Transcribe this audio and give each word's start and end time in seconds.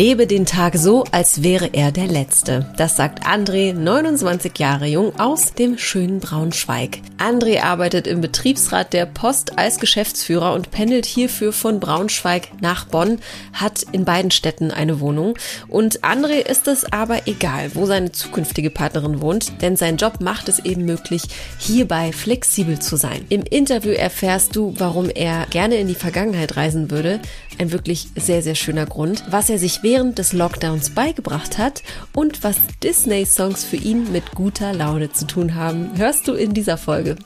Lebe 0.00 0.26
den 0.26 0.46
Tag 0.46 0.78
so, 0.78 1.04
als 1.12 1.42
wäre 1.42 1.74
er 1.74 1.92
der 1.92 2.06
letzte. 2.06 2.72
Das 2.78 2.96
sagt 2.96 3.26
André, 3.26 3.74
29 3.74 4.58
Jahre 4.58 4.86
jung, 4.86 5.20
aus 5.20 5.52
dem 5.52 5.76
schönen 5.76 6.20
Braunschweig. 6.20 7.00
André 7.18 7.60
arbeitet 7.60 8.06
im 8.06 8.22
Betriebsrat 8.22 8.94
der 8.94 9.04
Post 9.04 9.58
als 9.58 9.78
Geschäftsführer 9.78 10.54
und 10.54 10.70
pendelt 10.70 11.04
hierfür 11.04 11.52
von 11.52 11.80
Braunschweig 11.80 12.48
nach 12.62 12.86
Bonn, 12.86 13.18
hat 13.52 13.82
in 13.92 14.06
beiden 14.06 14.30
Städten 14.30 14.70
eine 14.70 15.00
Wohnung. 15.00 15.34
Und 15.68 16.00
André 16.00 16.48
ist 16.48 16.66
es 16.66 16.90
aber 16.90 17.26
egal, 17.28 17.74
wo 17.74 17.84
seine 17.84 18.10
zukünftige 18.10 18.70
Partnerin 18.70 19.20
wohnt, 19.20 19.60
denn 19.60 19.76
sein 19.76 19.98
Job 19.98 20.22
macht 20.22 20.48
es 20.48 20.60
eben 20.60 20.86
möglich, 20.86 21.24
hierbei 21.58 22.12
flexibel 22.12 22.78
zu 22.78 22.96
sein. 22.96 23.26
Im 23.28 23.42
Interview 23.42 23.92
erfährst 23.92 24.56
du, 24.56 24.72
warum 24.78 25.10
er 25.10 25.44
gerne 25.50 25.74
in 25.74 25.88
die 25.88 25.94
Vergangenheit 25.94 26.56
reisen 26.56 26.90
würde. 26.90 27.20
Ein 27.58 27.72
wirklich 27.72 28.08
sehr, 28.16 28.42
sehr 28.42 28.54
schöner 28.54 28.86
Grund. 28.86 29.24
Was 29.28 29.50
er 29.50 29.58
sich 29.58 29.82
während 29.90 30.18
des 30.18 30.32
Lockdowns 30.32 30.90
beigebracht 30.90 31.58
hat 31.58 31.82
und 32.14 32.44
was 32.44 32.58
Disney-Songs 32.80 33.64
für 33.64 33.74
ihn 33.74 34.12
mit 34.12 34.36
guter 34.36 34.72
Laune 34.72 35.10
zu 35.10 35.26
tun 35.26 35.56
haben, 35.56 35.90
hörst 35.98 36.28
du 36.28 36.34
in 36.34 36.54
dieser 36.54 36.78
Folge. 36.78 37.16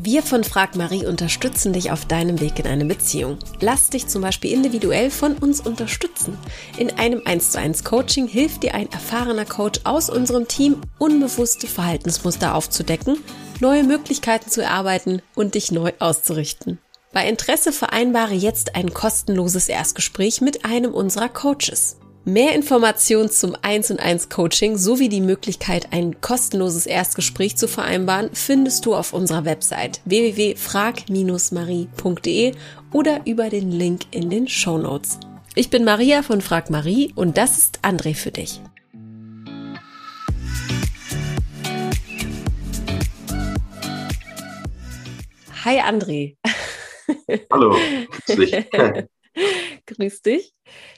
Wir 0.00 0.22
von 0.22 0.44
Frag 0.44 0.76
Marie 0.76 1.04
unterstützen 1.04 1.72
dich 1.72 1.90
auf 1.90 2.04
deinem 2.04 2.38
Weg 2.38 2.60
in 2.60 2.68
eine 2.68 2.84
Beziehung. 2.84 3.38
Lass 3.60 3.90
dich 3.90 4.06
zum 4.06 4.22
Beispiel 4.22 4.52
individuell 4.52 5.10
von 5.10 5.36
uns 5.36 5.60
unterstützen. 5.60 6.38
In 6.78 6.96
einem 6.96 7.22
1 7.24 7.50
zu 7.50 7.58
1 7.58 7.82
Coaching 7.82 8.28
hilft 8.28 8.62
dir 8.62 8.76
ein 8.76 8.92
erfahrener 8.92 9.44
Coach 9.44 9.80
aus 9.82 10.08
unserem 10.08 10.46
Team, 10.46 10.76
unbewusste 10.98 11.66
Verhaltensmuster 11.66 12.54
aufzudecken, 12.54 13.18
neue 13.58 13.82
Möglichkeiten 13.82 14.48
zu 14.48 14.62
erarbeiten 14.62 15.22
und 15.34 15.56
dich 15.56 15.72
neu 15.72 15.90
auszurichten. 15.98 16.78
Bei 17.12 17.28
Interesse 17.28 17.72
vereinbare 17.72 18.34
jetzt 18.34 18.76
ein 18.76 18.94
kostenloses 18.94 19.68
Erstgespräch 19.68 20.40
mit 20.40 20.64
einem 20.64 20.94
unserer 20.94 21.28
Coaches. 21.28 21.96
Mehr 22.24 22.54
Informationen 22.54 23.30
zum 23.30 23.56
1 23.62 23.90
und 23.90 23.98
1 23.98 24.28
Coaching 24.28 24.78
sowie 24.78 25.08
die 25.08 25.20
Möglichkeit, 25.20 25.88
ein 25.90 26.20
kostenloses 26.20 26.86
Erstgespräch 26.86 27.56
zu 27.56 27.66
vereinbaren, 27.66 28.30
findest 28.32 28.86
du 28.86 28.94
auf 28.94 29.12
unserer 29.12 29.44
Website 29.44 30.00
www.frag-marie.de 30.04 32.52
oder 32.92 33.26
über 33.26 33.50
den 33.50 33.72
Link 33.72 34.02
in 34.12 34.30
den 34.30 34.46
Show 34.46 34.78
Notes. 34.78 35.18
Ich 35.56 35.68
bin 35.68 35.82
Maria 35.82 36.22
von 36.22 36.40
Frag 36.40 36.70
Marie 36.70 37.12
und 37.16 37.36
das 37.36 37.58
ist 37.58 37.80
André 37.82 38.14
für 38.14 38.30
dich. 38.30 38.60
Hi 45.64 45.80
André. 45.80 46.36
Hallo, 47.50 47.76
grüß 48.26 48.36
dich. 48.36 48.64
grüß 49.86 50.22
dich. 50.22 50.52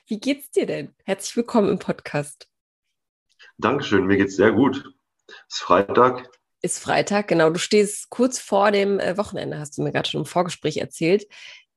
Wie 0.07 0.21
geht's 0.21 0.51
dir 0.51 0.67
denn? 0.67 0.95
Herzlich 1.05 1.35
willkommen 1.35 1.71
im 1.71 1.79
Podcast. 1.79 2.47
Dankeschön, 3.57 4.05
mir 4.05 4.19
geht's 4.19 4.37
sehr 4.37 4.53
gut. 4.53 4.93
Es 5.49 5.55
ist 5.55 5.63
Freitag. 5.63 6.29
Ist 6.61 6.79
Freitag, 6.79 7.29
genau. 7.29 7.49
Du 7.49 7.59
stehst 7.59 8.11
kurz 8.11 8.39
vor 8.39 8.71
dem 8.71 9.01
äh, 9.01 9.17
Wochenende, 9.17 9.59
hast 9.59 9.79
du 9.79 9.83
mir 9.83 9.93
gerade 9.93 10.07
schon 10.07 10.21
im 10.21 10.27
Vorgespräch 10.27 10.77
erzählt. 10.77 11.27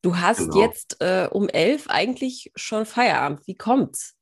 Du 0.02 0.18
hast 0.18 0.40
genau. 0.40 0.60
jetzt 0.60 0.98
äh, 1.00 1.30
um 1.32 1.48
elf 1.48 1.88
eigentlich 1.88 2.52
schon 2.58 2.86
Feierabend. 2.86 3.48
Wie 3.48 3.56
kommt's? 3.56 4.18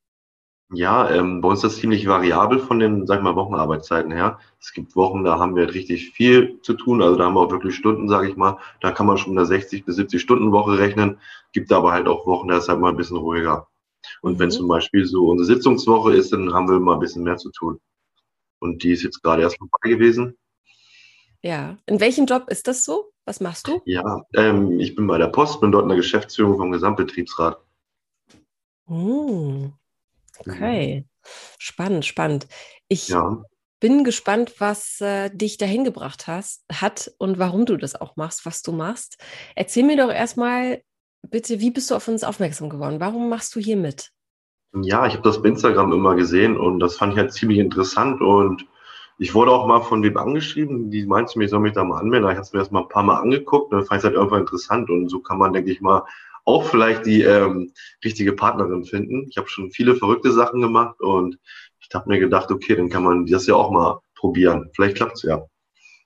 Ja, 0.72 1.10
ähm, 1.10 1.40
bei 1.40 1.48
uns 1.48 1.64
ist 1.64 1.72
das 1.72 1.80
ziemlich 1.80 2.06
variabel 2.06 2.60
von 2.60 2.78
den, 2.78 3.08
sag 3.08 3.18
ich 3.18 3.24
mal, 3.24 3.34
Wochenarbeitszeiten 3.34 4.12
her. 4.12 4.38
Es 4.60 4.72
gibt 4.72 4.94
Wochen, 4.94 5.24
da 5.24 5.40
haben 5.40 5.56
wir 5.56 5.64
halt 5.64 5.74
richtig 5.74 6.10
viel 6.12 6.60
zu 6.62 6.74
tun. 6.74 7.02
Also 7.02 7.16
da 7.16 7.24
haben 7.24 7.34
wir 7.34 7.40
auch 7.40 7.50
wirklich 7.50 7.74
Stunden, 7.74 8.08
sage 8.08 8.28
ich 8.28 8.36
mal. 8.36 8.58
Da 8.80 8.92
kann 8.92 9.06
man 9.06 9.18
schon 9.18 9.36
eine 9.36 9.46
60 9.46 9.84
bis 9.84 9.96
70 9.96 10.20
Stunden 10.20 10.52
Woche 10.52 10.78
rechnen. 10.78 11.18
Gibt 11.52 11.72
aber 11.72 11.90
halt 11.90 12.06
auch 12.06 12.24
Wochen, 12.26 12.46
da 12.46 12.58
ist 12.58 12.68
halt 12.68 12.78
mal 12.78 12.90
ein 12.90 12.96
bisschen 12.96 13.16
ruhiger. 13.16 13.66
Und 14.22 14.34
mhm. 14.34 14.38
wenn 14.38 14.50
zum 14.50 14.68
Beispiel 14.68 15.04
so 15.04 15.28
unsere 15.28 15.46
Sitzungswoche 15.46 16.14
ist, 16.14 16.32
dann 16.32 16.52
haben 16.52 16.68
wir 16.68 16.80
mal 16.80 16.94
ein 16.94 17.00
bisschen 17.00 17.22
mehr 17.22 17.36
zu 17.36 17.50
tun. 17.50 17.80
Und 18.58 18.82
die 18.82 18.92
ist 18.92 19.02
jetzt 19.02 19.22
gerade 19.22 19.42
erst 19.42 19.58
vorbei 19.58 19.90
gewesen. 19.90 20.36
Ja. 21.42 21.76
In 21.86 22.00
welchem 22.00 22.26
Job 22.26 22.48
ist 22.48 22.66
das 22.66 22.84
so? 22.84 23.12
Was 23.24 23.40
machst 23.40 23.66
du? 23.68 23.80
Ja, 23.84 24.22
ähm, 24.34 24.78
ich 24.78 24.94
bin 24.94 25.06
bei 25.06 25.18
der 25.18 25.28
Post, 25.28 25.60
bin 25.60 25.72
dort 25.72 25.82
in 25.82 25.88
der 25.88 25.96
Geschäftsführung 25.96 26.56
vom 26.56 26.70
Gesamtbetriebsrat. 26.70 27.58
Hm. 28.86 29.72
Okay. 30.38 31.00
Mhm. 31.00 31.04
Spannend, 31.58 32.04
spannend. 32.04 32.46
Ich 32.88 33.08
ja. 33.08 33.42
bin 33.80 34.04
gespannt, 34.04 34.54
was 34.60 35.00
äh, 35.00 35.30
dich 35.30 35.58
dahin 35.58 35.82
gebracht 35.82 36.28
hast, 36.28 36.64
hat 36.72 37.12
und 37.18 37.38
warum 37.38 37.66
du 37.66 37.76
das 37.76 38.00
auch 38.00 38.16
machst, 38.16 38.46
was 38.46 38.62
du 38.62 38.72
machst. 38.72 39.18
Erzähl 39.56 39.82
mir 39.82 39.96
doch 39.96 40.12
erstmal 40.12 40.82
bitte, 41.30 41.60
wie 41.60 41.70
bist 41.70 41.90
du 41.90 41.94
auf 41.94 42.08
uns 42.08 42.24
aufmerksam 42.24 42.68
geworden? 42.68 43.00
Warum 43.00 43.28
machst 43.28 43.54
du 43.54 43.60
hier 43.60 43.76
mit? 43.76 44.10
Ja, 44.82 45.06
ich 45.06 45.14
habe 45.14 45.22
das 45.22 45.42
bei 45.42 45.48
Instagram 45.48 45.92
immer 45.92 46.14
gesehen 46.16 46.56
und 46.56 46.80
das 46.80 46.96
fand 46.96 47.12
ich 47.12 47.18
halt 47.18 47.32
ziemlich 47.32 47.58
interessant 47.58 48.20
und 48.20 48.66
ich 49.18 49.34
wurde 49.34 49.50
auch 49.50 49.66
mal 49.66 49.80
von 49.80 50.02
wem 50.02 50.16
angeschrieben, 50.16 50.90
die 50.90 51.06
meinte 51.06 51.38
mir, 51.38 51.46
ich 51.46 51.50
soll 51.50 51.60
mich 51.60 51.72
da 51.72 51.84
mal 51.84 51.98
anmelden. 51.98 52.28
Ich 52.28 52.36
habe 52.36 52.42
es 52.42 52.52
mir 52.52 52.58
erst 52.58 52.72
mal 52.72 52.82
ein 52.82 52.88
paar 52.88 53.02
Mal 53.02 53.20
angeguckt 53.20 53.72
und 53.72 53.78
dann 53.78 53.86
fand 53.86 53.98
ich 54.02 54.04
es 54.04 54.12
halt 54.12 54.22
einfach 54.22 54.36
interessant 54.36 54.90
und 54.90 55.08
so 55.08 55.20
kann 55.20 55.38
man, 55.38 55.54
denke 55.54 55.70
ich 55.70 55.80
mal, 55.80 56.02
auch 56.44 56.64
vielleicht 56.64 57.06
die 57.06 57.22
ähm, 57.22 57.72
richtige 58.04 58.32
Partnerin 58.32 58.84
finden. 58.84 59.26
Ich 59.30 59.38
habe 59.38 59.48
schon 59.48 59.70
viele 59.70 59.96
verrückte 59.96 60.32
Sachen 60.32 60.60
gemacht 60.60 61.00
und 61.00 61.38
ich 61.80 61.88
habe 61.94 62.08
mir 62.08 62.18
gedacht, 62.18 62.50
okay, 62.50 62.76
dann 62.76 62.90
kann 62.90 63.04
man 63.04 63.26
das 63.26 63.46
ja 63.46 63.54
auch 63.54 63.70
mal 63.70 64.00
probieren. 64.14 64.70
Vielleicht 64.74 64.96
klappt 64.96 65.16
es 65.16 65.22
ja. 65.22 65.46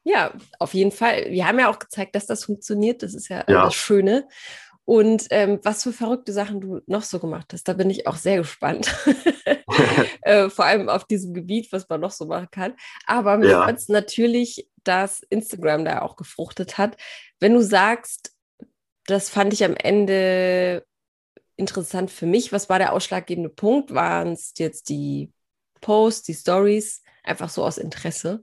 Ja, 0.05 0.33
auf 0.59 0.73
jeden 0.73 0.93
Fall. 0.93 1.27
Wir 1.29 1.47
haben 1.47 1.59
ja 1.59 1.71
auch 1.71 1.79
gezeigt, 1.79 2.15
dass 2.15 2.27
das 2.27 2.45
funktioniert. 2.45 3.03
Das 3.03 3.15
ist 3.15 3.29
ja, 3.29 3.45
ja. 3.49 3.65
das 3.65 3.75
Schöne. 3.75 4.27
Und 4.91 5.29
ähm, 5.31 5.61
was 5.63 5.85
für 5.85 5.93
verrückte 5.93 6.33
Sachen 6.33 6.61
du 6.61 6.81
noch 6.87 7.05
so 7.05 7.21
gemacht 7.21 7.53
hast, 7.53 7.69
da 7.69 7.75
bin 7.75 7.91
ich 7.91 8.09
auch 8.09 8.17
sehr 8.17 8.39
gespannt. 8.39 8.93
äh, 10.23 10.51
vor 10.51 10.65
allem 10.65 10.89
auf 10.89 11.05
diesem 11.05 11.33
Gebiet, 11.33 11.71
was 11.71 11.89
man 11.89 12.01
noch 12.01 12.11
so 12.11 12.27
machen 12.27 12.49
kann. 12.51 12.75
Aber 13.07 13.37
mich 13.37 13.51
ja. 13.51 13.63
freut 13.63 13.77
es 13.77 13.89
natürlich, 13.89 14.69
dass 14.83 15.23
Instagram 15.31 15.85
da 15.85 16.03
auch 16.03 16.17
gefruchtet 16.17 16.77
hat. 16.77 16.97
Wenn 17.39 17.55
du 17.55 17.63
sagst, 17.63 18.35
das 19.07 19.31
fand 19.31 19.53
ich 19.53 19.63
am 19.63 19.77
Ende 19.77 20.85
interessant 21.55 22.11
für 22.11 22.27
mich. 22.27 22.51
Was 22.51 22.69
war 22.69 22.81
der 22.81 22.93
ausschlaggebende 22.93 23.51
Punkt? 23.51 23.95
Waren 23.95 24.33
es 24.33 24.55
jetzt 24.57 24.89
die 24.89 25.33
Posts, 25.83 26.25
die 26.25 26.35
Stories, 26.35 27.05
einfach 27.23 27.49
so 27.49 27.63
aus 27.65 27.79
Interesse? 27.79 28.43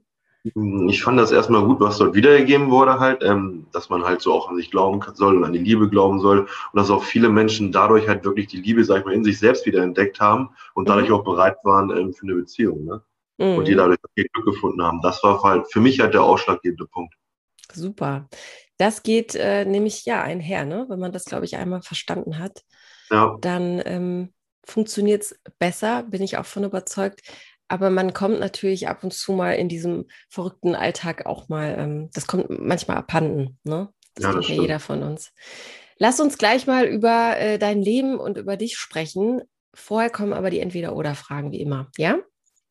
Ich 0.88 1.02
fand 1.02 1.18
das 1.18 1.32
erstmal 1.32 1.64
gut, 1.64 1.80
was 1.80 1.98
dort 1.98 2.14
wiedergegeben 2.14 2.70
wurde, 2.70 2.98
halt, 2.98 3.22
ähm, 3.22 3.66
dass 3.72 3.88
man 3.88 4.04
halt 4.04 4.20
so 4.20 4.32
auch 4.32 4.48
an 4.48 4.56
sich 4.56 4.70
glauben 4.70 5.00
soll 5.14 5.36
und 5.36 5.44
an 5.44 5.52
die 5.52 5.58
Liebe 5.58 5.88
glauben 5.88 6.20
soll 6.20 6.40
und 6.40 6.48
dass 6.74 6.90
auch 6.90 7.02
viele 7.02 7.28
Menschen 7.28 7.72
dadurch 7.72 8.08
halt 8.08 8.24
wirklich 8.24 8.46
die 8.46 8.60
Liebe, 8.60 8.84
sag 8.84 9.00
ich 9.00 9.04
mal, 9.04 9.14
in 9.14 9.24
sich 9.24 9.38
selbst 9.38 9.66
wieder 9.66 9.82
entdeckt 9.82 10.20
haben 10.20 10.50
und 10.74 10.88
dadurch 10.88 11.08
mhm. 11.08 11.14
auch 11.14 11.24
bereit 11.24 11.56
waren 11.64 11.90
ähm, 11.90 12.12
für 12.12 12.24
eine 12.24 12.34
Beziehung, 12.34 12.84
ne? 12.84 13.02
Mhm. 13.38 13.58
Und 13.58 13.68
die 13.68 13.74
dadurch 13.74 13.98
Glück 14.14 14.44
gefunden 14.44 14.82
haben. 14.82 15.00
Das 15.00 15.22
war 15.22 15.42
halt 15.42 15.70
für 15.72 15.80
mich 15.80 16.00
halt 16.00 16.14
der 16.14 16.22
ausschlaggebende 16.22 16.86
Punkt. 16.86 17.14
Super. 17.72 18.28
Das 18.78 19.02
geht 19.02 19.34
äh, 19.34 19.64
nämlich 19.64 20.04
ja 20.04 20.22
einher, 20.22 20.64
ne? 20.64 20.86
wenn 20.88 20.98
man 20.98 21.12
das, 21.12 21.24
glaube 21.24 21.44
ich, 21.44 21.56
einmal 21.56 21.82
verstanden 21.82 22.38
hat. 22.38 22.62
Ja. 23.10 23.36
Dann 23.40 23.82
ähm, 23.84 24.32
funktioniert 24.64 25.22
es 25.22 25.40
besser, 25.58 26.04
bin 26.04 26.22
ich 26.22 26.36
auch 26.36 26.46
von 26.46 26.64
überzeugt. 26.64 27.20
Aber 27.68 27.90
man 27.90 28.14
kommt 28.14 28.40
natürlich 28.40 28.88
ab 28.88 29.04
und 29.04 29.12
zu 29.12 29.32
mal 29.32 29.52
in 29.52 29.68
diesem 29.68 30.06
verrückten 30.30 30.74
Alltag 30.74 31.26
auch 31.26 31.48
mal, 31.48 31.76
ähm, 31.78 32.10
das 32.14 32.26
kommt 32.26 32.48
manchmal 32.48 32.96
abhanden. 32.96 33.58
Ne? 33.62 33.92
Das 34.14 34.24
ja, 34.24 34.32
kennt 34.32 34.48
ja 34.48 34.54
jeder 34.54 34.80
von 34.80 35.02
uns. 35.02 35.32
Lass 35.98 36.20
uns 36.20 36.38
gleich 36.38 36.66
mal 36.66 36.86
über 36.86 37.36
äh, 37.38 37.58
dein 37.58 37.82
Leben 37.82 38.18
und 38.18 38.38
über 38.38 38.56
dich 38.56 38.76
sprechen. 38.76 39.42
Vorher 39.74 40.10
kommen 40.10 40.32
aber 40.32 40.50
die 40.50 40.60
Entweder-Oder-Fragen 40.60 41.52
wie 41.52 41.60
immer, 41.60 41.90
ja? 41.96 42.18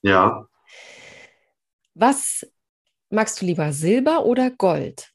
Ja. 0.02 0.48
Was 1.94 2.46
magst 3.10 3.42
du 3.42 3.46
lieber, 3.46 3.74
Silber 3.74 4.26
oder 4.26 4.50
Gold? 4.52 5.12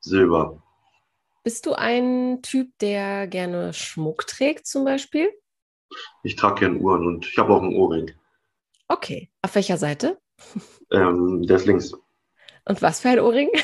Silber. 0.00 0.62
Bist 1.44 1.66
du 1.66 1.74
ein 1.74 2.40
Typ, 2.42 2.70
der 2.80 3.26
gerne 3.26 3.72
Schmuck 3.72 4.26
trägt 4.26 4.66
zum 4.66 4.84
Beispiel? 4.84 5.30
Ich 6.22 6.36
trage 6.36 6.60
gerne 6.60 6.78
Uhren 6.78 7.06
und 7.06 7.26
ich 7.26 7.36
habe 7.38 7.52
auch 7.52 7.62
einen 7.62 7.74
Ohrring. 7.74 8.12
Okay. 8.92 9.30
Auf 9.40 9.54
welcher 9.54 9.78
Seite? 9.78 10.18
Ähm, 10.90 11.46
der 11.46 11.56
ist 11.56 11.64
links. 11.64 11.94
Und 12.64 12.82
was 12.82 13.00
für 13.00 13.08
ein 13.08 13.20
Ohrring? 13.20 13.48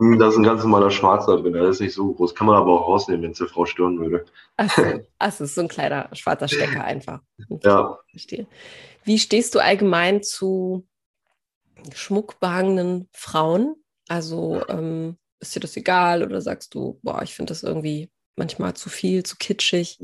Hm, 0.00 0.16
da 0.16 0.28
ist 0.28 0.36
ein 0.36 0.44
ganz 0.44 0.62
normaler 0.62 0.92
schwarzer 0.92 1.42
drin. 1.42 1.54
Der 1.54 1.64
ist 1.64 1.80
nicht 1.80 1.92
so 1.92 2.12
groß. 2.14 2.32
Kann 2.36 2.46
man 2.46 2.54
aber 2.54 2.72
auch 2.72 2.86
rausnehmen, 2.86 3.22
wenn 3.24 3.32
es 3.32 3.38
der 3.38 3.48
Frau 3.48 3.66
stören 3.66 3.98
würde. 3.98 4.24
Achso, 4.56 4.82
Ach, 5.18 5.28
ist 5.40 5.56
so 5.56 5.60
ein 5.60 5.66
kleiner 5.66 6.08
schwarzer 6.12 6.46
Stecker 6.46 6.84
einfach. 6.84 7.20
Ja. 7.64 7.98
Verstehe. 8.08 8.46
Wie 9.02 9.18
stehst 9.18 9.56
du 9.56 9.58
allgemein 9.58 10.22
zu 10.22 10.86
schmuckbehangenen 11.92 13.08
Frauen? 13.12 13.74
Also 14.08 14.62
ähm, 14.68 15.16
ist 15.40 15.56
dir 15.56 15.60
das 15.60 15.76
egal 15.76 16.22
oder 16.22 16.40
sagst 16.40 16.74
du, 16.74 17.00
boah, 17.02 17.22
ich 17.22 17.34
finde 17.34 17.50
das 17.50 17.64
irgendwie 17.64 18.08
manchmal 18.36 18.74
zu 18.74 18.88
viel, 18.88 19.24
zu 19.24 19.34
kitschig? 19.36 19.98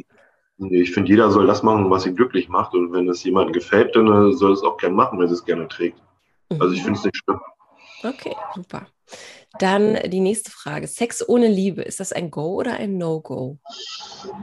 Ich 0.59 0.93
finde, 0.93 1.11
jeder 1.11 1.31
soll 1.31 1.47
das 1.47 1.62
machen, 1.62 1.91
was 1.91 2.06
ihn 2.06 2.15
glücklich 2.15 2.49
macht. 2.49 2.75
Und 2.75 2.93
wenn 2.93 3.09
es 3.09 3.25
jemandem 3.25 3.53
gefällt, 3.53 3.97
dann 3.97 4.06
äh, 4.06 4.33
soll 4.33 4.53
es 4.53 4.62
auch 4.62 4.77
gerne 4.77 4.95
machen, 4.95 5.19
wenn 5.19 5.29
es 5.29 5.45
gerne 5.45 5.69
trägt. 5.69 6.01
Mhm. 6.51 6.61
Also 6.61 6.75
ich 6.75 6.83
finde 6.83 6.99
es 6.99 7.05
nicht 7.05 7.17
schlimm. 7.17 7.41
Okay, 8.03 8.37
super. 8.55 8.87
Dann 9.59 9.99
die 10.11 10.21
nächste 10.21 10.51
Frage. 10.51 10.87
Sex 10.87 11.27
ohne 11.27 11.49
Liebe, 11.49 11.83
ist 11.83 12.01
das 12.01 12.12
ein 12.12 12.31
Go 12.31 12.55
oder 12.55 12.75
ein 12.75 12.99
No-Go? 12.99 13.59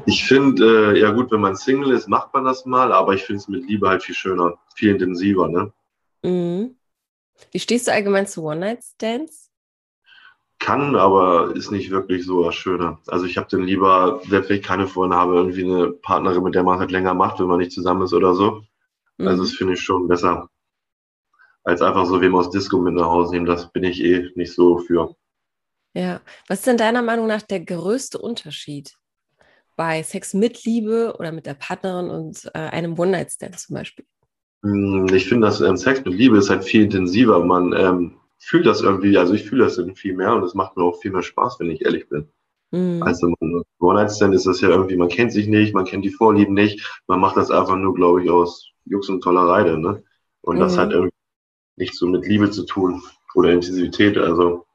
Ich 0.06 0.24
finde, 0.25 0.94
äh, 0.94 1.00
ja 1.00 1.12
gut, 1.12 1.31
wenn 1.31 1.42
man 1.42 1.56
Single 1.56 1.92
ist, 1.92 2.08
macht 2.08 2.34
man 2.34 2.46
das 2.46 2.66
mal, 2.66 2.92
aber 2.92 3.14
ich 3.14 3.24
finde 3.24 3.40
es 3.40 3.48
mit 3.48 3.68
Liebe 3.68 3.90
halt 3.90 4.04
viel 4.04 4.16
schöner, 4.16 4.57
viel 4.75 4.92
intensiver, 4.92 5.48
ne? 5.50 5.74
Mhm. 6.24 6.78
Wie 7.52 7.60
stehst 7.60 7.88
du 7.88 7.92
allgemein 7.92 8.28
zu 8.28 8.44
One-Night-Stands? 8.44 9.50
Kann, 10.62 10.96
aber 10.96 11.56
ist 11.56 11.72
nicht 11.72 11.90
wirklich 11.90 12.24
so 12.24 12.44
das 12.44 12.54
Schöne. 12.54 13.00
Also 13.08 13.25
ich 13.25 13.36
habe 13.36 13.48
dann 13.50 13.63
lieber, 13.63 14.22
selbst 14.30 14.50
wenn 14.50 14.58
ich 14.58 14.63
keine 14.63 14.86
Freunde 14.86 15.16
habe, 15.16 15.36
irgendwie 15.36 15.63
eine 15.63 15.92
Partnerin, 15.92 16.44
mit 16.44 16.54
der 16.54 16.62
man 16.62 16.78
halt 16.78 16.92
länger 16.92 17.16
macht, 17.16 17.40
wenn 17.40 17.48
man 17.48 17.58
nicht 17.58 17.72
zusammen 17.72 18.04
ist 18.04 18.13
oder 18.13 18.36
so. 18.36 18.62
Mhm. 19.18 19.28
Also 19.28 19.42
das 19.42 19.54
finde 19.54 19.74
ich 19.74 19.81
schon 19.81 20.08
besser. 20.08 20.50
Als 21.63 21.81
einfach 21.81 22.06
so 22.06 22.22
wem 22.22 22.36
aus 22.36 22.52
Disco 22.52 22.78
mit 22.78 22.94
nach 22.94 23.08
Hause 23.08 23.34
nehmen. 23.34 23.48
Das 23.48 23.72
bin 23.72 23.84
ich 23.84 24.04
eh 24.04 24.30
nicht 24.36 24.54
so 24.54 24.78
für. 24.78 25.16
Ja. 25.96 26.22
Was 26.48 26.60
ist 26.60 26.68
denn 26.68 26.78
deiner 26.78 27.02
Meinung 27.02 27.25
nach 27.25 27.42
der 27.42 27.62
größte 27.62 28.19
Unterschied 28.19 28.94
bei 29.75 30.04
Sex 30.04 30.36
mit 30.36 30.64
Liebe 30.64 31.16
oder 31.18 31.31
mit 31.31 31.48
der 31.48 31.56
Partnerin 31.56 32.12
und 32.12 32.46
äh, 32.54 32.60
einem 32.60 33.00
One-Night-Stand 33.00 33.60
zum 33.60 33.74
Beispiel? 33.78 34.06
Hm, 34.62 35.07
ich 35.12 35.28
finde, 35.28 35.48
dass 35.48 35.60
ähm, 35.60 35.75
Sex 35.75 36.06
mit 36.06 36.14
Liebe 36.14 36.38
ist 36.38 36.52
halt 36.52 36.64
viel 36.64 36.84
intensiver. 36.84 37.44
Man 37.44 37.74
ähm, 37.74 38.20
fühle 38.46 38.64
das 38.64 38.82
irgendwie, 38.82 39.18
also 39.18 39.34
ich 39.34 39.44
fühle 39.44 39.64
das 39.64 39.78
irgendwie 39.78 40.00
viel 40.00 40.16
mehr 40.16 40.34
und 40.34 40.44
es 40.44 40.54
macht 40.54 40.76
mir 40.76 40.84
auch 40.84 41.00
viel 41.00 41.12
mehr 41.12 41.22
Spaß, 41.22 41.60
wenn 41.60 41.70
ich 41.70 41.84
ehrlich 41.84 42.10
bin. 42.10 42.28
Mhm. 42.72 43.04
Also 43.04 43.34
One-Night-Stand 43.80 44.34
ist 44.34 44.46
das 44.46 44.62
ja 44.62 44.70
irgendwie, 44.70 44.98
man 44.98 45.10
kennt 45.10 45.32
sich 45.32 45.48
nicht, 45.48 45.74
man 45.74 45.86
kennt 45.86 46.06
die 46.06 46.12
Vorlieben 46.12 46.54
nicht, 46.54 47.02
man 47.08 47.20
macht 47.20 47.38
das 47.38 47.52
einfach 47.52 47.76
nur, 47.76 47.94
glaube 47.94 48.24
ich, 48.24 48.30
aus 48.30 48.72
Jux 48.86 49.10
und 49.10 49.22
Tollerei, 49.22 49.64
ne? 49.64 50.04
Und 50.42 50.56
mhm. 50.56 50.60
das 50.60 50.78
hat 50.78 50.92
irgendwie 50.92 51.14
nichts 51.76 52.00
so 52.00 52.08
mit 52.08 52.26
Liebe 52.26 52.50
zu 52.50 52.66
tun 52.66 53.02
oder 53.36 53.52
Intensivität. 53.52 54.18
Also 54.18 54.66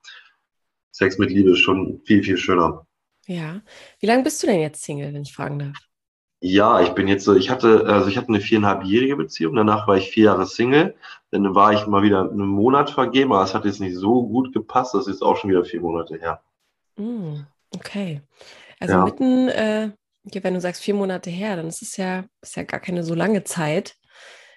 Sex 0.93 1.19
mit 1.19 1.31
Liebe 1.31 1.51
ist 1.51 1.61
schon 1.61 2.01
viel, 2.05 2.23
viel 2.23 2.37
schöner. 2.37 2.87
Ja. 3.27 3.63
Wie 3.99 4.07
lange 4.07 4.23
bist 4.23 4.43
du 4.43 4.47
denn 4.47 4.61
jetzt 4.61 4.83
Single, 4.83 5.13
wenn 5.13 5.23
ich 5.23 5.35
fragen 5.35 5.59
darf? 5.59 5.77
Ja, 6.41 6.83
ich 6.83 6.91
bin 6.91 7.09
jetzt 7.09 7.25
so, 7.25 7.35
ich 7.35 7.49
hatte, 7.49 7.87
also 7.87 8.09
ich 8.09 8.19
hatte 8.19 8.29
eine 8.29 8.41
viereinhalbjährige 8.41 9.17
Beziehung, 9.17 9.56
danach 9.56 9.88
war 9.88 9.97
ich 9.97 10.11
vier 10.11 10.25
Jahre 10.25 10.47
Single, 10.47 10.94
dann 11.31 11.55
war 11.55 11.73
ich 11.73 11.87
mal 11.87 12.03
wieder 12.03 12.31
einen 12.31 12.47
Monat 12.47 12.91
vergeben, 12.91 13.33
aber 13.33 13.43
es 13.43 13.55
hat 13.55 13.65
jetzt 13.65 13.81
nicht 13.81 13.97
so 13.97 14.27
gut 14.27 14.53
gepasst, 14.53 14.94
das 14.94 15.06
ist 15.06 15.23
auch 15.23 15.37
schon 15.37 15.50
wieder 15.50 15.65
vier 15.65 15.81
Monate 15.81 16.19
her. 16.19 16.43
Mm, 16.97 17.41
okay. 17.75 18.21
Also 18.79 18.94
ja. 18.94 19.05
mitten, 19.05 19.49
äh, 19.49 19.93
wenn 20.25 20.55
du 20.55 20.61
sagst 20.61 20.83
vier 20.83 20.94
Monate 20.94 21.31
her, 21.31 21.56
dann 21.56 21.69
ist 21.69 21.81
es 21.81 21.97
ja, 21.97 22.25
ist 22.43 22.56
ja 22.56 22.65
gar 22.65 22.81
keine 22.81 23.03
so 23.03 23.15
lange 23.15 23.44
Zeit. 23.44 23.97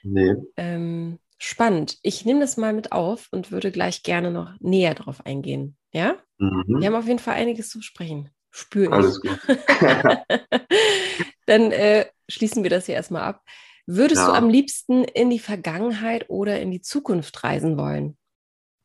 Nee. 0.04 0.36
Ähm, 0.58 1.20
spannend. 1.38 1.98
Ich 2.02 2.26
nehme 2.26 2.42
das 2.42 2.58
mal 2.58 2.74
mit 2.74 2.92
auf 2.92 3.30
und 3.32 3.52
würde 3.52 3.72
gleich 3.72 4.04
gerne 4.04 4.32
noch 4.32 4.52
näher 4.60 4.96
drauf 4.96 5.26
eingehen. 5.26 5.78
Ja? 5.94 6.18
Mhm. 6.40 6.80
Wir 6.80 6.88
haben 6.88 6.96
auf 6.96 7.08
jeden 7.08 7.20
Fall 7.20 7.36
einiges 7.36 7.70
zu 7.70 7.82
sprechen. 7.82 8.30
Spüre 8.52 8.86
ich. 8.86 8.92
Alles 8.92 9.22
gut. 9.22 9.40
Dann 11.50 11.72
äh, 11.72 12.06
schließen 12.28 12.62
wir 12.62 12.70
das 12.70 12.86
hier 12.86 12.94
erstmal 12.94 13.24
ab. 13.24 13.42
Würdest 13.88 14.22
ja. 14.22 14.28
du 14.28 14.34
am 14.34 14.50
liebsten 14.50 15.04
in 15.04 15.32
die 15.32 15.40
Vergangenheit 15.40 16.30
oder 16.30 16.60
in 16.62 16.70
die 16.70 16.82
Zukunft 16.82 17.44
reisen 17.44 17.76
wollen? 17.76 18.18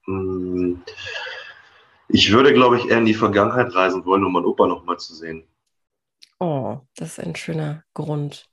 Hm. 0.06 0.82
Ich 2.08 2.32
würde, 2.32 2.54
glaube 2.54 2.78
ich, 2.78 2.88
eher 2.88 2.96
in 2.96 3.04
die 3.04 3.12
Vergangenheit 3.12 3.74
reisen 3.74 4.06
wollen, 4.06 4.24
um 4.24 4.32
meinen 4.32 4.46
Opa 4.46 4.66
nochmal 4.66 4.98
zu 4.98 5.14
sehen. 5.14 5.44
Oh, 6.40 6.78
das 6.96 7.18
ist 7.18 7.24
ein 7.26 7.36
schöner 7.36 7.84
Grund. 7.92 8.48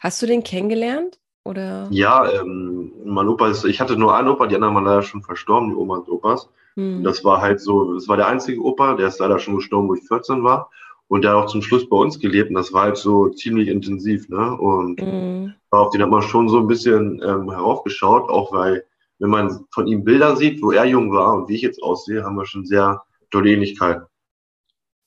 Hast 0.00 0.20
du 0.20 0.26
den 0.26 0.42
kennengelernt? 0.42 1.20
Oder? 1.44 1.86
Ja, 1.92 2.28
ähm, 2.28 2.90
mein 3.04 3.28
Opa 3.28 3.48
ist, 3.48 3.64
ich 3.64 3.80
hatte 3.80 3.96
nur 3.96 4.16
einen 4.16 4.26
Opa, 4.26 4.48
die 4.48 4.56
anderen 4.56 4.74
waren 4.74 4.84
leider 4.84 5.02
schon 5.02 5.22
verstorben, 5.22 5.70
die 5.70 5.76
Oma 5.76 5.98
und 5.98 6.08
Opas. 6.08 6.50
Hm. 6.74 7.04
Das 7.04 7.22
war 7.22 7.40
halt 7.40 7.60
so, 7.60 7.94
das 7.94 8.08
war 8.08 8.16
der 8.16 8.26
einzige 8.26 8.60
Opa, 8.60 8.94
der 8.94 9.06
ist 9.06 9.20
leider 9.20 9.38
schon 9.38 9.54
gestorben, 9.54 9.88
wo 9.88 9.94
ich 9.94 10.02
14 10.08 10.42
war. 10.42 10.68
Und 11.08 11.22
der 11.22 11.30
hat 11.32 11.44
auch 11.44 11.46
zum 11.46 11.62
Schluss 11.62 11.88
bei 11.88 11.96
uns 11.96 12.18
gelebt 12.18 12.50
und 12.50 12.56
das 12.56 12.72
war 12.72 12.82
halt 12.82 12.96
so 12.96 13.28
ziemlich 13.28 13.68
intensiv, 13.68 14.28
ne? 14.28 14.56
Und 14.58 15.00
mhm. 15.00 15.54
auf 15.70 15.90
den 15.90 16.02
hat 16.02 16.10
man 16.10 16.22
schon 16.22 16.48
so 16.48 16.58
ein 16.58 16.66
bisschen 16.66 17.22
ähm, 17.22 17.50
heraufgeschaut, 17.50 18.28
auch 18.28 18.52
weil, 18.52 18.84
wenn 19.18 19.30
man 19.30 19.64
von 19.70 19.86
ihm 19.86 20.02
Bilder 20.02 20.36
sieht, 20.36 20.60
wo 20.62 20.72
er 20.72 20.84
jung 20.84 21.12
war 21.12 21.34
und 21.34 21.48
wie 21.48 21.54
ich 21.54 21.62
jetzt 21.62 21.82
aussehe, 21.82 22.24
haben 22.24 22.36
wir 22.36 22.44
schon 22.44 22.66
sehr 22.66 23.02
tolle 23.30 23.52
Ähnlichkeiten. 23.52 24.04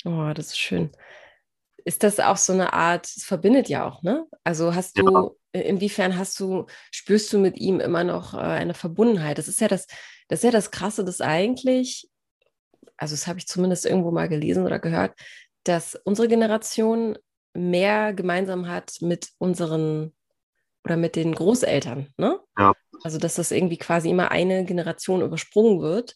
Oh, 0.06 0.32
das 0.34 0.48
ist 0.48 0.60
schön. 0.60 0.90
Ist 1.84 2.04
das 2.04 2.20
auch 2.20 2.38
so 2.38 2.54
eine 2.54 2.74
Art, 2.74 3.06
es 3.06 3.24
verbindet 3.24 3.68
ja 3.68 3.86
auch, 3.86 4.02
ne? 4.02 4.26
Also 4.44 4.76
hast 4.76 4.98
du, 4.98 5.36
ja. 5.54 5.62
inwiefern 5.62 6.18
hast 6.18 6.40
du, 6.40 6.66
spürst 6.92 7.34
du 7.34 7.40
mit 7.40 7.58
ihm 7.58 7.82
immer 7.82 8.06
noch 8.06 8.34
äh, 8.34 8.38
eine 8.38 8.74
Verbundenheit? 8.74 9.38
Das 9.38 9.50
ist 9.50 9.60
ja 9.60 9.68
das, 9.68 9.88
das 10.30 10.40
ist 10.40 10.44
ja 10.44 10.52
das 10.52 10.72
Krasse, 10.72 11.04
dass 11.04 11.20
eigentlich, 11.20 12.10
also 12.96 13.16
das 13.16 13.28
habe 13.28 13.40
ich 13.40 13.48
zumindest 13.48 13.86
irgendwo 13.86 14.12
mal 14.12 14.30
gelesen 14.30 14.66
oder 14.66 14.80
gehört, 14.80 15.14
dass 15.64 15.96
unsere 16.04 16.28
Generation 16.28 17.18
mehr 17.54 18.14
gemeinsam 18.14 18.68
hat 18.68 18.94
mit 19.02 19.30
unseren 19.38 20.14
oder 20.84 20.98
mit 20.98 21.16
den 21.16 21.36
Großeltern. 21.36 22.08
Ne? 22.18 22.40
Ja. 22.58 22.74
Also, 23.04 23.18
dass 23.18 23.36
das 23.36 23.52
irgendwie 23.52 23.78
quasi 23.78 24.10
immer 24.10 24.32
eine 24.32 24.66
Generation 24.66 25.22
übersprungen 25.22 25.82
wird. 25.82 26.16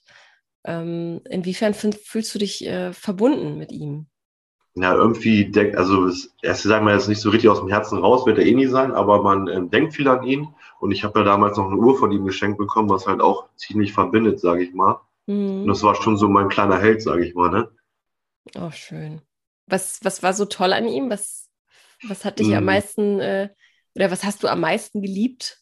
Ähm, 0.65 1.21
inwiefern 1.29 1.73
fühlst 1.73 2.33
du 2.33 2.39
dich 2.39 2.65
äh, 2.65 2.93
verbunden 2.93 3.57
mit 3.57 3.71
ihm? 3.71 4.07
Ja, 4.75 4.95
irgendwie 4.95 5.51
denkt, 5.51 5.75
also 5.75 6.09
erst 6.41 6.63
sagen 6.63 6.85
wir 6.87 6.93
jetzt 6.93 7.07
nicht 7.07 7.21
so 7.21 7.29
richtig 7.29 7.49
aus 7.49 7.59
dem 7.59 7.67
Herzen 7.69 7.99
raus, 7.99 8.25
wird 8.25 8.39
er 8.39 8.45
eh 8.45 8.55
nie 8.55 8.65
sein, 8.65 8.91
aber 8.91 9.21
man 9.21 9.47
äh, 9.47 9.67
denkt 9.67 9.93
viel 9.93 10.07
an 10.07 10.23
ihn. 10.23 10.47
Und 10.79 10.91
ich 10.91 11.03
habe 11.03 11.19
ja 11.19 11.25
damals 11.25 11.57
noch 11.57 11.67
eine 11.67 11.77
Uhr 11.77 11.97
von 11.97 12.11
ihm 12.11 12.25
geschenkt 12.25 12.57
bekommen, 12.57 12.89
was 12.89 13.05
halt 13.05 13.21
auch 13.21 13.49
ziemlich 13.55 13.93
verbindet, 13.93 14.39
sage 14.39 14.63
ich 14.63 14.73
mal. 14.73 14.99
Mhm. 15.27 15.61
Und 15.61 15.67
das 15.67 15.83
war 15.83 15.95
schon 15.95 16.17
so 16.17 16.27
mein 16.27 16.49
kleiner 16.49 16.79
Held, 16.79 17.03
sage 17.03 17.25
ich 17.25 17.35
mal, 17.35 17.51
ne? 17.51 17.69
Oh, 18.55 18.71
schön. 18.71 19.21
Was, 19.67 19.99
was 20.03 20.23
war 20.23 20.33
so 20.33 20.45
toll 20.45 20.73
an 20.73 20.87
ihm? 20.87 21.09
Was, 21.09 21.49
was 22.07 22.25
hat 22.25 22.39
dich 22.39 22.47
mhm. 22.47 22.55
am 22.55 22.65
meisten 22.65 23.19
äh, 23.19 23.49
oder 23.95 24.11
was 24.11 24.23
hast 24.23 24.43
du 24.43 24.47
am 24.47 24.59
meisten 24.59 25.01
geliebt? 25.01 25.59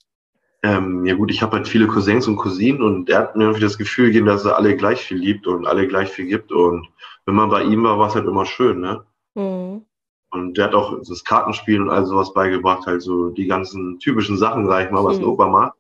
Ähm, 0.63 1.06
ja 1.06 1.15
gut, 1.15 1.31
ich 1.31 1.42
habe 1.42 1.57
halt 1.57 1.68
viele 1.68 1.88
Cousins 1.88 2.27
und 2.27 2.38
Cousinen 2.38 2.83
und 2.83 3.09
er 3.09 3.19
hat 3.19 3.36
mir 3.36 3.45
irgendwie 3.45 3.63
das 3.63 3.77
Gefühl 3.77 4.07
gegeben, 4.07 4.27
dass 4.27 4.45
er 4.45 4.57
alle 4.57 4.75
gleich 4.77 5.01
viel 5.01 5.18
liebt 5.18 5.48
und 5.48 5.65
alle 5.65 5.88
gleich 5.88 6.09
viel 6.09 6.27
gibt. 6.27 6.51
Und 6.51 6.88
wenn 7.25 7.36
man 7.36 7.50
bei 7.50 7.63
ihm 7.63 7.83
war, 7.83 7.98
war 7.98 8.09
es 8.09 8.15
halt 8.15 8.27
immer 8.27 8.45
schön, 8.45 8.80
ne? 8.80 9.03
Mhm. 9.33 9.86
Und 10.30 10.57
der 10.57 10.65
hat 10.65 10.75
auch 10.75 10.98
das 11.00 11.24
Kartenspiel 11.24 11.81
und 11.81 11.89
all 11.89 12.06
sowas 12.06 12.33
beigebracht, 12.33 12.86
halt 12.86 13.01
so 13.01 13.30
die 13.30 13.48
ganzen 13.48 14.00
typischen 14.00 14.38
Sachen, 14.38 14.68
sag 14.68 14.86
ich 14.86 14.92
mal, 14.92 15.03
was 15.03 15.18
mhm. 15.18 15.24
ein 15.24 15.30
Opa 15.30 15.48
macht. 15.48 15.74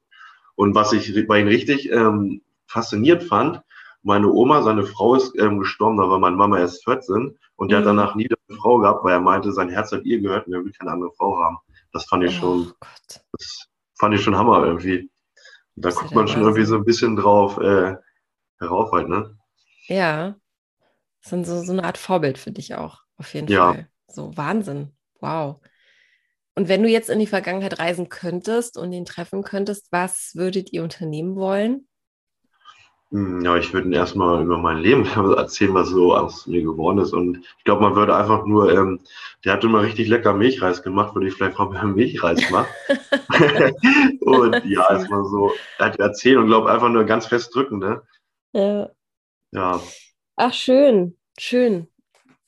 Und 0.55 0.75
was 0.75 0.93
ich 0.93 1.27
bei 1.27 1.39
ihm 1.39 1.47
richtig 1.47 1.89
ähm, 1.91 2.41
fasziniert 2.67 3.23
fand, 3.23 3.61
meine 4.03 4.31
Oma, 4.31 4.61
seine 4.63 4.85
Frau 4.85 5.15
ist 5.15 5.37
ähm, 5.39 5.59
gestorben, 5.59 5.97
da 5.97 6.09
war 6.09 6.19
meine 6.19 6.35
Mama 6.35 6.59
erst 6.59 6.83
14 6.83 7.37
und 7.55 7.71
der 7.71 7.79
mhm. 7.79 7.81
hat 7.81 7.89
danach 7.89 8.15
nie 8.15 8.27
eine 8.27 8.57
Frau 8.59 8.77
gehabt, 8.79 9.03
weil 9.03 9.13
er 9.13 9.21
meinte, 9.21 9.51
sein 9.51 9.69
Herz 9.69 9.91
hat 9.91 10.03
ihr 10.05 10.19
gehört 10.19 10.47
und 10.47 10.53
er 10.53 10.63
will 10.63 10.71
keine 10.71 10.91
andere 10.91 11.11
Frau 11.13 11.37
haben. 11.37 11.57
Das 11.93 12.05
fand 12.05 12.23
ich 12.23 12.35
schon, 12.35 12.71
oh 12.71 12.85
das 13.07 13.67
fand 13.99 14.15
ich 14.15 14.21
schon 14.21 14.37
Hammer 14.37 14.65
irgendwie. 14.65 15.11
da 15.75 15.89
das 15.89 15.95
guckt 15.95 16.15
man 16.15 16.27
schon 16.27 16.41
irgendwie 16.41 16.65
so 16.65 16.75
ein 16.75 16.85
bisschen 16.85 17.15
drauf 17.15 17.57
äh, 17.59 17.95
herauf 18.59 18.91
halt, 18.91 19.09
ne? 19.09 19.37
Ja. 19.87 20.35
Das 21.23 21.33
ist 21.33 21.47
so, 21.47 21.61
so 21.61 21.71
eine 21.71 21.83
Art 21.83 21.97
Vorbild 21.97 22.37
für 22.37 22.51
dich 22.51 22.75
auch, 22.75 23.01
auf 23.17 23.33
jeden 23.33 23.47
ja. 23.47 23.73
Fall. 23.73 23.87
So 24.07 24.35
Wahnsinn. 24.35 24.95
Wow. 25.19 25.61
Und 26.55 26.67
wenn 26.67 26.83
du 26.83 26.89
jetzt 26.89 27.09
in 27.09 27.19
die 27.19 27.27
Vergangenheit 27.27 27.79
reisen 27.79 28.09
könntest 28.09 28.77
und 28.77 28.91
ihn 28.91 29.05
treffen 29.05 29.43
könntest, 29.43 29.87
was 29.91 30.31
würdet 30.35 30.73
ihr 30.73 30.83
unternehmen 30.83 31.35
wollen? 31.35 31.87
Hm, 33.11 33.43
ja, 33.43 33.57
ich 33.57 33.73
würde 33.73 33.93
erstmal 33.93 34.41
über 34.41 34.57
mein 34.57 34.77
Leben 34.77 35.05
erzählen, 35.37 35.73
was 35.73 35.89
so 35.89 36.15
aus 36.15 36.47
mir 36.47 36.63
geworden 36.63 36.99
ist. 36.99 37.11
Und 37.11 37.45
ich 37.57 37.63
glaube, 37.65 37.81
man 37.81 37.95
würde 37.95 38.15
einfach 38.15 38.45
nur, 38.45 38.71
ähm, 38.71 39.01
der 39.43 39.53
hat 39.53 39.63
immer 39.65 39.81
richtig 39.81 40.07
lecker 40.07 40.33
Milchreis 40.33 40.81
gemacht, 40.81 41.13
würde 41.13 41.27
ich 41.27 41.33
vielleicht 41.33 41.59
mal 41.59 41.69
mehr 41.69 41.83
Milchreis 41.83 42.49
machen. 42.49 42.67
und 44.21 44.65
ja, 44.65 44.89
erstmal 44.89 45.25
so 45.25 45.51
er 45.77 45.87
hat 45.87 45.99
erzählt 45.99 46.37
und 46.37 46.47
glaube 46.47 46.71
einfach 46.71 46.89
nur 46.89 47.03
ganz 47.03 47.25
fest 47.25 47.53
drücken, 47.53 47.79
ne? 47.79 48.01
Ja. 48.53 48.89
Ja. 49.51 49.81
Ach, 50.37 50.53
schön, 50.53 51.17
schön. 51.37 51.87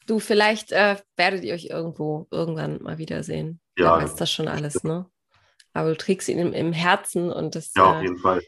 Du, 0.06 0.20
vielleicht 0.20 0.72
äh, 0.72 0.96
werdet 1.18 1.44
ihr 1.44 1.54
euch 1.54 1.66
irgendwo 1.66 2.28
irgendwann 2.32 2.82
mal 2.82 2.98
wiedersehen. 2.98 3.60
Ja. 3.78 3.98
Du 3.98 4.04
weißt 4.04 4.20
das 4.20 4.32
schon 4.32 4.48
alles, 4.48 4.84
ne? 4.86 5.06
Aber 5.74 5.90
du 5.90 5.98
trägst 5.98 6.30
ihn 6.30 6.40
im, 6.40 6.54
im 6.54 6.72
Herzen 6.72 7.32
und 7.32 7.56
das. 7.56 7.74
Ja, 7.76 7.92
auf 7.92 7.98
äh, 7.98 8.04
jeden 8.04 8.18
Fall 8.18 8.42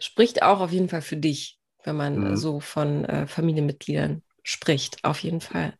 spricht 0.00 0.42
auch 0.42 0.60
auf 0.60 0.72
jeden 0.72 0.88
Fall 0.88 1.02
für 1.02 1.16
dich, 1.16 1.58
wenn 1.84 1.96
man 1.96 2.18
mhm. 2.18 2.36
so 2.36 2.60
von 2.60 3.04
äh, 3.04 3.26
Familienmitgliedern 3.26 4.22
spricht, 4.42 5.04
auf 5.04 5.18
jeden 5.20 5.40
Fall. 5.40 5.74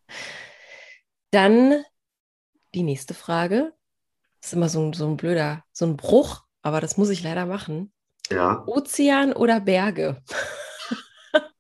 Dann 1.31 1.85
die 2.75 2.83
nächste 2.83 3.15
Frage. 3.15 3.73
Das 4.41 4.51
ist 4.51 4.55
immer 4.55 4.69
so 4.69 4.81
ein, 4.81 4.93
so 4.93 5.07
ein 5.07 5.17
blöder, 5.17 5.65
so 5.73 5.85
ein 5.85 5.97
Bruch, 5.97 6.45
aber 6.63 6.81
das 6.81 6.97
muss 6.97 7.11
ich 7.11 7.23
leider 7.23 7.47
machen. 7.47 7.93
Ja. 8.31 8.65
Ozean 8.67 9.33
oder 9.33 9.61
Berge? 9.61 10.23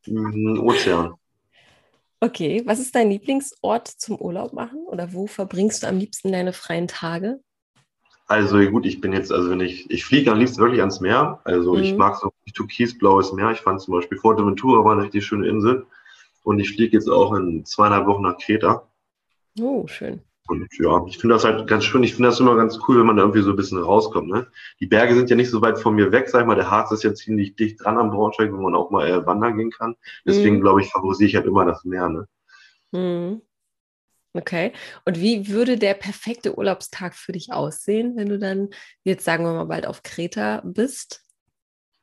Mhm, 0.06 0.60
Ozean. 0.60 1.14
Okay, 2.20 2.62
was 2.66 2.80
ist 2.80 2.94
dein 2.94 3.10
Lieblingsort 3.10 3.88
zum 3.88 4.16
Urlaub 4.16 4.52
machen 4.52 4.84
oder 4.86 5.12
wo 5.12 5.26
verbringst 5.26 5.82
du 5.82 5.88
am 5.88 5.98
liebsten 5.98 6.32
deine 6.32 6.52
freien 6.52 6.88
Tage? 6.88 7.40
Also 8.26 8.58
gut, 8.70 8.86
ich 8.86 9.00
bin 9.00 9.12
jetzt, 9.12 9.32
also 9.32 9.50
wenn 9.50 9.60
ich, 9.60 9.90
ich 9.90 10.04
fliege 10.04 10.30
am 10.30 10.38
liebsten 10.38 10.60
wirklich 10.60 10.80
ans 10.80 11.00
Meer. 11.00 11.40
Also 11.44 11.74
mhm. 11.74 11.82
ich 11.82 11.96
mag 11.96 12.16
richtig 12.22 12.29
türkisblaues 12.52 13.32
Meer. 13.32 13.50
Ich 13.50 13.60
fand 13.60 13.80
zum 13.80 13.94
Beispiel 13.94 14.18
Forteventura 14.18 14.84
war 14.84 14.92
eine 14.92 15.04
richtig 15.04 15.24
schöne 15.24 15.48
Insel. 15.48 15.86
Und 16.42 16.58
ich 16.58 16.74
fliege 16.74 16.96
jetzt 16.96 17.08
auch 17.08 17.34
in 17.34 17.64
zweieinhalb 17.64 18.06
Wochen 18.06 18.22
nach 18.22 18.38
Kreta. 18.38 18.88
Oh, 19.60 19.86
schön. 19.86 20.20
Und 20.50 20.66
ja, 20.78 21.04
ich 21.06 21.18
finde 21.18 21.34
das 21.34 21.44
halt 21.44 21.68
ganz 21.68 21.84
schön. 21.84 22.02
Ich 22.02 22.14
finde 22.14 22.28
das 22.28 22.40
immer 22.40 22.56
ganz 22.56 22.78
cool, 22.88 22.98
wenn 22.98 23.06
man 23.06 23.16
da 23.16 23.22
irgendwie 23.22 23.42
so 23.42 23.50
ein 23.50 23.56
bisschen 23.56 23.78
rauskommt. 23.78 24.28
Ne? 24.28 24.48
Die 24.80 24.86
Berge 24.86 25.14
sind 25.14 25.30
ja 25.30 25.36
nicht 25.36 25.50
so 25.50 25.62
weit 25.62 25.78
von 25.78 25.94
mir 25.94 26.10
weg, 26.10 26.28
sag 26.28 26.40
ich 26.40 26.46
mal. 26.46 26.56
Der 26.56 26.70
Harz 26.70 26.90
ist 26.90 27.04
ja 27.04 27.14
ziemlich 27.14 27.54
dicht 27.54 27.84
dran 27.84 27.98
am 27.98 28.10
Braunschweig, 28.10 28.52
wo 28.52 28.56
man 28.56 28.74
auch 28.74 28.90
mal 28.90 29.06
äh, 29.08 29.24
wandern 29.24 29.56
gehen 29.56 29.70
kann. 29.70 29.94
Deswegen, 30.26 30.56
mhm. 30.56 30.62
glaube 30.62 30.80
ich, 30.80 30.90
favorisiere 30.90 31.28
ich 31.28 31.36
halt 31.36 31.46
immer 31.46 31.64
das 31.66 31.84
Meer. 31.84 32.08
Ne? 32.08 32.26
Mhm. 32.90 33.42
Okay. 34.32 34.72
Und 35.04 35.20
wie 35.20 35.48
würde 35.48 35.76
der 35.76 35.94
perfekte 35.94 36.56
Urlaubstag 36.56 37.14
für 37.14 37.32
dich 37.32 37.52
aussehen, 37.52 38.16
wenn 38.16 38.28
du 38.28 38.38
dann 38.38 38.70
jetzt 39.04 39.24
sagen 39.24 39.44
wir 39.44 39.52
mal 39.52 39.64
bald 39.64 39.86
auf 39.86 40.02
Kreta 40.02 40.62
bist? 40.64 41.24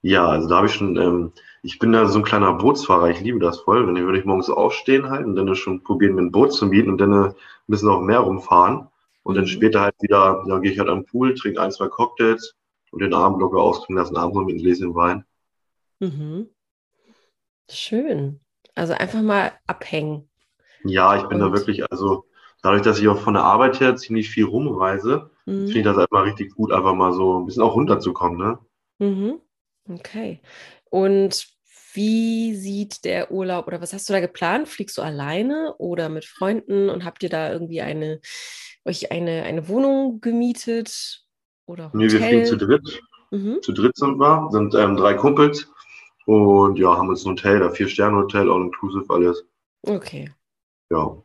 Ja, 0.01 0.27
also 0.27 0.47
da 0.47 0.57
habe 0.57 0.67
ich 0.67 0.73
schon, 0.73 0.95
ähm, 0.97 1.31
ich 1.63 1.79
bin 1.79 1.91
da 1.91 2.05
so 2.05 2.19
ein 2.19 2.23
kleiner 2.23 2.53
Bootsfahrer, 2.53 3.09
ich 3.09 3.21
liebe 3.21 3.39
das 3.39 3.59
voll. 3.59 3.87
Wenn 3.87 3.95
ich 3.95 4.03
würde 4.03 4.19
ich 4.19 4.25
morgens 4.25 4.49
aufstehen 4.49 5.09
halt 5.09 5.25
und 5.25 5.35
dann 5.35 5.55
schon 5.55 5.83
probieren, 5.83 6.15
mir 6.15 6.21
ein 6.21 6.31
Boot 6.31 6.53
zu 6.53 6.67
mieten 6.67 6.89
und 6.89 6.99
dann 6.99 7.13
ein 7.13 7.33
bisschen 7.67 7.89
auf 7.89 7.99
dem 7.99 8.07
Meer 8.07 8.19
rumfahren. 8.19 8.87
Und 9.23 9.35
dann 9.35 9.43
mhm. 9.43 9.49
später 9.49 9.81
halt 9.81 9.95
wieder, 9.99 10.43
dann 10.47 10.61
gehe 10.61 10.71
ich 10.71 10.79
halt 10.79 10.89
am 10.89 11.03
Pool, 11.03 11.33
trinke 11.35 11.61
ein, 11.61 11.71
zwei 11.71 11.87
Cocktails 11.87 12.55
und 12.91 13.01
den 13.01 13.13
Abend 13.13 13.41
locker 13.41 13.57
ausklingen 13.57 14.01
lassen, 14.01 14.15
abends 14.15 14.37
noch 14.37 14.45
mit 14.45 14.55
einem 14.55 14.63
Gläschen 14.63 14.95
Wein. 14.95 15.25
Mhm. 15.99 16.47
Schön. 17.69 18.39
Also 18.75 18.93
einfach 18.93 19.21
mal 19.21 19.51
abhängen. 19.65 20.29
Ja, 20.85 21.17
ich 21.17 21.23
bin 21.23 21.41
und. 21.41 21.51
da 21.51 21.57
wirklich, 21.57 21.91
also 21.91 22.25
dadurch, 22.61 22.83
dass 22.83 22.99
ich 22.99 23.07
auch 23.07 23.17
von 23.17 23.33
der 23.33 23.43
Arbeit 23.43 23.79
her 23.79 23.95
ziemlich 23.95 24.29
viel 24.29 24.45
rumreise, 24.45 25.31
mhm. 25.45 25.65
finde 25.65 25.79
ich 25.79 25.83
das 25.83 25.97
einfach 25.97 26.23
richtig 26.23 26.55
gut, 26.55 26.71
einfach 26.71 26.93
mal 26.93 27.11
so 27.11 27.39
ein 27.39 27.45
bisschen 27.45 27.63
auch 27.63 27.75
runterzukommen, 27.75 28.37
ne? 28.37 28.59
Mhm. 28.99 29.41
Okay. 29.87 30.41
Und 30.89 31.47
wie 31.93 32.55
sieht 32.55 33.05
der 33.05 33.31
Urlaub 33.31 33.67
oder 33.67 33.81
was 33.81 33.93
hast 33.93 34.07
du 34.07 34.13
da 34.13 34.19
geplant? 34.19 34.67
Fliegst 34.67 34.97
du 34.97 35.01
alleine 35.01 35.73
oder 35.77 36.09
mit 36.09 36.25
Freunden 36.25 36.89
und 36.89 37.03
habt 37.03 37.23
ihr 37.23 37.29
da 37.29 37.51
irgendwie 37.51 37.81
eine, 37.81 38.21
euch 38.85 39.11
eine, 39.11 39.43
eine 39.43 39.67
Wohnung 39.67 40.21
gemietet 40.21 41.23
oder 41.65 41.91
Hotel? 41.91 41.99
Nee, 41.99 42.11
wir 42.11 42.21
fliegen 42.21 42.45
zu 42.45 42.57
dritt. 42.57 43.01
Mhm. 43.31 43.61
Zu 43.61 43.73
dritt 43.73 43.97
sind 43.97 44.19
wir, 44.19 44.47
sind 44.51 44.75
ähm, 44.75 44.95
drei 44.95 45.15
Kumpels 45.15 45.67
und 46.25 46.77
ja, 46.77 46.95
haben 46.95 47.09
uns 47.09 47.25
ein 47.25 47.31
Hotel, 47.31 47.59
da 47.59 47.71
vier 47.71 47.87
Sterne 47.87 48.17
Hotel, 48.17 48.49
all 48.49 48.61
inclusive 48.61 49.11
alles. 49.11 49.43
Okay. 49.81 50.31
Ja, 50.89 51.17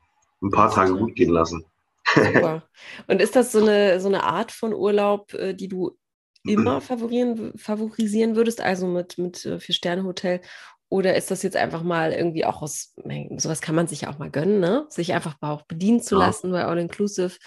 ein 0.42 0.50
paar 0.50 0.70
Tage 0.70 0.94
gut 0.94 1.14
gehen 1.14 1.30
lassen. 1.30 1.64
Super. 2.14 2.62
Und 3.06 3.20
ist 3.20 3.36
das 3.36 3.52
so 3.52 3.60
eine, 3.60 4.00
so 4.00 4.08
eine 4.08 4.24
Art 4.24 4.52
von 4.52 4.72
Urlaub, 4.72 5.34
äh, 5.34 5.54
die 5.54 5.68
du 5.68 5.96
immer 6.44 6.80
favorisieren, 6.80 7.56
favorisieren 7.56 8.36
würdest, 8.36 8.60
also 8.60 8.86
mit, 8.86 9.18
mit 9.18 9.44
äh, 9.44 9.58
Vier-Sterne-Hotel? 9.58 10.40
Oder 10.88 11.16
ist 11.16 11.30
das 11.30 11.42
jetzt 11.42 11.56
einfach 11.56 11.82
mal 11.82 12.12
irgendwie 12.12 12.44
auch 12.44 12.60
aus, 12.60 12.94
sowas 13.38 13.62
kann 13.62 13.74
man 13.74 13.86
sich 13.86 14.02
ja 14.02 14.10
auch 14.10 14.18
mal 14.18 14.30
gönnen, 14.30 14.60
ne? 14.60 14.84
Sich 14.90 15.14
einfach 15.14 15.36
auch 15.40 15.62
bedienen 15.62 16.02
zu 16.02 16.16
ja. 16.16 16.26
lassen 16.26 16.52
bei 16.52 16.66
All 16.66 16.78
Inclusive, 16.78 17.38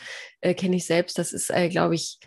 äh, 0.42 0.56
kenne 0.56 0.78
ich 0.78 0.88
selbst. 0.88 1.20
Das 1.20 1.32
ist, 1.32 1.52
äh, 1.52 1.70
glaube 1.70 1.94
ich, 1.94 2.20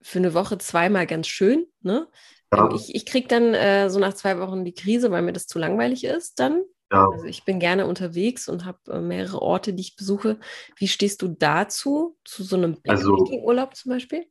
für 0.00 0.20
eine 0.20 0.32
Woche 0.32 0.58
zweimal 0.58 1.06
ganz 1.06 1.26
schön, 1.26 1.66
ne? 1.82 2.06
Ja. 2.52 2.66
Ähm, 2.66 2.76
ich 2.76 2.94
ich 2.94 3.06
kriege 3.06 3.26
dann 3.26 3.54
äh, 3.54 3.90
so 3.90 3.98
nach 3.98 4.14
zwei 4.14 4.38
Wochen 4.38 4.64
die 4.64 4.74
Krise, 4.74 5.10
weil 5.10 5.22
mir 5.22 5.32
das 5.32 5.46
zu 5.46 5.58
langweilig 5.58 6.04
ist 6.04 6.38
dann. 6.38 6.62
Ja. 6.92 7.08
Also 7.08 7.24
ich 7.24 7.44
bin 7.44 7.60
gerne 7.60 7.86
unterwegs 7.86 8.48
und 8.48 8.64
habe 8.64 8.78
äh, 8.88 9.00
mehrere 9.00 9.40
Orte, 9.42 9.72
die 9.72 9.82
ich 9.82 9.96
besuche. 9.96 10.38
Wie 10.76 10.88
stehst 10.88 11.22
du 11.22 11.28
dazu, 11.28 12.16
zu 12.24 12.42
so 12.42 12.56
einem 12.56 12.76
also 12.86 13.14
Urlaub 13.14 13.76
zum 13.76 13.90
Beispiel? 13.90 14.26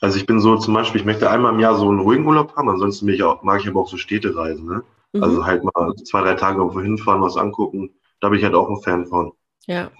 Also 0.00 0.18
ich 0.18 0.26
bin 0.26 0.40
so 0.40 0.56
zum 0.56 0.74
Beispiel, 0.74 1.00
ich 1.00 1.06
möchte 1.06 1.30
einmal 1.30 1.54
im 1.54 1.60
Jahr 1.60 1.76
so 1.76 1.88
einen 1.88 2.00
ruhigen 2.00 2.26
Urlaub 2.26 2.54
haben, 2.56 2.68
ansonsten 2.68 3.08
ich 3.08 3.22
auch, 3.22 3.42
mag 3.42 3.60
ich 3.60 3.68
aber 3.68 3.80
auch 3.80 3.88
so 3.88 3.96
Städtereisen. 3.96 4.66
Ne? 4.66 4.82
Mhm. 5.12 5.22
Also 5.22 5.46
halt 5.46 5.64
mal 5.64 5.94
zwei, 6.04 6.22
drei 6.22 6.34
Tage 6.34 6.58
irgendwo 6.58 6.80
hinfahren, 6.80 7.22
was 7.22 7.36
angucken. 7.36 7.94
Da 8.20 8.28
bin 8.28 8.38
ich 8.38 8.44
halt 8.44 8.54
auch 8.54 8.68
ein 8.68 8.82
Fan 8.82 9.06
von. 9.06 9.32
Ja. 9.66 9.90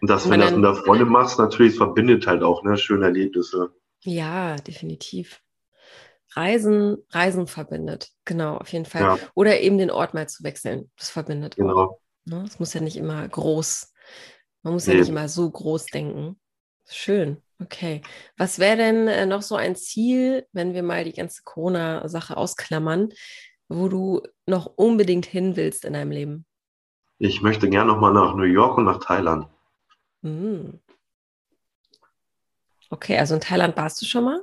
Und 0.00 0.10
das, 0.10 0.28
wenn 0.28 0.40
du 0.40 0.46
das 0.46 0.54
mit 0.54 0.64
der 0.64 0.74
Freundin 0.74 1.08
machst, 1.08 1.38
natürlich, 1.38 1.76
verbindet 1.76 2.26
halt 2.26 2.42
auch, 2.42 2.62
ne, 2.62 2.76
schöne 2.76 3.06
Erlebnisse. 3.06 3.70
Ja, 4.02 4.56
definitiv. 4.56 5.40
Reisen, 6.34 6.98
Reisen 7.10 7.46
verbindet, 7.46 8.10
genau, 8.26 8.58
auf 8.58 8.68
jeden 8.68 8.84
Fall. 8.84 9.02
Ja. 9.02 9.18
Oder 9.34 9.60
eben 9.60 9.78
den 9.78 9.90
Ort 9.90 10.12
mal 10.12 10.28
zu 10.28 10.44
wechseln, 10.44 10.90
das 10.98 11.08
verbindet 11.08 11.56
genau. 11.56 11.76
auch. 11.76 12.00
Ne? 12.26 12.44
Es 12.46 12.58
muss 12.58 12.74
ja 12.74 12.82
nicht 12.82 12.96
immer 12.96 13.26
groß, 13.26 13.92
man 14.62 14.74
muss 14.74 14.86
nee. 14.86 14.94
ja 14.94 15.00
nicht 15.00 15.08
immer 15.08 15.28
so 15.28 15.48
groß 15.50 15.86
denken. 15.86 16.38
Schön. 16.88 17.38
Okay. 17.62 18.02
Was 18.36 18.58
wäre 18.58 18.76
denn 18.76 19.08
äh, 19.08 19.26
noch 19.26 19.42
so 19.42 19.56
ein 19.56 19.76
Ziel, 19.76 20.46
wenn 20.52 20.74
wir 20.74 20.82
mal 20.82 21.04
die 21.04 21.14
ganze 21.14 21.42
Corona-Sache 21.44 22.36
ausklammern, 22.36 23.10
wo 23.68 23.88
du 23.88 24.22
noch 24.46 24.66
unbedingt 24.76 25.26
hin 25.26 25.56
willst 25.56 25.84
in 25.84 25.94
deinem 25.94 26.10
Leben? 26.10 26.46
Ich 27.18 27.40
möchte 27.40 27.70
gerne 27.70 27.90
nochmal 27.90 28.12
nach 28.12 28.34
New 28.34 28.44
York 28.44 28.76
und 28.76 28.84
nach 28.84 29.02
Thailand. 29.02 29.48
Mhm. 30.20 30.80
Okay, 32.90 33.18
also 33.18 33.34
in 33.34 33.40
Thailand 33.40 33.76
warst 33.76 34.00
du 34.02 34.06
schon 34.06 34.24
mal? 34.24 34.42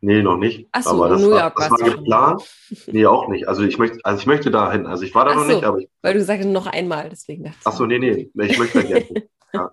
Nee, 0.00 0.22
noch 0.22 0.36
nicht. 0.36 0.68
Ach 0.72 0.82
so, 0.82 0.90
aber 0.90 1.08
das 1.08 1.22
New 1.22 1.30
York 1.30 1.58
war, 1.58 1.70
das 1.70 1.80
war 1.80 1.90
geplant. 1.96 2.42
Nee, 2.88 3.06
auch 3.06 3.28
nicht. 3.28 3.48
Also 3.48 3.62
ich 3.62 3.78
möchte, 3.78 4.00
also 4.04 4.20
ich 4.20 4.26
möchte 4.26 4.50
dahin. 4.50 4.86
Also 4.86 5.02
ich 5.02 5.14
war 5.14 5.24
da 5.24 5.30
Ach 5.30 5.36
noch 5.36 5.44
so, 5.44 5.54
nicht, 5.54 5.64
aber 5.64 5.78
ich, 5.78 5.88
weil 6.02 6.12
du 6.12 6.22
sagst 6.22 6.46
noch 6.46 6.66
einmal, 6.66 7.08
deswegen 7.08 7.44
dachte 7.44 7.56
ich. 7.58 7.66
Ach 7.66 7.72
so, 7.72 7.86
nee, 7.86 7.98
nee, 7.98 8.30
ich 8.44 8.58
möchte 8.58 8.82
da 8.82 8.86
gerne. 8.86 9.28
ja. 9.54 9.70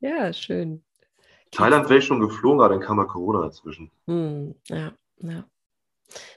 ja, 0.00 0.32
schön. 0.34 0.84
Thailand 1.52 1.88
wäre 1.88 1.98
ich 1.98 2.06
schon 2.06 2.20
geflogen, 2.20 2.60
aber 2.60 2.74
dann 2.74 2.82
kam 2.82 2.96
mal 2.96 3.06
Corona 3.06 3.42
dazwischen. 3.42 3.90
Hm, 4.06 4.54
ja, 4.68 4.92
ja. 5.18 5.44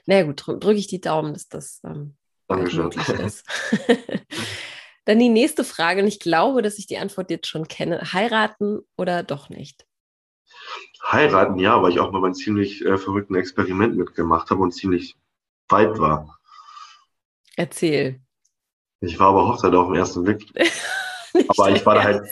Na 0.04 0.14
naja, 0.14 0.26
gut, 0.26 0.46
drücke 0.46 0.60
drück 0.60 0.76
ich 0.76 0.86
die 0.86 1.00
Daumen, 1.00 1.32
dass 1.32 1.48
das 1.48 1.80
ähm, 1.84 2.16
möglich 2.48 3.08
ist. 3.08 3.44
dann 5.04 5.18
die 5.18 5.28
nächste 5.28 5.64
Frage, 5.64 6.02
und 6.02 6.08
ich 6.08 6.20
glaube, 6.20 6.62
dass 6.62 6.78
ich 6.78 6.86
die 6.86 6.98
Antwort 6.98 7.30
jetzt 7.30 7.48
schon 7.48 7.68
kenne. 7.68 8.12
Heiraten 8.12 8.80
oder 8.96 9.22
doch 9.22 9.48
nicht? 9.48 9.86
Heiraten, 11.02 11.58
ja, 11.58 11.82
weil 11.82 11.92
ich 11.92 12.00
auch 12.00 12.10
mal 12.12 12.24
einem 12.24 12.34
ziemlich 12.34 12.84
äh, 12.84 12.96
verrückten 12.96 13.34
Experiment 13.34 13.96
mitgemacht 13.96 14.50
habe 14.50 14.62
und 14.62 14.72
ziemlich 14.72 15.16
weit 15.68 15.98
war. 15.98 16.38
Erzähl. 17.56 18.20
Ich 19.00 19.18
war 19.18 19.28
aber 19.28 19.48
Hochzeit 19.48 19.74
auf 19.74 19.86
dem 19.86 19.96
ersten 19.96 20.24
Blick. 20.24 20.46
aber 21.48 21.70
ich 21.70 21.84
war 21.86 21.94
da 21.94 22.04
halt 22.04 22.22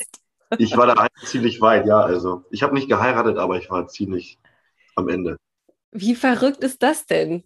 ich 0.59 0.77
war 0.77 0.87
da 0.87 0.95
halt 0.97 1.13
ziemlich 1.25 1.61
weit, 1.61 1.87
ja. 1.87 2.01
Also 2.01 2.45
ich 2.51 2.63
habe 2.63 2.75
nicht 2.75 2.89
geheiratet, 2.89 3.39
aber 3.39 3.57
ich 3.59 3.71
war 3.71 3.87
ziemlich 3.89 4.39
am 4.97 5.09
Ende. 5.09 5.37
Wie 5.91 6.15
verrückt 6.15 6.63
ist 6.63 6.83
das 6.83 7.07
denn? 7.07 7.45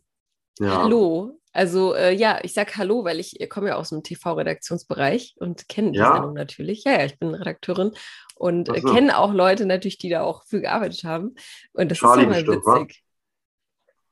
Ja. 0.58 0.82
Hallo. 0.82 1.38
Also 1.52 1.94
äh, 1.94 2.12
ja, 2.12 2.38
ich 2.42 2.54
sage 2.54 2.72
Hallo, 2.76 3.04
weil 3.04 3.20
ich 3.20 3.36
komme 3.48 3.68
ja 3.68 3.76
aus 3.76 3.88
dem 3.88 4.02
TV-Redaktionsbereich 4.02 5.34
und 5.38 5.68
kenne 5.68 5.92
die 5.92 5.98
ja? 5.98 6.12
Sendung 6.12 6.34
natürlich. 6.34 6.84
Ja, 6.84 6.92
ja, 6.92 7.04
ich 7.04 7.18
bin 7.18 7.34
Redakteurin 7.34 7.92
und 8.36 8.68
äh, 8.68 8.80
so. 8.80 8.92
kenne 8.92 9.18
auch 9.18 9.32
Leute 9.32 9.66
natürlich, 9.66 9.98
die 9.98 10.10
da 10.10 10.22
auch 10.22 10.44
für 10.44 10.60
gearbeitet 10.60 11.04
haben. 11.04 11.34
Und 11.72 11.90
das 11.90 11.98
Charlie 11.98 12.26
ist 12.26 12.36
ja 12.36 12.44
mal 12.44 12.46
witzig. 12.46 13.02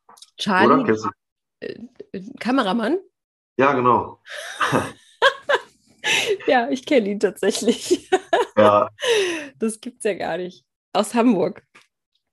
Wa? 0.04 0.14
Charlie, 0.38 0.94
äh, 1.60 1.80
Kameramann? 2.40 2.98
Ja, 3.58 3.72
genau. 3.72 4.20
ja, 6.46 6.68
ich 6.70 6.84
kenne 6.86 7.08
ihn 7.08 7.20
tatsächlich. 7.20 8.10
Ja. 8.56 8.88
Das 9.58 9.80
gibt's 9.80 10.04
ja 10.04 10.12
gar 10.12 10.36
nicht. 10.36 10.66
Aus 10.92 11.14
Hamburg. 11.14 11.62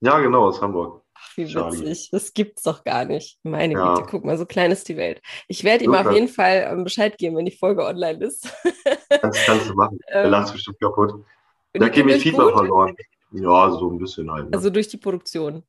Ja, 0.02 0.20
genau, 0.20 0.48
aus 0.48 0.62
Hamburg. 0.62 1.04
Ach, 1.14 1.38
wie 1.38 1.46
Charlie. 1.48 1.80
witzig. 1.80 2.10
Das 2.12 2.34
gibt's 2.34 2.64
doch 2.64 2.84
gar 2.84 3.06
nicht. 3.06 3.40
Meine 3.44 3.76
ja. 3.76 3.94
Güte, 3.94 4.08
guck 4.10 4.26
mal, 4.26 4.38
so 4.38 4.46
klein 4.46 4.72
ist 4.72 4.90
die 4.90 4.98
Welt. 4.98 5.22
Ich 5.48 5.64
werde 5.64 5.86
ihm 5.86 5.96
auf 5.96 6.12
jeden 6.12 6.28
Fall 6.28 6.68
ähm, 6.70 6.84
Bescheid 6.84 7.18
geben, 7.18 7.38
wenn 7.38 7.46
die 7.46 7.56
Folge 7.56 7.86
online 7.86 8.26
ist. 8.26 8.54
das 9.10 9.46
kannst 9.46 9.70
du 9.70 9.74
machen. 9.74 10.00
Der 10.10 10.26
ähm, 10.26 10.32
lacht 10.32 10.52
bestimmt 10.52 10.82
kaputt. 10.82 11.14
Da 11.72 11.88
geht 11.88 12.06
mir 12.06 12.20
FIFA 12.20 12.52
verloren. 12.52 12.96
Ja, 13.32 13.72
so 13.72 13.90
ein 13.90 13.98
bisschen 13.98 14.30
halt. 14.32 14.50
Ne? 14.50 14.58
Also 14.58 14.70
durch 14.70 14.90
die 14.90 14.98
Produktion. 14.98 15.64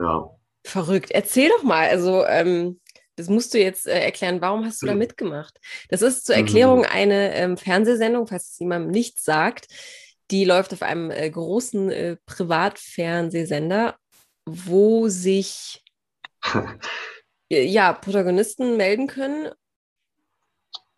Ja. 0.00 0.30
Verrückt. 0.64 1.10
Erzähl 1.10 1.48
doch 1.48 1.64
mal. 1.64 1.88
Also, 1.88 2.24
ähm, 2.26 2.80
das 3.16 3.28
musst 3.28 3.52
du 3.54 3.58
jetzt 3.58 3.86
äh, 3.86 4.00
erklären. 4.00 4.40
Warum 4.40 4.64
hast 4.64 4.82
du 4.82 4.86
da 4.86 4.94
mitgemacht? 4.94 5.58
Das 5.88 6.02
ist 6.02 6.24
zur 6.24 6.34
Erklärung 6.34 6.80
mhm. 6.80 6.86
eine 6.90 7.34
ähm, 7.34 7.56
Fernsehsendung, 7.56 8.26
falls 8.26 8.52
es 8.52 8.58
jemandem 8.58 8.90
nichts 8.90 9.24
sagt. 9.24 9.66
Die 10.30 10.44
läuft 10.44 10.72
auf 10.72 10.82
einem 10.82 11.10
äh, 11.10 11.28
großen 11.28 11.90
äh, 11.90 12.16
Privatfernsehsender, 12.26 13.96
wo 14.46 15.08
sich 15.08 15.82
äh, 17.50 17.64
ja, 17.64 17.92
Protagonisten 17.92 18.76
melden 18.76 19.06
können 19.08 19.50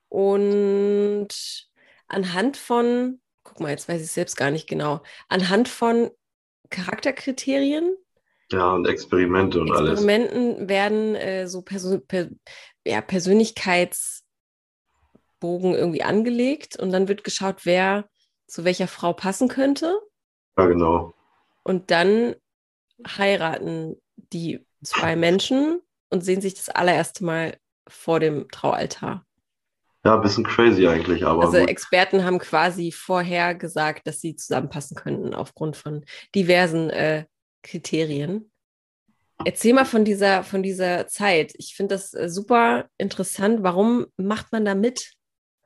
und 0.08 1.68
anhand 2.06 2.56
von, 2.56 3.20
guck 3.42 3.58
mal, 3.58 3.70
jetzt 3.70 3.88
weiß 3.88 4.00
ich 4.00 4.12
selbst 4.12 4.36
gar 4.36 4.52
nicht 4.52 4.68
genau, 4.68 5.02
anhand 5.28 5.68
von 5.68 6.10
Charakterkriterien 6.70 7.96
ja, 8.50 8.72
und 8.72 8.86
Experimente 8.86 9.60
und 9.60 9.68
Experimenten 9.68 9.88
alles. 9.88 10.00
Experimenten 10.00 10.68
werden 10.68 11.14
äh, 11.14 11.46
so 11.46 11.62
Persön 11.62 12.06
per 12.06 12.28
ja, 12.86 13.00
Persönlichkeitsbogen 13.00 14.24
irgendwie 15.74 16.02
angelegt 16.02 16.76
und 16.76 16.92
dann 16.92 17.08
wird 17.08 17.24
geschaut, 17.24 17.64
wer 17.64 18.08
zu 18.46 18.64
welcher 18.64 18.88
Frau 18.88 19.12
passen 19.12 19.48
könnte. 19.48 19.98
Ja, 20.58 20.66
genau. 20.66 21.14
Und 21.62 21.90
dann 21.90 22.36
heiraten 23.06 23.96
die 24.32 24.66
zwei 24.82 25.16
Menschen 25.16 25.80
und 26.10 26.22
sehen 26.22 26.40
sich 26.40 26.54
das 26.54 26.68
allererste 26.68 27.24
Mal 27.24 27.56
vor 27.88 28.20
dem 28.20 28.48
Traualtar. 28.50 29.24
Ja, 30.04 30.16
ein 30.16 30.20
bisschen 30.20 30.44
crazy 30.44 30.86
eigentlich, 30.86 31.24
aber. 31.24 31.44
Also 31.44 31.58
gut. 31.58 31.68
Experten 31.68 32.24
haben 32.24 32.38
quasi 32.38 32.92
vorher 32.92 33.54
gesagt, 33.54 34.06
dass 34.06 34.20
sie 34.20 34.36
zusammenpassen 34.36 34.96
könnten 34.96 35.34
aufgrund 35.34 35.76
von 35.76 36.04
diversen 36.34 36.90
äh, 36.90 37.24
Kriterien. 37.64 38.50
Erzähl 39.44 39.74
mal 39.74 39.84
von 39.84 40.04
dieser, 40.04 40.44
von 40.44 40.62
dieser 40.62 41.08
Zeit. 41.08 41.52
Ich 41.56 41.74
finde 41.74 41.96
das 41.96 42.14
äh, 42.14 42.28
super 42.28 42.86
interessant. 42.98 43.62
Warum 43.62 44.06
macht 44.16 44.52
man 44.52 44.64
da 44.64 44.76
mit? 44.76 45.12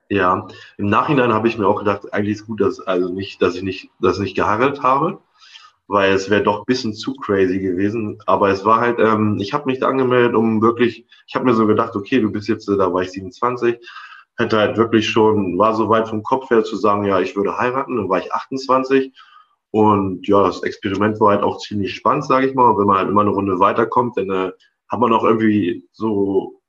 Ja, 0.09 0.49
im 0.79 0.87
Nachhinein 0.87 1.35
habe 1.35 1.49
ich 1.49 1.59
mir 1.59 1.67
auch 1.67 1.81
gedacht, 1.81 2.15
eigentlich 2.15 2.37
ist 2.37 2.47
gut, 2.47 2.63
dass 2.63 2.81
also 2.81 3.13
nicht, 3.13 3.43
dass 3.43 3.57
ich 3.57 3.63
nicht, 3.63 3.91
dass 4.01 4.17
ich 4.17 4.23
nicht 4.23 4.37
geheiratet 4.37 4.83
habe, 4.83 5.19
weil 5.87 6.13
es 6.13 6.31
wäre 6.31 6.43
doch 6.43 6.61
ein 6.61 6.65
bisschen 6.65 6.95
zu 6.95 7.15
crazy 7.15 7.59
gewesen. 7.59 8.19
Aber 8.25 8.49
es 8.49 8.65
war 8.65 8.81
halt, 8.81 8.99
ähm, 8.99 9.37
ich 9.39 9.53
habe 9.53 9.67
mich 9.67 9.81
da 9.81 9.89
angemeldet, 9.89 10.35
um 10.35 10.63
wirklich, 10.63 11.07
ich 11.27 11.35
habe 11.35 11.45
mir 11.45 11.55
so 11.55 11.67
gedacht, 11.67 11.95
okay, 11.95 12.21
du 12.21 12.33
bist 12.33 12.49
jetzt, 12.49 12.69
da 12.69 12.93
war 12.93 13.03
ich 13.03 13.11
27, 13.11 13.79
hätte 14.39 14.59
halt 14.59 14.79
wirklich 14.79 15.11
schon, 15.11 15.59
war 15.59 15.75
so 15.75 15.91
weit 15.91 16.09
vom 16.09 16.23
Kopf 16.23 16.49
her 16.49 16.65
zu 16.65 16.77
sagen, 16.77 17.05
ja, 17.05 17.21
ich 17.21 17.37
würde 17.37 17.59
heiraten, 17.59 17.97
dann 17.97 18.09
war 18.09 18.19
ich 18.19 18.33
28. 18.33 19.13
Und 19.71 20.27
ja, 20.27 20.47
das 20.47 20.63
Experiment 20.63 21.21
war 21.21 21.33
halt 21.33 21.43
auch 21.43 21.59
ziemlich 21.59 21.95
spannend, 21.95 22.25
sage 22.25 22.47
ich 22.47 22.55
mal. 22.55 22.71
Und 22.71 22.79
wenn 22.79 22.87
man 22.87 22.99
halt 22.99 23.09
immer 23.09 23.21
eine 23.21 23.31
Runde 23.31 23.59
weiterkommt, 23.59 24.17
dann 24.17 24.31
äh, 24.31 24.53
hat 24.89 25.01
man 25.01 25.13
auch 25.13 25.25
irgendwie 25.25 25.87
so 25.93 26.61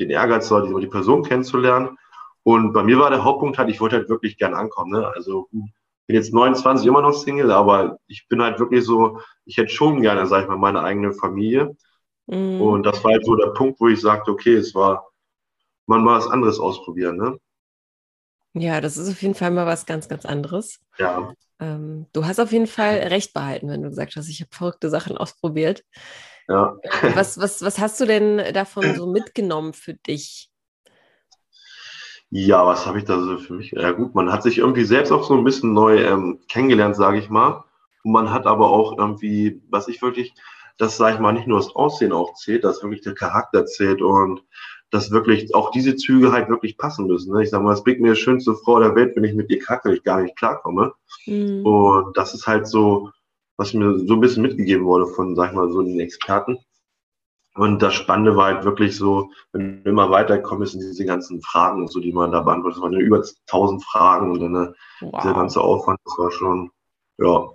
den 0.00 0.10
Ehrgeiz, 0.10 0.48
die, 0.48 0.80
die 0.80 0.86
Person 0.86 1.22
kennenzulernen. 1.22 1.96
Und 2.42 2.72
bei 2.72 2.82
mir 2.82 2.98
war 2.98 3.10
der 3.10 3.24
Hauptpunkt 3.24 3.58
halt, 3.58 3.70
ich 3.70 3.80
wollte 3.80 3.96
halt 3.96 4.08
wirklich 4.08 4.36
gern 4.36 4.54
ankommen. 4.54 4.90
Ne? 4.90 5.06
Also 5.14 5.48
bin 5.50 6.16
jetzt 6.16 6.34
29 6.34 6.86
immer 6.86 7.02
noch 7.02 7.12
Single, 7.12 7.52
aber 7.52 7.98
ich 8.08 8.26
bin 8.28 8.42
halt 8.42 8.58
wirklich 8.58 8.84
so, 8.84 9.20
ich 9.44 9.56
hätte 9.56 9.70
schon 9.70 10.02
gerne, 10.02 10.26
sag 10.26 10.42
ich 10.42 10.48
mal, 10.48 10.58
meine 10.58 10.82
eigene 10.82 11.12
Familie. 11.12 11.76
Mhm. 12.26 12.60
Und 12.60 12.82
das 12.84 13.04
war 13.04 13.12
halt 13.12 13.24
so 13.24 13.36
der 13.36 13.48
Punkt, 13.48 13.80
wo 13.80 13.86
ich 13.86 14.00
sagte, 14.00 14.32
okay, 14.32 14.54
es 14.54 14.74
war 14.74 15.12
man 15.86 16.04
mal 16.04 16.18
was 16.18 16.28
anderes 16.28 16.58
ausprobieren, 16.58 17.16
ne? 17.16 17.38
Ja, 18.54 18.80
das 18.80 18.96
ist 18.96 19.10
auf 19.10 19.22
jeden 19.22 19.34
Fall 19.34 19.50
mal 19.50 19.66
was 19.66 19.86
ganz, 19.86 20.08
ganz 20.08 20.26
anderes. 20.26 20.80
Ja. 20.98 21.32
Ähm, 21.60 22.06
du 22.12 22.24
hast 22.24 22.40
auf 22.40 22.52
jeden 22.52 22.66
Fall 22.66 22.94
recht 22.94 23.32
behalten, 23.34 23.68
wenn 23.68 23.82
du 23.82 23.88
gesagt 23.90 24.16
hast, 24.16 24.28
ich 24.28 24.40
habe 24.40 24.50
verrückte 24.54 24.90
Sachen 24.90 25.16
ausprobiert. 25.16 25.84
Ja. 26.48 26.76
Was, 27.14 27.38
was, 27.38 27.62
was 27.62 27.78
hast 27.78 28.00
du 28.00 28.04
denn 28.04 28.52
davon 28.52 28.94
so 28.96 29.06
mitgenommen 29.06 29.72
für 29.72 29.94
dich? 29.94 30.50
Ja, 32.30 32.66
was 32.66 32.86
habe 32.86 32.98
ich 32.98 33.04
da 33.04 33.20
so 33.20 33.38
für 33.38 33.52
mich? 33.52 33.72
Ja 33.72 33.92
gut, 33.92 34.14
man 34.14 34.32
hat 34.32 34.42
sich 34.42 34.58
irgendwie 34.58 34.84
selbst 34.84 35.12
auch 35.12 35.22
so 35.22 35.34
ein 35.34 35.44
bisschen 35.44 35.74
neu 35.74 36.02
ähm, 36.02 36.40
kennengelernt, 36.48 36.96
sage 36.96 37.18
ich 37.18 37.28
mal. 37.28 37.64
Und 38.02 38.12
man 38.12 38.32
hat 38.32 38.46
aber 38.46 38.70
auch 38.70 38.96
irgendwie, 38.98 39.62
was 39.68 39.86
ich 39.86 40.00
wirklich, 40.00 40.34
das 40.78 40.96
sage 40.96 41.14
ich 41.14 41.20
mal, 41.20 41.32
nicht 41.32 41.46
nur 41.46 41.58
das 41.58 41.76
Aussehen 41.76 42.12
auch 42.12 42.34
zählt, 42.34 42.64
dass 42.64 42.82
wirklich 42.82 43.02
der 43.02 43.14
Charakter 43.14 43.66
zählt 43.66 44.00
und 44.00 44.42
dass 44.92 45.10
wirklich 45.10 45.54
auch 45.54 45.70
diese 45.70 45.96
Züge 45.96 46.32
halt 46.32 46.50
wirklich 46.50 46.76
passen 46.76 47.06
müssen. 47.06 47.32
Ne? 47.32 47.42
Ich 47.42 47.50
sage 47.50 47.64
mal, 47.64 47.72
es 47.72 47.82
bringt 47.82 48.00
mir 48.00 48.12
die 48.12 48.20
schönste 48.20 48.54
Frau 48.54 48.78
der 48.78 48.94
Welt, 48.94 49.16
wenn 49.16 49.24
ich 49.24 49.34
mit 49.34 49.48
ihr 49.50 49.58
charakterlich 49.58 50.04
gar 50.04 50.20
nicht 50.20 50.36
klarkomme. 50.36 50.92
Mhm. 51.26 51.64
Und 51.64 52.16
das 52.16 52.34
ist 52.34 52.46
halt 52.46 52.68
so, 52.68 53.10
was 53.56 53.72
mir 53.72 53.98
so 53.98 54.14
ein 54.14 54.20
bisschen 54.20 54.42
mitgegeben 54.42 54.84
wurde 54.84 55.06
von, 55.06 55.34
sag 55.34 55.48
ich 55.48 55.56
mal, 55.56 55.72
so 55.72 55.80
den 55.80 55.98
Experten. 55.98 56.58
Und 57.54 57.80
das 57.80 57.94
Spannende 57.94 58.36
war 58.36 58.54
halt 58.54 58.64
wirklich 58.64 58.94
so, 58.94 59.30
wenn 59.52 59.82
du 59.82 59.90
immer 59.90 60.10
weiterkommst 60.10 60.74
in 60.74 60.80
diese 60.80 61.06
ganzen 61.06 61.40
Fragen, 61.40 61.88
so 61.88 61.98
die 61.98 62.12
man 62.12 62.30
da 62.30 62.40
beantwortet, 62.40 62.76
es 62.76 62.82
waren 62.82 62.92
ja 62.92 62.98
über 62.98 63.22
tausend 63.46 63.82
Fragen 63.84 64.30
und 64.30 64.40
dann 64.40 64.54
äh, 64.54 64.72
wow. 65.00 65.22
dieser 65.22 65.34
ganze 65.34 65.60
Aufwand, 65.62 66.00
das 66.04 66.18
war 66.18 66.30
schon, 66.30 66.70
ja, 67.16 67.48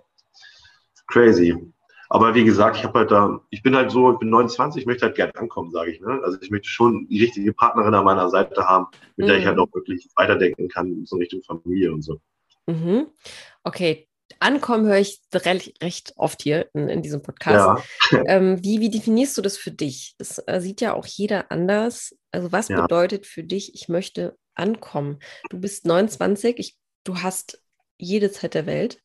crazy. 1.07 1.71
Aber 2.09 2.35
wie 2.35 2.43
gesagt, 2.43 2.77
ich 2.77 2.83
habe 2.83 2.99
halt 2.99 3.11
da, 3.11 3.41
ich 3.49 3.61
bin 3.63 3.75
halt 3.75 3.91
so, 3.91 4.13
ich 4.13 4.19
bin 4.19 4.29
29, 4.29 4.81
ich 4.81 4.85
möchte 4.85 5.05
halt 5.05 5.15
gerne 5.15 5.35
ankommen, 5.35 5.71
sage 5.71 5.91
ich. 5.91 5.99
Ne? 5.99 6.19
Also 6.23 6.37
ich 6.41 6.49
möchte 6.49 6.69
schon 6.69 7.07
die 7.07 7.21
richtige 7.21 7.53
Partnerin 7.53 7.93
an 7.93 8.05
meiner 8.05 8.29
Seite 8.29 8.65
haben, 8.65 8.87
mit 9.15 9.25
mhm. 9.25 9.29
der 9.29 9.39
ich 9.39 9.45
halt 9.45 9.57
mhm. 9.57 9.63
auch 9.63 9.73
wirklich 9.73 10.07
weiterdenken 10.15 10.69
kann, 10.69 11.05
so 11.05 11.17
Richtung 11.17 11.43
Familie 11.43 11.93
und 11.93 12.01
so. 12.01 12.19
Mhm. 12.67 13.07
Okay, 13.63 14.07
Ankommen 14.39 14.85
höre 14.85 14.99
ich 14.99 15.21
recht, 15.33 15.81
recht 15.81 16.13
oft 16.15 16.41
hier 16.41 16.69
in, 16.73 16.89
in 16.89 17.01
diesem 17.01 17.21
Podcast. 17.21 17.83
Ja. 18.11 18.23
Ähm, 18.27 18.63
wie, 18.63 18.79
wie 18.79 18.89
definierst 18.89 19.37
du 19.37 19.41
das 19.41 19.57
für 19.57 19.71
dich? 19.71 20.15
Das 20.17 20.41
äh, 20.47 20.61
sieht 20.61 20.79
ja 20.79 20.93
auch 20.93 21.05
jeder 21.05 21.51
anders. 21.51 22.15
Also 22.31 22.51
was 22.51 22.69
ja. 22.69 22.81
bedeutet 22.81 23.25
für 23.25 23.43
dich, 23.43 23.73
ich 23.73 23.89
möchte 23.89 24.37
ankommen? 24.55 25.19
Du 25.49 25.59
bist 25.59 25.85
29, 25.85 26.57
ich, 26.57 26.77
du 27.03 27.21
hast 27.21 27.61
jede 27.97 28.31
Zeit 28.31 28.53
der 28.53 28.65
Welt. 28.65 29.01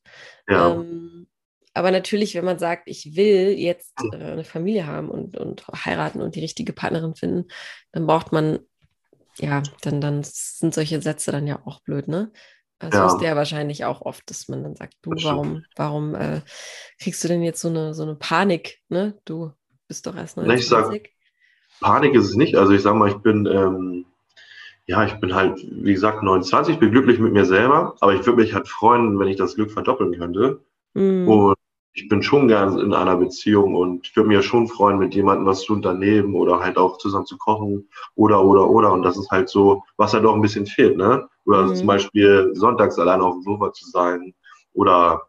Ja. 0.47 0.73
Ähm, 0.73 1.27
aber 1.73 1.91
natürlich, 1.91 2.35
wenn 2.35 2.45
man 2.45 2.59
sagt, 2.59 2.83
ich 2.87 3.15
will 3.15 3.49
jetzt 3.57 3.93
äh, 4.13 4.15
eine 4.15 4.43
Familie 4.43 4.85
haben 4.85 5.09
und, 5.09 5.37
und 5.37 5.67
heiraten 5.67 6.21
und 6.21 6.35
die 6.35 6.41
richtige 6.41 6.73
Partnerin 6.73 7.15
finden, 7.15 7.47
dann 7.91 8.05
braucht 8.05 8.31
man, 8.31 8.59
ja, 9.37 9.63
dann, 9.81 9.99
dann 9.99 10.21
sind 10.23 10.73
solche 10.73 11.01
Sätze 11.01 11.31
dann 11.31 11.47
ja 11.47 11.59
auch 11.65 11.81
blöd, 11.81 12.07
ne? 12.07 12.31
Also 12.79 12.97
ja. 12.97 13.07
ist 13.07 13.19
der 13.19 13.35
wahrscheinlich 13.35 13.85
auch 13.85 14.01
oft, 14.01 14.29
dass 14.29 14.49
man 14.49 14.61
dann 14.61 14.75
sagt, 14.75 14.95
du, 15.01 15.11
warum, 15.11 15.63
warum 15.75 16.15
äh, 16.15 16.41
kriegst 16.99 17.23
du 17.23 17.27
denn 17.27 17.41
jetzt 17.41 17.61
so 17.61 17.69
eine, 17.69 17.93
so 17.93 18.03
eine 18.03 18.15
Panik, 18.15 18.79
ne? 18.89 19.17
Du 19.25 19.51
bist 19.87 20.05
doch 20.05 20.15
erst 20.15 20.37
29. 20.37 20.61
Ich 20.61 20.69
sag, 20.69 21.09
Panik 21.79 22.13
ist 22.13 22.25
es 22.25 22.35
nicht. 22.35 22.55
Also 22.55 22.73
ich 22.73 22.81
sag 22.81 22.95
mal, 22.95 23.09
ich 23.09 23.17
bin, 23.17 23.45
ähm, 23.45 24.05
ja, 24.85 25.05
ich 25.05 25.13
bin 25.15 25.33
halt, 25.33 25.59
wie 25.71 25.93
gesagt, 25.93 26.23
29, 26.23 26.77
bin 26.77 26.91
glücklich 26.91 27.19
mit 27.19 27.33
mir 27.33 27.45
selber, 27.45 27.95
aber 27.99 28.13
ich 28.13 28.25
würde 28.25 28.41
mich 28.41 28.53
halt 28.53 28.67
freuen, 28.67 29.17
wenn 29.17 29.27
ich 29.27 29.37
das 29.37 29.55
Glück 29.55 29.71
verdoppeln 29.71 30.17
könnte. 30.17 30.59
Mm. 30.93 31.27
Und 31.27 31.55
ich 31.95 32.07
bin 32.07 32.23
schon 32.23 32.47
gern 32.47 32.79
in 32.79 32.93
einer 32.93 33.15
Beziehung 33.15 33.75
und 33.75 34.07
ich 34.07 34.15
würde 34.15 34.27
mir 34.27 34.41
schon 34.41 34.67
freuen, 34.67 34.97
mit 34.97 35.13
jemandem 35.13 35.45
was 35.45 35.61
zu 35.61 35.73
unternehmen 35.73 36.33
oder 36.33 36.59
halt 36.59 36.77
auch 36.77 36.97
zusammen 36.97 37.27
zu 37.27 37.37
kochen 37.37 37.87
oder, 38.15 38.43
oder, 38.43 38.67
oder. 38.67 38.91
Und 38.91 39.03
das 39.03 39.17
ist 39.17 39.29
halt 39.29 39.47
so, 39.49 39.83
was 39.97 40.13
halt 40.13 40.25
auch 40.25 40.33
ein 40.33 40.41
bisschen 40.41 40.65
fehlt, 40.65 40.97
ne? 40.97 41.27
Oder 41.45 41.63
mhm. 41.63 41.75
zum 41.75 41.87
Beispiel 41.87 42.49
sonntags 42.53 42.97
allein 42.97 43.21
auf 43.21 43.35
dem 43.35 43.43
Sofa 43.43 43.71
zu 43.73 43.85
sein 43.89 44.33
oder 44.73 45.21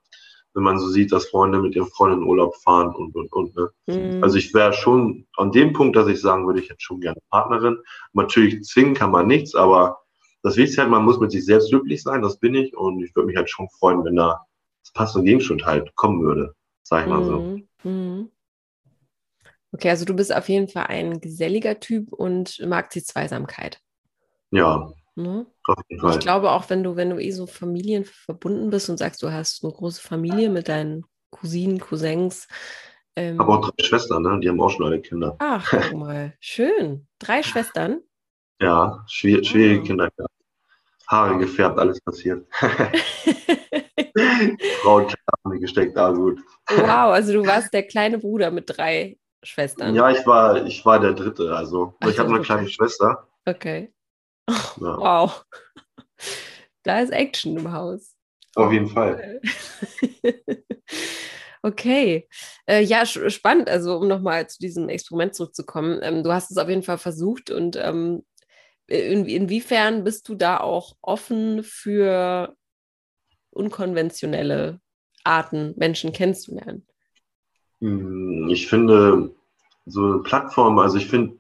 wenn 0.55 0.63
man 0.63 0.79
so 0.79 0.89
sieht, 0.89 1.13
dass 1.13 1.27
Freunde 1.27 1.61
mit 1.61 1.75
ihren 1.75 1.89
Freunden 1.89 2.23
in 2.23 2.29
Urlaub 2.29 2.55
fahren 2.57 2.95
und, 2.95 3.15
und, 3.15 3.31
und, 3.33 3.57
ne? 3.57 3.71
Mhm. 3.87 4.23
Also 4.23 4.39
ich 4.39 4.55
wäre 4.55 4.73
schon 4.73 5.27
an 5.37 5.53
dem 5.53 5.75
Punkt, 5.75 5.97
dass 5.97 6.09
ich 6.09 6.21
sagen 6.21 6.47
würde, 6.47 6.61
ich 6.61 6.71
hätte 6.71 6.81
schon 6.81 7.01
gerne 7.01 7.21
Partnerin. 7.31 7.77
Natürlich 8.15 8.63
zwingen 8.65 8.95
kann 8.95 9.11
man 9.11 9.27
nichts, 9.27 9.55
aber 9.55 9.99
das 10.43 10.57
Wichtigste 10.57 10.83
halt, 10.83 10.91
man 10.91 11.05
muss 11.05 11.21
mit 11.21 11.31
sich 11.31 11.45
selbst 11.45 11.71
glücklich 11.71 12.03
sein, 12.03 12.23
das 12.23 12.39
bin 12.39 12.55
ich 12.55 12.75
und 12.77 13.03
ich 13.03 13.15
würde 13.15 13.27
mich 13.27 13.37
halt 13.37 13.51
schon 13.51 13.69
freuen, 13.69 14.05
wenn 14.05 14.17
da 14.17 14.47
das 14.85 14.93
passende 14.93 15.25
Gegenstück 15.25 15.65
halt 15.65 15.95
kommen 15.97 16.23
würde, 16.23 16.55
sag 16.83 17.03
ich 17.03 17.09
mal 17.11 17.25
so. 17.25 17.41
Mhm. 17.41 17.69
mhm. 17.83 18.31
Okay, 19.73 19.91
also 19.91 20.05
du 20.05 20.15
bist 20.15 20.33
auf 20.33 20.49
jeden 20.49 20.69
Fall 20.69 20.87
ein 20.87 21.21
geselliger 21.21 21.81
Typ 21.81 22.13
und 22.13 22.65
magst 22.65 22.95
die 22.95 23.03
Zweisamkeit. 23.03 23.81
Ja. 24.53 24.93
Mhm. 25.17 25.47
Auf 25.67 25.83
jeden 25.89 26.01
Fall. 26.01 26.13
Ich 26.13 26.21
glaube 26.21 26.53
auch, 26.53 26.71
wenn 26.71 26.85
du, 26.85 26.95
wenn 26.95 27.11
du 27.11 27.19
eh 27.19 27.33
so 27.33 27.49
familienverbunden 27.49 28.71
bist 28.71 28.89
und 28.89 28.99
sagst, 28.99 29.21
du 29.25 29.33
hast 29.33 29.65
eine 29.65 29.73
große 29.73 30.01
Familie 30.01 30.49
mit 30.49 30.69
deinen 30.69 31.05
Cousinen, 31.31 31.81
Cousins. 31.81 32.47
Ähm, 33.17 33.41
habe 33.41 33.53
auch 33.53 33.71
drei 33.71 33.85
Schwestern, 33.85 34.23
ne? 34.23 34.39
Die 34.41 34.49
haben 34.49 34.61
auch 34.61 34.71
schon 34.71 34.87
alle 34.87 35.01
Kinder. 35.01 35.35
Ach, 35.41 35.69
guck 35.69 35.93
mal. 35.95 36.35
Schön. 36.39 37.09
Drei 37.19 37.43
Schwestern? 37.43 38.01
Ja, 38.61 39.05
schwierig, 39.09 39.49
schwierige 39.49 39.81
oh. 39.81 39.85
Kinder. 39.85 40.09
Ja. 40.17 40.27
Haare 41.09 41.39
gefärbt, 41.39 41.81
alles 41.81 42.01
passiert. 42.01 42.47
Frau 44.83 45.07
Klammer 45.07 45.59
gesteckt, 45.61 45.97
ah 45.97 46.11
gut. 46.11 46.41
Wow, 46.69 47.13
also 47.13 47.33
du 47.33 47.47
warst 47.47 47.73
der 47.73 47.87
kleine 47.87 48.19
Bruder 48.19 48.51
mit 48.51 48.65
drei 48.67 49.19
Schwestern. 49.43 49.95
Ja, 49.95 50.11
ich 50.11 50.27
war, 50.27 50.65
ich 50.67 50.85
war 50.85 50.99
der 50.99 51.13
dritte, 51.13 51.55
also 51.55 51.95
Ach, 52.01 52.09
ich 52.09 52.19
habe 52.19 52.31
eine 52.31 52.43
kleine 52.43 52.69
Schwester. 52.69 53.29
Okay. 53.47 53.93
Ja. 54.49 54.57
Wow. 54.77 55.45
Da 56.83 57.01
ist 57.01 57.11
Action 57.11 57.57
im 57.57 57.73
Haus. 57.73 58.15
Auf 58.57 58.71
jeden 58.73 58.89
Fall. 58.89 59.41
Okay, 61.67 62.29
äh, 62.67 62.83
ja, 62.83 63.07
spannend. 63.07 63.71
Also, 63.71 63.97
um 63.97 64.07
nochmal 64.07 64.47
zu 64.51 64.59
diesem 64.59 64.91
Experiment 64.91 65.35
zurückzukommen. 65.35 65.99
Ähm, 66.03 66.23
du 66.23 66.31
hast 66.31 66.51
es 66.51 66.59
auf 66.59 66.69
jeden 66.69 66.83
Fall 66.83 66.99
versucht 66.99 67.51
und 67.51 67.77
ähm, 67.77 68.23
in, 68.87 69.25
inwiefern 69.25 70.05
bist 70.05 70.29
du 70.29 70.35
da 70.35 70.59
auch 70.59 70.95
offen 71.01 71.63
für 71.63 72.55
unkonventionelle 73.55 74.81
Arten, 75.25 75.75
Menschen 75.77 76.13
kennenzulernen? 76.13 76.87
Hm, 77.81 78.49
ich 78.51 78.69
finde 78.69 79.35
so 79.87 80.05
eine 80.05 80.19
Plattform, 80.21 80.79
also 80.79 80.97
ich 80.97 81.07
finde, 81.07 81.37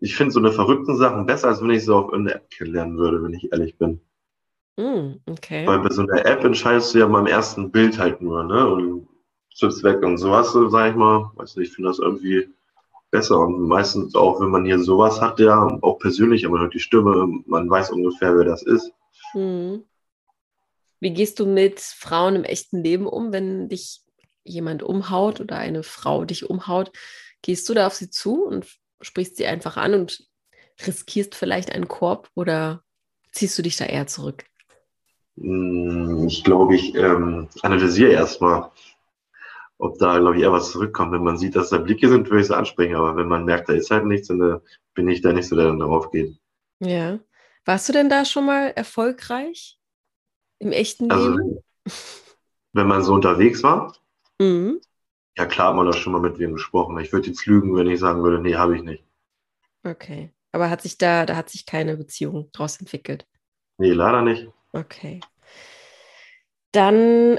ich 0.00 0.16
finde 0.16 0.32
so 0.32 0.38
eine 0.38 0.52
verrückten 0.52 0.96
Sachen 0.96 1.26
besser, 1.26 1.48
als 1.48 1.62
wenn 1.62 1.70
ich 1.70 1.84
so 1.84 1.96
auf 1.96 2.12
eine 2.12 2.34
App 2.34 2.50
kennenlernen 2.50 2.98
würde, 2.98 3.22
wenn 3.22 3.34
ich 3.34 3.52
ehrlich 3.52 3.76
bin. 3.76 4.00
Mm, 4.76 5.16
okay. 5.26 5.66
Weil 5.66 5.80
bei 5.80 5.90
so 5.90 6.02
einer 6.02 6.24
App 6.24 6.44
entscheidest 6.44 6.94
du 6.94 6.98
ja 6.98 7.06
beim 7.06 7.26
ersten 7.26 7.70
Bild 7.70 7.98
halt 7.98 8.22
nur, 8.22 8.44
ne? 8.44 8.68
Und 8.68 9.08
schippst 9.48 9.82
weg 9.82 10.02
und 10.04 10.18
sowas, 10.18 10.52
sag 10.52 10.90
ich 10.90 10.96
mal. 10.96 11.32
Weiß 11.34 11.56
nicht, 11.56 11.70
ich 11.70 11.74
finde 11.74 11.90
das 11.90 11.98
irgendwie 11.98 12.48
besser. 13.10 13.40
Und 13.40 13.60
meistens 13.62 14.14
auch, 14.14 14.40
wenn 14.40 14.50
man 14.50 14.64
hier 14.64 14.78
sowas 14.78 15.20
hat, 15.20 15.40
ja, 15.40 15.78
auch 15.82 15.98
persönlich, 15.98 16.46
aber 16.46 16.60
hört 16.60 16.74
die 16.74 16.78
Stimme, 16.78 17.42
man 17.46 17.68
weiß 17.68 17.90
ungefähr, 17.90 18.36
wer 18.36 18.44
das 18.44 18.62
ist. 18.62 18.92
Hm. 19.32 19.82
Wie 21.00 21.12
gehst 21.12 21.38
du 21.38 21.46
mit 21.46 21.80
Frauen 21.80 22.36
im 22.36 22.44
echten 22.44 22.82
Leben 22.82 23.06
um, 23.06 23.32
wenn 23.32 23.68
dich 23.68 24.00
jemand 24.44 24.82
umhaut 24.82 25.40
oder 25.40 25.56
eine 25.56 25.82
Frau 25.82 26.24
dich 26.24 26.48
umhaut? 26.48 26.90
Gehst 27.42 27.68
du 27.68 27.74
da 27.74 27.86
auf 27.86 27.94
sie 27.94 28.10
zu 28.10 28.44
und 28.44 28.66
sprichst 29.00 29.36
sie 29.36 29.46
einfach 29.46 29.76
an 29.76 29.94
und 29.94 30.26
riskierst 30.86 31.34
vielleicht 31.34 31.72
einen 31.72 31.88
Korb 31.88 32.30
oder 32.34 32.82
ziehst 33.32 33.56
du 33.58 33.62
dich 33.62 33.76
da 33.76 33.84
eher 33.84 34.06
zurück? 34.06 34.44
Hm, 35.36 36.26
ich 36.26 36.42
glaube, 36.42 36.74
ich 36.74 36.94
ähm, 36.94 37.48
analysiere 37.62 38.12
erstmal, 38.12 38.70
ob 39.78 39.98
da, 39.98 40.18
glaube 40.18 40.36
ich, 40.36 40.42
eher 40.42 40.52
was 40.52 40.72
zurückkommt. 40.72 41.12
Wenn 41.12 41.22
man 41.22 41.38
sieht, 41.38 41.54
dass 41.54 41.70
da 41.70 41.78
Blicke 41.78 42.08
sind, 42.08 42.28
würde 42.28 42.40
ich 42.40 42.46
es 42.46 42.50
ansprechen. 42.50 42.96
Aber 42.96 43.16
wenn 43.16 43.28
man 43.28 43.44
merkt, 43.44 43.68
da 43.68 43.74
ist 43.74 43.92
halt 43.92 44.04
nichts, 44.04 44.28
dann 44.28 44.40
äh, 44.40 44.58
bin 44.94 45.08
ich 45.08 45.20
da 45.20 45.32
nicht 45.32 45.46
so, 45.48 45.54
der 45.54 45.66
dann 45.66 45.78
darauf 45.78 46.10
geht. 46.10 46.36
Ja. 46.80 47.20
Warst 47.64 47.88
du 47.88 47.92
denn 47.92 48.08
da 48.08 48.24
schon 48.24 48.46
mal 48.46 48.72
erfolgreich 48.74 49.77
im 50.58 50.72
echten 50.72 51.10
also, 51.10 51.30
Leben? 51.30 51.58
Wenn 52.72 52.86
man 52.86 53.02
so 53.02 53.12
unterwegs 53.12 53.62
war, 53.62 53.94
Mhm. 54.40 54.80
ja 55.38 55.46
klar 55.46 55.68
hat 55.68 55.76
man 55.76 55.86
da 55.86 55.94
schon 55.94 56.12
mal 56.12 56.20
mit 56.20 56.38
wem 56.38 56.52
gesprochen. 56.52 56.98
Ich 56.98 57.14
würde 57.14 57.28
jetzt 57.28 57.46
lügen, 57.46 57.74
wenn 57.74 57.86
ich 57.86 57.98
sagen 57.98 58.22
würde, 58.22 58.42
nee, 58.42 58.56
habe 58.56 58.76
ich 58.76 58.82
nicht. 58.82 59.02
Okay. 59.84 60.30
Aber 60.52 60.70
hat 60.70 60.82
sich 60.82 60.98
da, 60.98 61.24
da 61.26 61.36
hat 61.36 61.50
sich 61.50 61.66
keine 61.66 61.96
Beziehung 61.96 62.50
draus 62.52 62.78
entwickelt. 62.78 63.26
Nee, 63.78 63.92
leider 63.92 64.22
nicht. 64.22 64.48
Okay. 64.74 65.20
Dann 66.72 67.38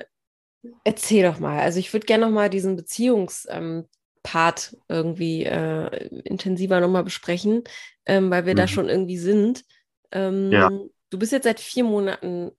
erzähl 0.83 1.23
doch 1.23 1.39
mal. 1.39 1.59
Also 1.59 1.79
ich 1.79 1.93
würde 1.93 2.05
gerne 2.05 2.25
noch 2.27 2.33
mal 2.33 2.49
diesen 2.49 2.75
Beziehungspart 2.75 3.87
irgendwie 4.89 5.45
äh, 5.45 6.07
intensiver 6.25 6.79
noch 6.81 6.89
mal 6.89 7.03
besprechen, 7.03 7.63
ähm, 8.05 8.29
weil 8.31 8.45
wir 8.45 8.55
da 8.55 8.63
Mhm. 8.63 8.67
schon 8.67 8.89
irgendwie 8.89 9.17
sind. 9.17 9.63
Ähm, 10.11 10.51
Ja. 10.53 10.69
Du 11.11 11.17
bist 11.19 11.31
jetzt 11.31 11.45
seit 11.45 11.59
vier 11.59 11.83
Monaten 11.85 12.51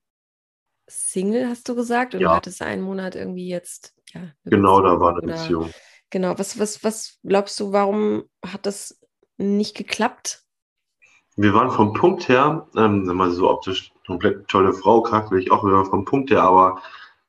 Single, 0.90 1.48
hast 1.48 1.68
du 1.68 1.74
gesagt, 1.74 2.14
und 2.14 2.20
Ja. 2.22 2.34
hattest 2.34 2.62
einen 2.62 2.82
Monat 2.82 3.14
irgendwie 3.14 3.48
jetzt, 3.48 3.94
ja, 4.12 4.32
Genau, 4.44 4.80
da 4.80 4.88
Beziehung 4.90 5.00
war 5.00 5.08
eine 5.10 5.18
oder 5.18 5.26
Beziehung. 5.32 5.70
genau. 6.10 6.38
Was, 6.38 6.58
was, 6.58 6.84
was 6.84 7.18
glaubst 7.22 7.58
du, 7.60 7.72
warum 7.72 8.24
hat 8.44 8.66
das 8.66 9.00
nicht 9.38 9.76
geklappt? 9.76 10.44
Wir 11.36 11.54
waren 11.54 11.70
vom 11.70 11.94
Punkt 11.94 12.28
her, 12.28 12.68
ähm, 12.76 13.04
mal 13.04 13.30
so 13.30 13.48
optisch 13.48 13.92
komplett 14.06 14.48
tolle 14.48 14.72
Frau, 14.72 15.02
charakterlich 15.02 15.50
auch, 15.52 15.64
wir 15.64 15.72
waren 15.72 15.86
vom 15.86 16.04
Punkt 16.04 16.30
her, 16.30 16.42
aber 16.42 16.82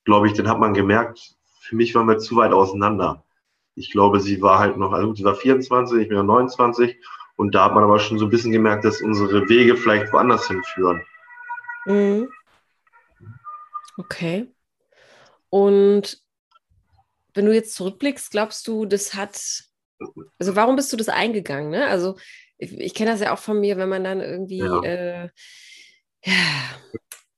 glaube 0.03 0.27
ich, 0.27 0.33
dann 0.33 0.49
hat 0.49 0.59
man 0.59 0.73
gemerkt, 0.73 1.35
für 1.61 1.75
mich 1.75 1.93
waren 1.95 2.07
wir 2.07 2.17
zu 2.17 2.35
weit 2.35 2.51
auseinander. 2.51 3.23
Ich 3.75 3.91
glaube, 3.91 4.19
sie 4.19 4.41
war 4.41 4.59
halt 4.59 4.77
noch, 4.77 4.91
also 4.91 5.13
sie 5.13 5.23
war 5.23 5.35
24, 5.35 6.01
ich 6.01 6.07
bin 6.09 6.17
ja 6.17 6.23
29 6.23 6.97
und 7.37 7.55
da 7.55 7.65
hat 7.65 7.73
man 7.75 7.83
aber 7.83 7.99
schon 7.99 8.19
so 8.19 8.25
ein 8.25 8.31
bisschen 8.31 8.51
gemerkt, 8.51 8.83
dass 8.83 9.01
unsere 9.01 9.47
Wege 9.47 9.77
vielleicht 9.77 10.11
woanders 10.11 10.47
hinführen. 10.47 11.01
Mhm. 11.85 12.29
Okay. 13.97 14.53
Und 15.49 16.21
wenn 17.33 17.45
du 17.45 17.53
jetzt 17.53 17.75
zurückblickst, 17.75 18.31
glaubst 18.31 18.67
du, 18.67 18.85
das 18.85 19.13
hat, 19.13 19.63
also 20.39 20.55
warum 20.55 20.75
bist 20.75 20.91
du 20.91 20.97
das 20.97 21.09
eingegangen? 21.09 21.71
Ne? 21.71 21.87
Also 21.87 22.17
ich, 22.57 22.73
ich 22.79 22.93
kenne 22.93 23.11
das 23.11 23.21
ja 23.21 23.33
auch 23.33 23.39
von 23.39 23.59
mir, 23.59 23.77
wenn 23.77 23.89
man 23.89 24.03
dann 24.03 24.21
irgendwie 24.21 24.59
Ja. 24.59 24.83
äh, 24.83 25.29
ja, 26.23 26.35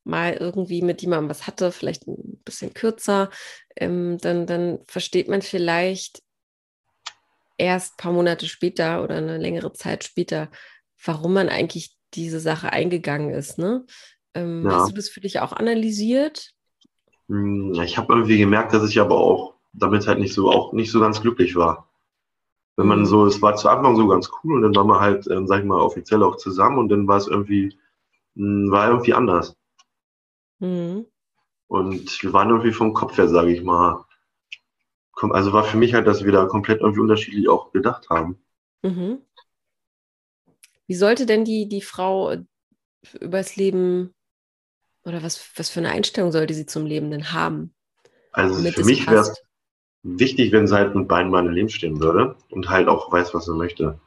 mal 0.04 0.34
irgendwie 0.34 0.82
mit 0.82 1.02
jemandem 1.02 1.30
was 1.30 1.48
hatte, 1.48 1.72
vielleicht 1.72 2.08
ein 2.08 2.42
bisschen 2.44 2.74
kürzer, 2.74 3.30
ähm, 3.76 4.18
dann, 4.20 4.46
dann 4.46 4.80
versteht 4.88 5.30
man 5.30 5.42
vielleicht 5.42 6.22
erst 7.58 7.94
ein 7.94 7.98
paar 7.98 8.12
Monate 8.12 8.48
später 8.48 9.04
oder 9.04 9.16
eine 9.16 9.38
längere 9.38 9.74
Zeit 9.74 10.04
später, 10.04 10.52
warum 11.04 11.34
man 11.34 11.50
eigentlich 11.50 11.96
diese 12.14 12.40
Sache 12.40 12.72
eingegangen 12.72 13.32
ist. 13.32 13.58
Ne? 13.58 13.86
Ähm, 14.36 14.70
Ja. 14.70 14.72
Hast 14.72 14.90
du 14.90 14.94
das 14.94 15.10
für 15.10 15.22
dich 15.22 15.40
auch 15.40 15.54
analysiert? 15.54 16.54
Hm, 17.30 17.74
Ich 17.84 17.98
habe 17.98 18.14
irgendwie 18.14 18.38
gemerkt, 18.38 18.74
dass 18.74 18.88
ich 18.90 19.00
aber 19.00 19.18
auch 19.18 19.56
damit 19.74 20.08
halt 20.08 20.20
nicht 20.20 20.34
so, 20.34 20.50
auch 20.52 20.72
nicht 20.74 20.92
so 20.92 21.00
ganz 21.00 21.22
glücklich 21.22 21.56
war. 21.56 21.90
Wenn 22.78 22.88
man 22.88 23.00
Mhm. 23.00 23.06
so, 23.06 23.26
es 23.26 23.42
war 23.42 23.56
zu 23.58 23.70
Anfang 23.70 23.96
so 23.98 24.08
ganz 24.08 24.32
cool 24.44 24.56
und 24.58 24.64
dann 24.64 24.76
waren 24.76 24.88
wir 24.88 25.00
halt, 25.02 25.28
ähm, 25.30 25.48
sag 25.48 25.60
ich 25.62 25.66
mal, 25.66 25.82
offiziell 25.82 26.24
auch 26.24 26.38
zusammen 26.38 26.80
und 26.80 26.90
dann 26.90 27.08
war 27.08 27.18
es 27.18 27.28
irgendwie, 27.28 27.78
mh, 28.36 28.72
war 28.72 28.90
irgendwie 28.90 29.14
anders. 29.16 29.56
Mhm. 30.60 31.06
Und 31.68 32.24
wir 32.24 32.32
waren 32.32 32.52
irgendwie 32.52 32.72
vom 32.72 32.94
Kopf 32.94 33.18
her, 33.18 33.28
sage 33.28 33.52
ich 33.52 33.62
mal. 33.64 34.06
Also 35.32 35.54
war 35.54 35.64
für 35.64 35.78
mich 35.78 35.96
halt, 35.96 36.06
dass 36.06 36.24
wir 36.24 36.32
da 36.32 36.46
komplett 36.46 36.82
irgendwie 36.82 37.00
unterschiedlich 37.00 37.50
auch 37.50 37.72
gedacht 37.72 38.12
haben. 38.12 38.38
Mhm. 38.84 39.24
Wie 40.88 40.96
sollte 40.96 41.26
denn 41.26 41.44
die, 41.46 41.68
die 41.68 41.82
Frau 41.82 42.32
äh, 42.32 42.44
übers 43.20 43.56
Leben 43.56 44.14
oder 45.06 45.24
was, 45.24 45.52
was 45.56 45.70
für 45.70 45.80
eine 45.80 45.90
Einstellung 45.90 46.32
sollte 46.32 46.54
sie 46.54 46.66
zum 46.66 46.86
Leben 46.86 47.12
denn 47.12 47.34
haben? 47.34 47.74
Also 48.32 48.56
für 48.72 48.86
mich 48.86 49.08
wäre 49.08 49.22
es 49.22 49.44
wichtig, 50.04 50.52
wenn 50.52 50.68
sie 50.68 50.76
halt 50.76 50.96
mit 50.96 51.08
beiden 51.08 51.32
Beinen 51.32 51.50
im 51.50 51.54
Leben 51.54 51.70
stehen 51.70 52.00
würde 52.00 52.36
und 52.50 52.70
halt 52.70 52.88
auch 52.88 53.12
weiß, 53.12 53.34
was 53.34 53.46
sie 53.46 53.54
möchte. 53.54 54.00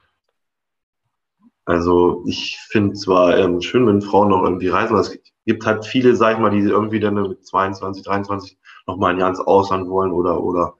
Also 1.65 2.23
ich 2.27 2.59
finde 2.69 2.95
zwar 2.95 3.37
ähm, 3.39 3.61
schön, 3.61 3.87
wenn 3.87 4.01
Frauen 4.01 4.29
noch 4.29 4.45
irgendwie 4.45 4.69
reisen, 4.69 4.93
aber 4.93 5.01
es 5.01 5.19
gibt 5.47 5.67
halt 5.67 5.85
viele, 5.85 6.15
sag 6.15 6.35
ich 6.35 6.39
mal, 6.39 6.51
die 6.51 6.61
irgendwie 6.61 7.01
dann 7.01 7.15
mit 7.15 7.45
22, 7.45 8.05
23 8.05 8.59
noch 8.87 8.99
mal 8.99 9.13
ein 9.13 9.19
Jahr 9.19 9.31
ins 9.31 9.41
Ausland 9.41 9.89
wollen 9.89 10.13
oder 10.13 10.43
oder 10.43 10.77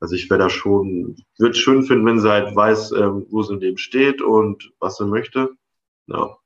also 0.00 0.14
ich 0.14 0.28
wäre 0.28 0.40
da 0.40 0.50
schon, 0.50 1.16
würde 1.38 1.52
es 1.52 1.58
schön 1.58 1.84
finden, 1.84 2.04
wenn 2.04 2.20
sie 2.20 2.28
halt 2.28 2.54
weiß, 2.54 2.92
ähm, 2.92 3.26
wo 3.30 3.42
sie 3.42 3.54
im 3.54 3.60
Leben 3.60 3.78
steht 3.78 4.20
und 4.20 4.72
was 4.78 4.96
sie 4.96 5.06
möchte. 5.06 5.50
Ja. 6.06 6.36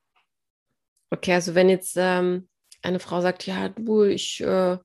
Okay, 1.10 1.32
also 1.32 1.54
wenn 1.54 1.68
jetzt 1.68 1.96
ähm, 1.98 2.48
eine 2.82 3.00
Frau 3.00 3.20
sagt, 3.20 3.46
ja, 3.46 3.68
du, 3.70 4.04
ich, 4.04 4.40
äh, 4.42 4.78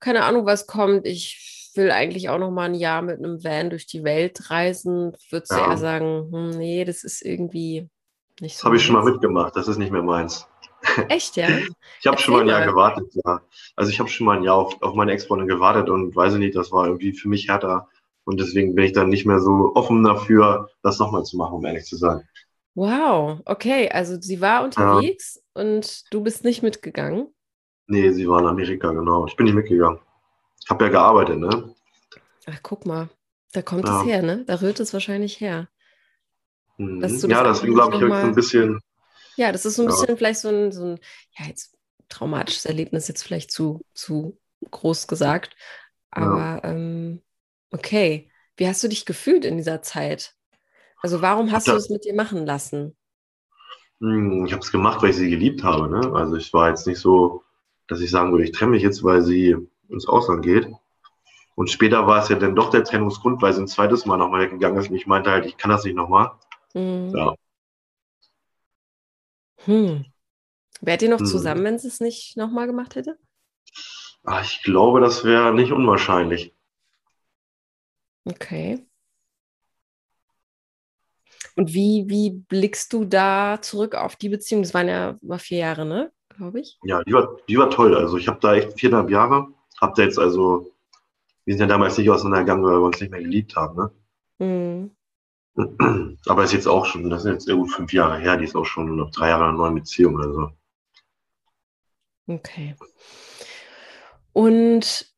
keine 0.00 0.24
Ahnung, 0.24 0.46
was 0.46 0.66
kommt, 0.66 1.06
ich 1.06 1.70
will 1.74 1.90
eigentlich 1.90 2.28
auch 2.28 2.38
noch 2.38 2.50
mal 2.50 2.66
ein 2.70 2.74
Jahr 2.74 3.02
mit 3.02 3.18
einem 3.18 3.42
Van 3.44 3.70
durch 3.70 3.86
die 3.86 4.04
Welt 4.04 4.50
reisen, 4.50 5.12
würdest 5.30 5.56
du 5.56 5.60
Ja. 5.60 5.60
eher 5.60 5.78
sagen, 5.78 6.30
hm, 6.32 6.50
nee, 6.58 6.84
das 6.84 7.04
ist 7.04 7.22
irgendwie 7.22 7.88
nicht 8.40 8.56
Das 8.56 8.60
so 8.60 8.66
habe 8.66 8.76
ich 8.76 8.82
schon 8.84 8.94
mal 8.94 9.04
mitgemacht, 9.04 9.56
das 9.56 9.68
ist 9.68 9.78
nicht 9.78 9.92
mehr 9.92 10.02
meins. 10.02 10.46
Echt, 11.08 11.36
ja? 11.36 11.62
Ich 12.00 12.06
habe 12.06 12.18
schon 12.18 12.34
mal 12.34 12.42
ein 12.42 12.48
Jahr 12.48 12.62
gewartet, 12.62 13.12
ja. 13.24 13.40
Also 13.76 13.90
ich 13.90 13.98
habe 14.00 14.08
schon 14.08 14.26
mal 14.26 14.36
ein 14.38 14.44
Jahr 14.44 14.56
auf, 14.56 14.80
auf 14.82 14.94
meine 14.94 15.12
Ex-Freundin 15.12 15.48
gewartet 15.48 15.90
und 15.90 16.14
weiß 16.14 16.34
ich 16.34 16.38
nicht, 16.38 16.56
das 16.56 16.70
war 16.72 16.86
irgendwie 16.86 17.12
für 17.12 17.28
mich 17.28 17.48
härter. 17.48 17.88
Und 18.24 18.40
deswegen 18.40 18.74
bin 18.74 18.84
ich 18.84 18.92
dann 18.92 19.08
nicht 19.08 19.26
mehr 19.26 19.40
so 19.40 19.72
offen 19.74 20.04
dafür, 20.04 20.68
das 20.82 20.98
nochmal 20.98 21.24
zu 21.24 21.36
machen, 21.36 21.54
um 21.54 21.64
ehrlich 21.64 21.84
zu 21.86 21.96
sein. 21.96 22.22
Wow, 22.78 23.40
okay, 23.44 23.88
also 23.90 24.20
sie 24.20 24.40
war 24.40 24.62
unterwegs 24.62 25.42
und 25.52 26.04
du 26.12 26.22
bist 26.22 26.44
nicht 26.44 26.62
mitgegangen. 26.62 27.34
Nee, 27.88 28.12
sie 28.12 28.28
war 28.28 28.38
in 28.38 28.46
Amerika, 28.46 28.92
genau. 28.92 29.26
Ich 29.26 29.34
bin 29.34 29.46
nicht 29.46 29.56
mitgegangen. 29.56 29.98
Ich 30.62 30.70
habe 30.70 30.84
ja 30.84 30.90
gearbeitet, 30.92 31.38
ne? 31.40 31.74
Ach, 32.46 32.58
guck 32.62 32.86
mal, 32.86 33.08
da 33.52 33.62
kommt 33.62 33.88
Ja. 33.88 34.00
es 34.00 34.06
her, 34.06 34.22
ne? 34.22 34.44
Da 34.46 34.60
rührt 34.60 34.78
es 34.78 34.92
wahrscheinlich 34.92 35.40
her. 35.40 35.68
Mhm. 36.76 37.00
Das 37.00 37.20
Ja, 37.22 37.42
deswegen 37.42 37.74
glaube 37.74 37.96
ich, 37.96 38.00
nochmal- 38.00 38.24
ein 38.26 38.34
bisschen, 38.36 38.80
Ja, 39.36 39.50
das 39.50 39.64
ist 39.66 39.74
so 39.74 39.82
ein 39.82 39.88
Ja. 39.88 39.96
bisschen 39.96 40.16
vielleicht 40.16 40.40
so 40.40 40.48
ein, 40.48 40.70
so 40.70 40.84
ein, 40.84 41.00
ja, 41.36 41.46
jetzt 41.46 41.76
traumatisches 42.08 42.64
Erlebnis, 42.64 43.08
jetzt 43.08 43.24
vielleicht 43.24 43.50
zu, 43.50 43.80
zu 43.92 44.38
groß 44.70 45.08
gesagt. 45.08 45.56
Aber 46.12 46.60
ähm, 46.62 47.22
okay, 47.72 48.30
wie 48.56 48.68
hast 48.68 48.84
du 48.84 48.88
dich 48.88 49.04
gefühlt 49.04 49.44
in 49.44 49.56
dieser 49.56 49.82
Zeit? 49.82 50.34
Also 51.02 51.22
warum 51.22 51.50
hast 51.50 51.66
Ja. 51.66 51.72
du 51.72 51.76
es 51.76 51.88
mit 51.90 52.04
dir 52.04 52.14
machen 52.14 52.46
lassen? 52.46 52.96
hm, 54.00 54.44
ich 54.46 54.52
habe 54.52 54.62
es 54.62 54.70
gemacht, 54.72 55.02
weil 55.02 55.10
ich 55.10 55.16
sie 55.16 55.30
geliebt 55.30 55.62
habe, 55.64 55.88
ne? 55.88 56.12
Also 56.14 56.36
ich 56.36 56.52
war 56.52 56.68
jetzt 56.68 56.86
nicht 56.86 56.98
so, 56.98 57.42
dass 57.88 58.00
ich 58.00 58.10
sagen 58.10 58.32
würde, 58.32 58.44
ich 58.44 58.52
trenne 58.52 58.72
mich 58.72 58.82
jetzt, 58.82 59.02
weil 59.04 59.22
sie 59.22 59.56
ins 59.88 60.06
Ausland 60.08 60.42
geht. 60.42 60.68
Und 61.56 61.70
später 61.70 62.06
war 62.06 62.22
es 62.22 62.28
ja 62.30 62.36
dann 62.36 62.56
doch 62.56 62.70
der 62.70 62.84
Trennungsgrund, 62.84 63.42
weil 63.42 63.54
sie 63.54 63.62
ein 63.62 63.68
zweites 63.68 64.06
Mal 64.06 64.18
nochmal 64.18 64.42
weggegangen 64.42 64.80
ist 64.80 64.90
und 64.90 64.96
ich 64.96 65.06
meinte 65.08 65.30
halt, 65.30 65.46
ich 65.46 65.56
kann 65.58 65.70
das 65.70 65.84
nicht 65.84 65.96
nochmal. 65.96 66.32
Hm. 66.74 67.14
Ja. 67.14 67.34
Hm. 69.66 70.04
Wärt 70.82 71.02
ihr 71.02 71.10
noch 71.10 71.20
Hm. 71.20 71.24
zusammen, 71.24 71.64
wenn 71.64 71.78
sie 71.80 71.88
es 71.88 72.00
nicht 72.00 72.36
nochmal 72.38 72.66
gemacht 72.68 72.96
hätte? 72.96 73.18
Ah, 74.24 74.42
ich 74.42 74.62
glaube, 74.62 75.00
das 75.00 75.24
wäre 75.24 75.52
nicht 75.52 75.72
unwahrscheinlich. 75.72 76.54
Okay. 78.26 78.87
Und 81.58 81.74
wie, 81.74 82.04
wie 82.06 82.30
blickst 82.30 82.92
du 82.92 83.04
da 83.04 83.58
zurück 83.60 83.96
auf 83.96 84.14
die 84.14 84.28
Beziehung? 84.28 84.62
Das 84.62 84.74
waren 84.74 84.86
ja 84.86 85.18
war 85.22 85.40
vier 85.40 85.58
Jahre, 85.58 85.84
ne? 85.84 86.12
Glaube 86.28 86.60
ich. 86.60 86.78
Ja, 86.84 87.02
die 87.02 87.12
war, 87.12 87.36
die 87.48 87.58
war 87.58 87.68
toll. 87.68 87.96
Also 87.96 88.16
ich 88.16 88.28
habe 88.28 88.38
da 88.40 88.54
echt 88.54 88.78
viereinhalb 88.78 89.10
Jahre, 89.10 89.48
hab 89.80 89.96
da 89.96 90.04
jetzt 90.04 90.20
also, 90.20 90.70
wir 91.46 91.54
sind 91.54 91.62
ja 91.62 91.66
damals 91.66 91.98
nicht 91.98 92.08
auseinandergegangen, 92.08 92.64
weil 92.64 92.78
wir 92.78 92.86
uns 92.86 93.00
nicht 93.00 93.10
mehr 93.10 93.22
geliebt 93.22 93.56
haben, 93.56 93.76
ne? 93.76 94.90
Hm. 95.56 96.16
Aber 96.28 96.44
ist 96.44 96.52
jetzt 96.52 96.68
auch 96.68 96.86
schon, 96.86 97.10
das 97.10 97.24
sind 97.24 97.32
jetzt 97.32 97.48
gut 97.48 97.72
fünf 97.72 97.92
Jahre 97.92 98.20
her, 98.20 98.36
die 98.36 98.44
ist 98.44 98.54
auch 98.54 98.64
schon 98.64 98.94
noch 98.94 99.10
drei 99.10 99.30
Jahre 99.30 99.42
in 99.42 99.48
einer 99.48 99.58
neuen 99.58 99.74
Beziehung, 99.74 100.20
also. 100.20 100.50
Okay. 102.28 102.76
Und 104.32 105.12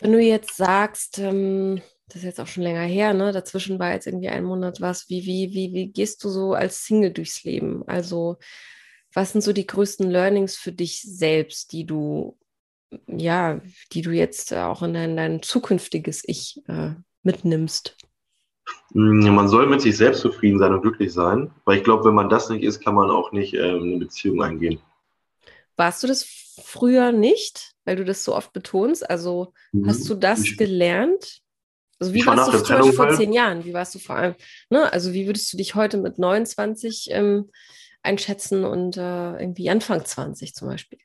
wenn 0.00 0.12
du 0.12 0.18
jetzt 0.18 0.56
sagst, 0.56 1.18
ähm, 1.18 1.82
das 2.08 2.16
ist 2.16 2.24
jetzt 2.24 2.40
auch 2.40 2.46
schon 2.46 2.62
länger 2.62 2.82
her, 2.82 3.12
ne? 3.12 3.32
Dazwischen 3.32 3.78
war 3.78 3.92
jetzt 3.92 4.06
irgendwie 4.06 4.28
ein 4.28 4.44
Monat 4.44 4.80
was. 4.80 5.08
Wie, 5.10 5.26
wie, 5.26 5.52
wie, 5.52 5.74
wie 5.74 5.92
gehst 5.92 6.24
du 6.24 6.30
so 6.30 6.54
als 6.54 6.84
Single 6.84 7.12
durchs 7.12 7.44
Leben? 7.44 7.82
Also, 7.86 8.38
was 9.12 9.32
sind 9.32 9.42
so 9.42 9.52
die 9.52 9.66
größten 9.66 10.10
Learnings 10.10 10.56
für 10.56 10.72
dich 10.72 11.02
selbst, 11.02 11.72
die 11.72 11.84
du, 11.84 12.38
ja, 13.06 13.60
die 13.92 14.02
du 14.02 14.10
jetzt 14.10 14.54
auch 14.54 14.82
in 14.82 14.94
dein, 14.94 15.16
dein 15.16 15.42
zukünftiges 15.42 16.22
Ich 16.26 16.62
äh, 16.66 16.94
mitnimmst? 17.22 17.96
Mm, 18.94 19.28
man 19.34 19.48
soll 19.48 19.66
mit 19.66 19.82
sich 19.82 19.96
selbst 19.96 20.20
zufrieden 20.20 20.58
sein 20.58 20.72
und 20.72 20.80
glücklich 20.80 21.12
sein, 21.12 21.50
weil 21.66 21.76
ich 21.76 21.84
glaube, 21.84 22.06
wenn 22.06 22.14
man 22.14 22.30
das 22.30 22.48
nicht 22.48 22.62
ist, 22.62 22.82
kann 22.82 22.94
man 22.94 23.10
auch 23.10 23.32
nicht 23.32 23.52
äh, 23.52 23.70
eine 23.70 23.98
Beziehung 23.98 24.42
eingehen. 24.42 24.80
Warst 25.76 26.02
du 26.02 26.06
das 26.06 26.24
früher 26.64 27.12
nicht, 27.12 27.74
weil 27.84 27.96
du 27.96 28.04
das 28.04 28.24
so 28.24 28.34
oft 28.34 28.54
betonst? 28.54 29.08
Also 29.08 29.52
mhm. 29.72 29.86
hast 29.86 30.08
du 30.08 30.14
das 30.14 30.56
gelernt? 30.56 31.42
Also 32.00 32.14
wie 32.14 32.24
warst 32.24 32.52
du 32.52 32.62
zum 32.62 32.76
Beispiel 32.76 32.92
vor 32.92 33.10
zehn 33.10 33.32
Jahren? 33.32 33.64
Wie 33.64 33.74
warst 33.74 33.94
du 33.94 33.98
vor 33.98 34.16
allem? 34.16 34.34
Ne? 34.70 34.92
Also 34.92 35.12
wie 35.12 35.26
würdest 35.26 35.52
du 35.52 35.56
dich 35.56 35.74
heute 35.74 35.96
mit 35.98 36.18
29 36.18 37.08
ähm, 37.10 37.50
einschätzen 38.02 38.64
und 38.64 38.96
äh, 38.96 39.40
irgendwie 39.40 39.68
Anfang 39.68 40.04
20 40.04 40.54
zum 40.54 40.68
Beispiel? 40.68 40.98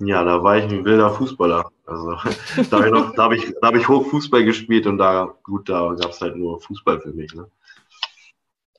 Ja, 0.00 0.24
da 0.24 0.42
war 0.42 0.56
ich 0.56 0.64
ein 0.64 0.84
wilder 0.84 1.10
Fußballer. 1.10 1.70
Also 1.86 2.12
da 2.70 2.82
habe 2.82 2.88
ich, 2.88 3.18
hab 3.18 3.32
ich, 3.32 3.54
hab 3.62 3.74
ich 3.76 3.88
hoch 3.88 4.06
Fußball 4.06 4.44
gespielt 4.44 4.86
und 4.86 4.98
da, 4.98 5.36
gut, 5.42 5.68
da 5.68 5.94
gab 6.00 6.10
es 6.10 6.20
halt 6.20 6.36
nur 6.36 6.60
Fußball 6.60 7.00
für 7.00 7.12
mich. 7.12 7.32
Ne? 7.34 7.46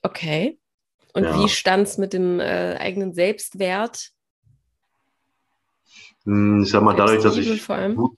Okay. 0.01 0.59
Und 1.13 1.23
ja. 1.23 1.39
wie 1.39 1.47
stand 1.47 1.87
es 1.87 1.97
mit 1.97 2.13
dem 2.13 2.39
äh, 2.39 2.75
eigenen 2.77 3.13
Selbstwert? 3.13 4.11
Hm, 6.25 6.63
ich 6.63 6.69
sag 6.69 6.83
mal, 6.83 6.95
dadurch, 6.95 7.23
dass 7.23 7.37
ich, 7.37 7.65
gut, 7.95 8.17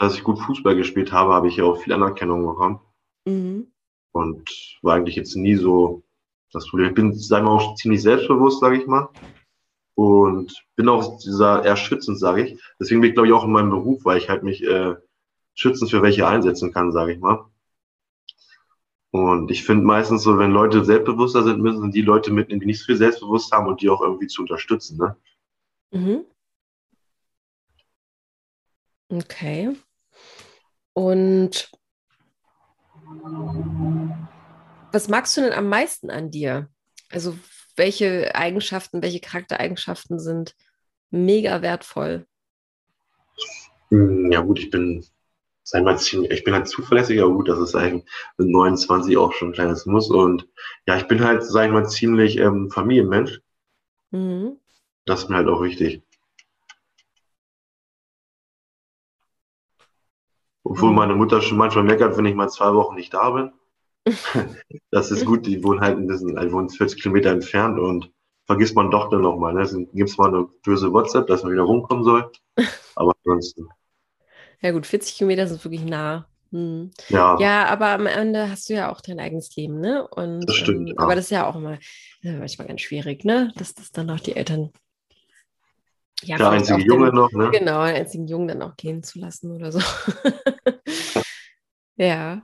dass 0.00 0.14
ich 0.14 0.24
gut 0.24 0.40
Fußball 0.40 0.74
gespielt 0.74 1.12
habe, 1.12 1.32
habe 1.34 1.46
ich 1.48 1.56
ja 1.56 1.64
auch 1.64 1.80
viel 1.80 1.92
Anerkennung 1.92 2.44
bekommen. 2.44 2.80
Mhm. 3.24 3.70
Und 4.12 4.78
war 4.82 4.96
eigentlich 4.96 5.14
jetzt 5.14 5.36
nie 5.36 5.54
so 5.54 6.02
das 6.52 6.66
Problem. 6.66 6.88
Ich 6.88 6.94
bin, 6.94 7.14
sagen 7.14 7.46
wir 7.46 7.52
auch 7.52 7.76
ziemlich 7.76 8.02
selbstbewusst, 8.02 8.60
sage 8.60 8.78
ich 8.78 8.86
mal 8.88 9.08
und 10.00 10.64
bin 10.76 10.88
auch 10.88 11.18
dieser 11.18 11.62
eher 11.62 11.76
schützend, 11.76 12.18
sage 12.18 12.44
ich. 12.44 12.62
Deswegen 12.80 13.02
bin 13.02 13.10
ich, 13.10 13.14
glaube 13.14 13.28
ich, 13.28 13.34
auch 13.34 13.44
in 13.44 13.52
meinem 13.52 13.68
Beruf, 13.68 14.02
weil 14.06 14.16
ich 14.16 14.30
halt 14.30 14.42
mich 14.42 14.62
äh, 14.64 14.94
schützend 15.54 15.90
für 15.90 16.00
welche 16.00 16.26
einsetzen 16.26 16.72
kann, 16.72 16.90
sage 16.90 17.12
ich 17.12 17.20
mal. 17.20 17.44
Und 19.10 19.50
ich 19.50 19.62
finde 19.62 19.84
meistens 19.84 20.22
so, 20.22 20.38
wenn 20.38 20.52
Leute 20.52 20.86
selbstbewusster 20.86 21.42
sind, 21.42 21.60
müssen 21.60 21.90
die 21.90 22.00
Leute 22.00 22.32
mitnehmen, 22.32 22.60
die 22.60 22.66
nicht 22.66 22.78
so 22.78 22.86
viel 22.86 22.96
Selbstbewusst 22.96 23.52
haben 23.52 23.66
und 23.66 23.82
die 23.82 23.90
auch 23.90 24.00
irgendwie 24.00 24.28
zu 24.28 24.40
unterstützen. 24.40 24.96
Ne? 24.96 25.16
Mhm. 25.90 26.24
Okay. 29.10 29.76
Und 30.92 31.70
was 34.92 35.08
magst 35.08 35.36
du 35.36 35.42
denn 35.42 35.52
am 35.52 35.68
meisten 35.68 36.10
an 36.10 36.30
dir? 36.30 36.68
Also 37.10 37.36
welche 37.76 38.34
Eigenschaften, 38.34 39.02
welche 39.02 39.20
Charaktereigenschaften 39.20 40.18
sind 40.18 40.54
mega 41.10 41.62
wertvoll? 41.62 42.26
Hm, 43.90 44.30
ja 44.30 44.40
gut, 44.40 44.58
ich 44.58 44.70
bin, 44.70 45.04
sei 45.62 45.80
mal 45.80 45.98
ziemlich, 45.98 46.30
ich 46.30 46.44
bin 46.44 46.54
halt 46.54 46.68
zuverlässiger, 46.68 47.28
gut, 47.28 47.48
das 47.48 47.58
ist 47.58 47.74
eigentlich 47.74 48.04
mit 48.36 48.48
29 48.48 49.16
auch 49.16 49.32
schon 49.32 49.48
ein 49.48 49.54
kleines 49.54 49.86
Muss 49.86 50.10
und 50.10 50.48
ja, 50.86 50.96
ich 50.96 51.06
bin 51.08 51.24
halt, 51.24 51.44
sag 51.44 51.66
ich 51.66 51.72
mal, 51.72 51.88
ziemlich 51.88 52.38
ähm, 52.38 52.70
Familienmensch. 52.70 53.40
Mhm. 54.10 54.58
Das 55.06 55.22
ist 55.22 55.30
mir 55.30 55.36
halt 55.36 55.48
auch 55.48 55.62
wichtig. 55.62 56.02
Obwohl 60.70 60.92
meine 60.92 61.16
Mutter 61.16 61.42
schon 61.42 61.58
manchmal 61.58 61.82
meckert, 61.82 62.16
wenn 62.16 62.26
ich 62.26 62.36
mal 62.36 62.48
zwei 62.48 62.72
Wochen 62.74 62.94
nicht 62.94 63.12
da 63.12 63.30
bin. 63.30 63.52
das 64.92 65.10
ist 65.10 65.26
gut, 65.26 65.44
die 65.44 65.64
wohnen 65.64 65.80
halt 65.80 65.98
ein 65.98 66.06
bisschen, 66.06 66.38
also 66.38 66.52
wohnen 66.52 66.70
40 66.70 67.02
Kilometer 67.02 67.30
entfernt 67.30 67.76
und 67.80 68.12
vergisst 68.46 68.76
man 68.76 68.88
doch 68.88 69.10
dann 69.10 69.22
nochmal. 69.22 69.52
Ne? 69.52 69.64
Dann 69.64 69.90
gibt 69.92 70.10
es 70.10 70.16
mal 70.16 70.28
eine 70.28 70.46
böse 70.62 70.92
WhatsApp, 70.92 71.26
dass 71.26 71.42
man 71.42 71.50
wieder 71.52 71.62
rumkommen 71.62 72.04
soll. 72.04 72.30
Aber 72.94 73.12
ansonsten. 73.24 73.66
Ja 74.60 74.70
gut, 74.70 74.86
40 74.86 75.16
Kilometer 75.16 75.48
sind 75.48 75.64
wirklich 75.64 75.84
nah. 75.84 76.28
Hm. 76.52 76.92
Ja. 77.08 77.36
ja, 77.38 77.66
aber 77.66 77.90
am 77.90 78.06
Ende 78.06 78.50
hast 78.50 78.68
du 78.68 78.74
ja 78.74 78.90
auch 78.90 79.00
dein 79.00 79.20
eigenes 79.20 79.54
Leben, 79.54 79.80
ne? 79.80 80.06
Und, 80.08 80.48
das 80.48 80.56
stimmt. 80.56 80.90
Ähm, 80.90 80.96
ja. 80.96 81.02
Aber 81.02 81.14
das 81.14 81.26
ist 81.26 81.30
ja 81.30 81.48
auch 81.48 81.54
immer 81.54 81.78
manchmal 82.22 82.66
ganz 82.66 82.80
schwierig, 82.80 83.24
ne? 83.24 83.52
Dass 83.56 83.74
das 83.74 83.92
dann 83.92 84.10
auch 84.10 84.18
die 84.18 84.34
Eltern. 84.34 84.70
Ja, 86.22 86.36
der 86.36 86.50
einzige 86.50 86.82
Junge 86.82 87.12
noch, 87.12 87.32
ne? 87.32 87.50
Genau, 87.50 87.84
den 87.84 87.96
einzigen 87.96 88.26
Jungen 88.26 88.48
dann 88.48 88.62
auch 88.62 88.76
gehen 88.76 89.02
zu 89.02 89.18
lassen 89.18 89.52
oder 89.52 89.72
so. 89.72 89.80
ja. 91.96 92.42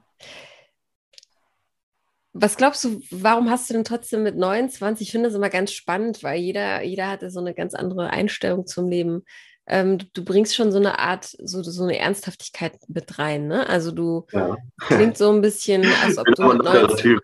Was 2.32 2.56
glaubst 2.56 2.84
du, 2.84 3.00
warum 3.10 3.50
hast 3.50 3.70
du 3.70 3.74
denn 3.74 3.84
trotzdem 3.84 4.22
mit 4.22 4.36
29? 4.36 5.06
Ich 5.06 5.12
finde 5.12 5.28
das 5.28 5.36
immer 5.36 5.48
ganz 5.48 5.72
spannend, 5.72 6.22
weil 6.22 6.38
jeder, 6.38 6.82
jeder 6.82 7.08
hatte 7.08 7.30
so 7.30 7.40
eine 7.40 7.54
ganz 7.54 7.74
andere 7.74 8.10
Einstellung 8.10 8.66
zum 8.66 8.88
Leben. 8.88 9.24
Ähm, 9.66 9.98
du, 9.98 10.06
du, 10.12 10.24
bringst 10.24 10.54
schon 10.54 10.70
so 10.70 10.78
eine 10.78 10.98
Art, 10.98 11.24
so, 11.24 11.62
so 11.62 11.82
eine 11.82 11.98
Ernsthaftigkeit 11.98 12.78
mit 12.88 13.18
rein, 13.18 13.48
ne? 13.48 13.66
Also 13.68 13.90
du 13.90 14.26
ja. 14.32 14.56
klingt 14.78 15.16
so 15.16 15.32
ein 15.32 15.40
bisschen, 15.40 15.84
als 16.04 16.18
ob 16.18 16.26
du 16.26 16.44
mit 16.44 16.62
19, 16.62 17.18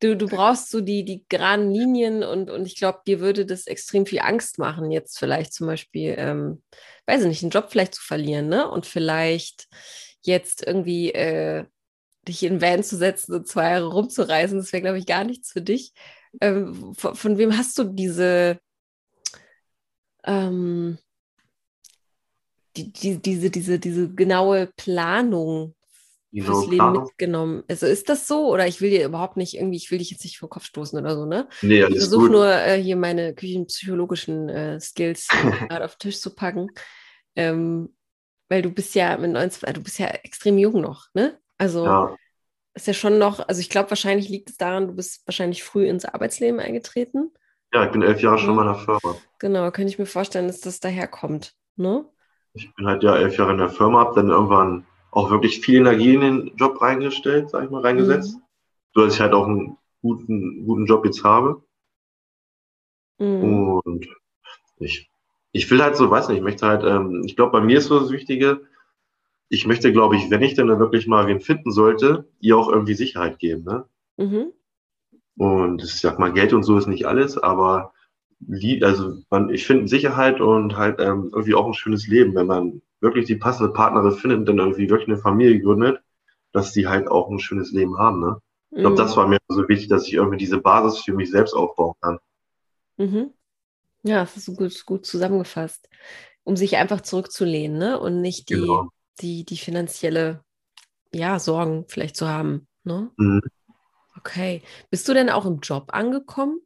du, 0.00 0.16
du 0.16 0.26
brauchst 0.26 0.70
so 0.70 0.80
die, 0.80 1.04
die 1.04 1.24
geraden 1.28 1.70
Linien 1.70 2.22
und, 2.22 2.50
und 2.50 2.66
ich 2.66 2.76
glaube, 2.76 3.00
dir 3.06 3.20
würde 3.20 3.46
das 3.46 3.66
extrem 3.66 4.06
viel 4.06 4.20
Angst 4.20 4.58
machen, 4.58 4.90
jetzt 4.90 5.18
vielleicht 5.18 5.52
zum 5.52 5.66
Beispiel, 5.66 6.14
ähm, 6.18 6.62
weiß 7.06 7.22
ich 7.22 7.28
nicht, 7.28 7.42
einen 7.42 7.50
Job 7.50 7.68
vielleicht 7.70 7.94
zu 7.94 8.02
verlieren, 8.02 8.48
ne? 8.48 8.68
Und 8.70 8.86
vielleicht 8.86 9.68
jetzt 10.22 10.66
irgendwie 10.66 11.12
äh, 11.12 11.64
dich 12.28 12.42
in 12.42 12.60
Van 12.60 12.82
zu 12.82 12.96
setzen 12.96 13.34
und 13.34 13.48
zwei 13.48 13.70
Jahre 13.70 13.86
rumzureisen, 13.86 14.58
das 14.58 14.72
wäre, 14.72 14.82
glaube 14.82 14.98
ich, 14.98 15.06
gar 15.06 15.24
nichts 15.24 15.52
für 15.52 15.62
dich. 15.62 15.92
Ähm, 16.40 16.94
von, 16.94 17.14
von, 17.14 17.38
wem 17.38 17.56
hast 17.56 17.78
du 17.78 17.84
diese, 17.84 18.58
ähm, 20.24 20.98
die, 22.76 22.92
die, 22.92 23.18
diese, 23.18 23.50
diese, 23.50 23.78
diese 23.78 24.12
genaue 24.12 24.68
Planung 24.76 25.75
fürs 26.34 26.64
Leben 26.64 26.76
Planung? 26.76 27.04
mitgenommen? 27.04 27.64
Also 27.68 27.86
ist 27.86 28.08
das 28.08 28.26
so? 28.26 28.52
Oder 28.52 28.66
ich 28.66 28.80
will 28.80 28.90
dir 28.90 29.04
überhaupt 29.04 29.36
nicht 29.36 29.54
irgendwie, 29.54 29.76
ich 29.76 29.90
will 29.90 29.98
dich 29.98 30.10
jetzt 30.10 30.24
nicht 30.24 30.38
vor 30.38 30.48
den 30.48 30.52
Kopf 30.52 30.64
stoßen 30.64 30.98
oder 30.98 31.14
so, 31.14 31.26
ne? 31.26 31.48
Nee, 31.62 31.82
alles 31.82 31.96
ich 31.96 32.00
versuche 32.00 32.30
nur 32.30 32.52
äh, 32.52 32.80
hier 32.80 32.96
meine 32.96 33.34
küchenpsychologischen 33.34 34.48
äh, 34.48 34.80
Skills 34.80 35.28
gerade 35.68 35.84
auf 35.84 35.96
den 35.96 36.10
Tisch 36.10 36.20
zu 36.20 36.34
packen. 36.34 36.68
Ähm, 37.34 37.94
weil 38.48 38.62
du 38.62 38.70
bist 38.70 38.94
ja 38.94 39.16
mit 39.16 39.32
19, 39.32 39.74
du 39.74 39.82
bist 39.82 39.98
ja 39.98 40.06
extrem 40.06 40.58
jung 40.58 40.80
noch, 40.80 41.06
ne? 41.14 41.38
Also 41.58 41.84
ja. 41.84 42.16
ist 42.74 42.86
ja 42.86 42.94
schon 42.94 43.18
noch, 43.18 43.46
also 43.48 43.60
ich 43.60 43.70
glaube, 43.70 43.90
wahrscheinlich 43.90 44.28
liegt 44.28 44.50
es 44.50 44.56
daran, 44.56 44.88
du 44.88 44.94
bist 44.94 45.26
wahrscheinlich 45.26 45.64
früh 45.64 45.86
ins 45.88 46.04
Arbeitsleben 46.04 46.60
eingetreten. 46.60 47.32
Ja, 47.72 47.84
ich 47.84 47.90
bin 47.90 48.02
elf 48.02 48.20
Jahre 48.20 48.38
schon 48.38 48.50
in 48.50 48.56
meiner 48.56 48.76
Firma. 48.76 49.16
Genau, 49.38 49.70
könnte 49.70 49.90
ich 49.90 49.98
mir 49.98 50.06
vorstellen, 50.06 50.46
dass 50.46 50.60
das 50.60 50.80
daherkommt. 50.80 51.54
Ne? 51.76 52.06
Ich 52.54 52.72
bin 52.74 52.86
halt 52.86 53.02
ja 53.02 53.16
elf 53.16 53.36
Jahre 53.36 53.52
in 53.52 53.58
der 53.58 53.68
Firma, 53.68 54.00
habe 54.00 54.14
dann 54.14 54.30
irgendwann 54.30 54.86
auch 55.10 55.30
wirklich 55.30 55.60
viel 55.60 55.76
Energie 55.76 56.14
in 56.14 56.20
den 56.20 56.56
Job 56.56 56.80
reingestellt, 56.80 57.50
sag 57.50 57.64
ich 57.64 57.70
mal, 57.70 57.82
reingesetzt. 57.82 58.36
Mhm. 58.36 58.42
So 58.94 59.04
dass 59.04 59.14
ich 59.14 59.20
halt 59.20 59.34
auch 59.34 59.46
einen 59.46 59.76
guten, 60.02 60.64
guten 60.66 60.86
Job 60.86 61.04
jetzt 61.04 61.24
habe. 61.24 61.62
Mhm. 63.18 63.80
Und 63.84 64.06
ich, 64.78 65.10
ich 65.52 65.70
will 65.70 65.82
halt 65.82 65.96
so, 65.96 66.10
weiß 66.10 66.28
nicht, 66.28 66.38
ich 66.38 66.44
möchte 66.44 66.66
halt, 66.66 66.84
ähm, 66.84 67.22
ich 67.24 67.36
glaube, 67.36 67.52
bei 67.52 67.60
mir 67.60 67.78
ist 67.78 67.86
so 67.86 67.98
das 68.00 68.10
Wichtige, 68.10 68.62
ich 69.48 69.66
möchte, 69.66 69.92
glaube 69.92 70.16
ich, 70.16 70.30
wenn 70.30 70.42
ich 70.42 70.54
denn 70.54 70.68
wirklich 70.68 71.06
mal 71.06 71.26
wen 71.26 71.40
finden 71.40 71.70
sollte, 71.70 72.28
ihr 72.40 72.56
auch 72.56 72.68
irgendwie 72.68 72.94
Sicherheit 72.94 73.38
geben. 73.38 73.64
Ne? 73.64 73.84
Mhm. 74.16 74.52
Und 75.36 75.82
ich 75.82 76.00
sag 76.00 76.18
mal, 76.18 76.32
Geld 76.32 76.52
und 76.52 76.62
so 76.62 76.76
ist 76.78 76.86
nicht 76.86 77.06
alles, 77.06 77.38
aber 77.38 77.92
also 78.82 79.18
man, 79.30 79.50
ich 79.50 79.66
finde 79.66 79.88
Sicherheit 79.88 80.40
und 80.40 80.76
halt 80.76 81.00
ähm, 81.00 81.30
irgendwie 81.32 81.54
auch 81.54 81.66
ein 81.66 81.74
schönes 81.74 82.06
Leben, 82.06 82.34
wenn 82.34 82.46
man 82.46 82.82
wirklich 83.06 83.26
die 83.26 83.36
passende 83.36 83.72
Partnerin 83.72 84.12
findet 84.12 84.38
und 84.40 84.46
dann 84.46 84.58
irgendwie 84.58 84.90
wirklich 84.90 85.08
eine 85.08 85.18
Familie 85.18 85.60
gründet, 85.60 86.00
dass 86.52 86.72
die 86.72 86.86
halt 86.86 87.08
auch 87.08 87.30
ein 87.30 87.38
schönes 87.38 87.72
Leben 87.72 87.98
haben. 87.98 88.20
Ne? 88.20 88.36
Ich 88.70 88.78
glaube, 88.80 88.94
mhm. 88.94 88.98
das 88.98 89.16
war 89.16 89.26
mir 89.26 89.38
so 89.48 89.68
wichtig, 89.68 89.88
dass 89.88 90.06
ich 90.06 90.14
irgendwie 90.14 90.38
diese 90.38 90.58
Basis 90.58 90.98
für 90.98 91.14
mich 91.14 91.30
selbst 91.30 91.54
aufbauen 91.54 91.94
kann. 92.00 92.18
Mhm. 92.98 93.30
Ja, 94.02 94.20
das 94.20 94.36
ist 94.36 94.56
gut, 94.56 94.84
gut 94.84 95.06
zusammengefasst. 95.06 95.88
Um 96.44 96.56
sich 96.56 96.76
einfach 96.76 97.00
zurückzulehnen, 97.00 97.76
ne? 97.76 97.98
Und 97.98 98.20
nicht 98.20 98.50
die, 98.50 98.54
genau 98.54 98.90
die, 99.20 99.44
die 99.44 99.56
finanzielle 99.56 100.44
ja, 101.12 101.38
Sorgen 101.38 101.84
vielleicht 101.88 102.16
zu 102.16 102.28
haben. 102.28 102.66
Ne? 102.84 103.10
Mhm. 103.16 103.42
Okay. 104.16 104.62
Bist 104.90 105.08
du 105.08 105.14
denn 105.14 105.30
auch 105.30 105.46
im 105.46 105.60
Job 105.60 105.86
angekommen? 105.92 106.60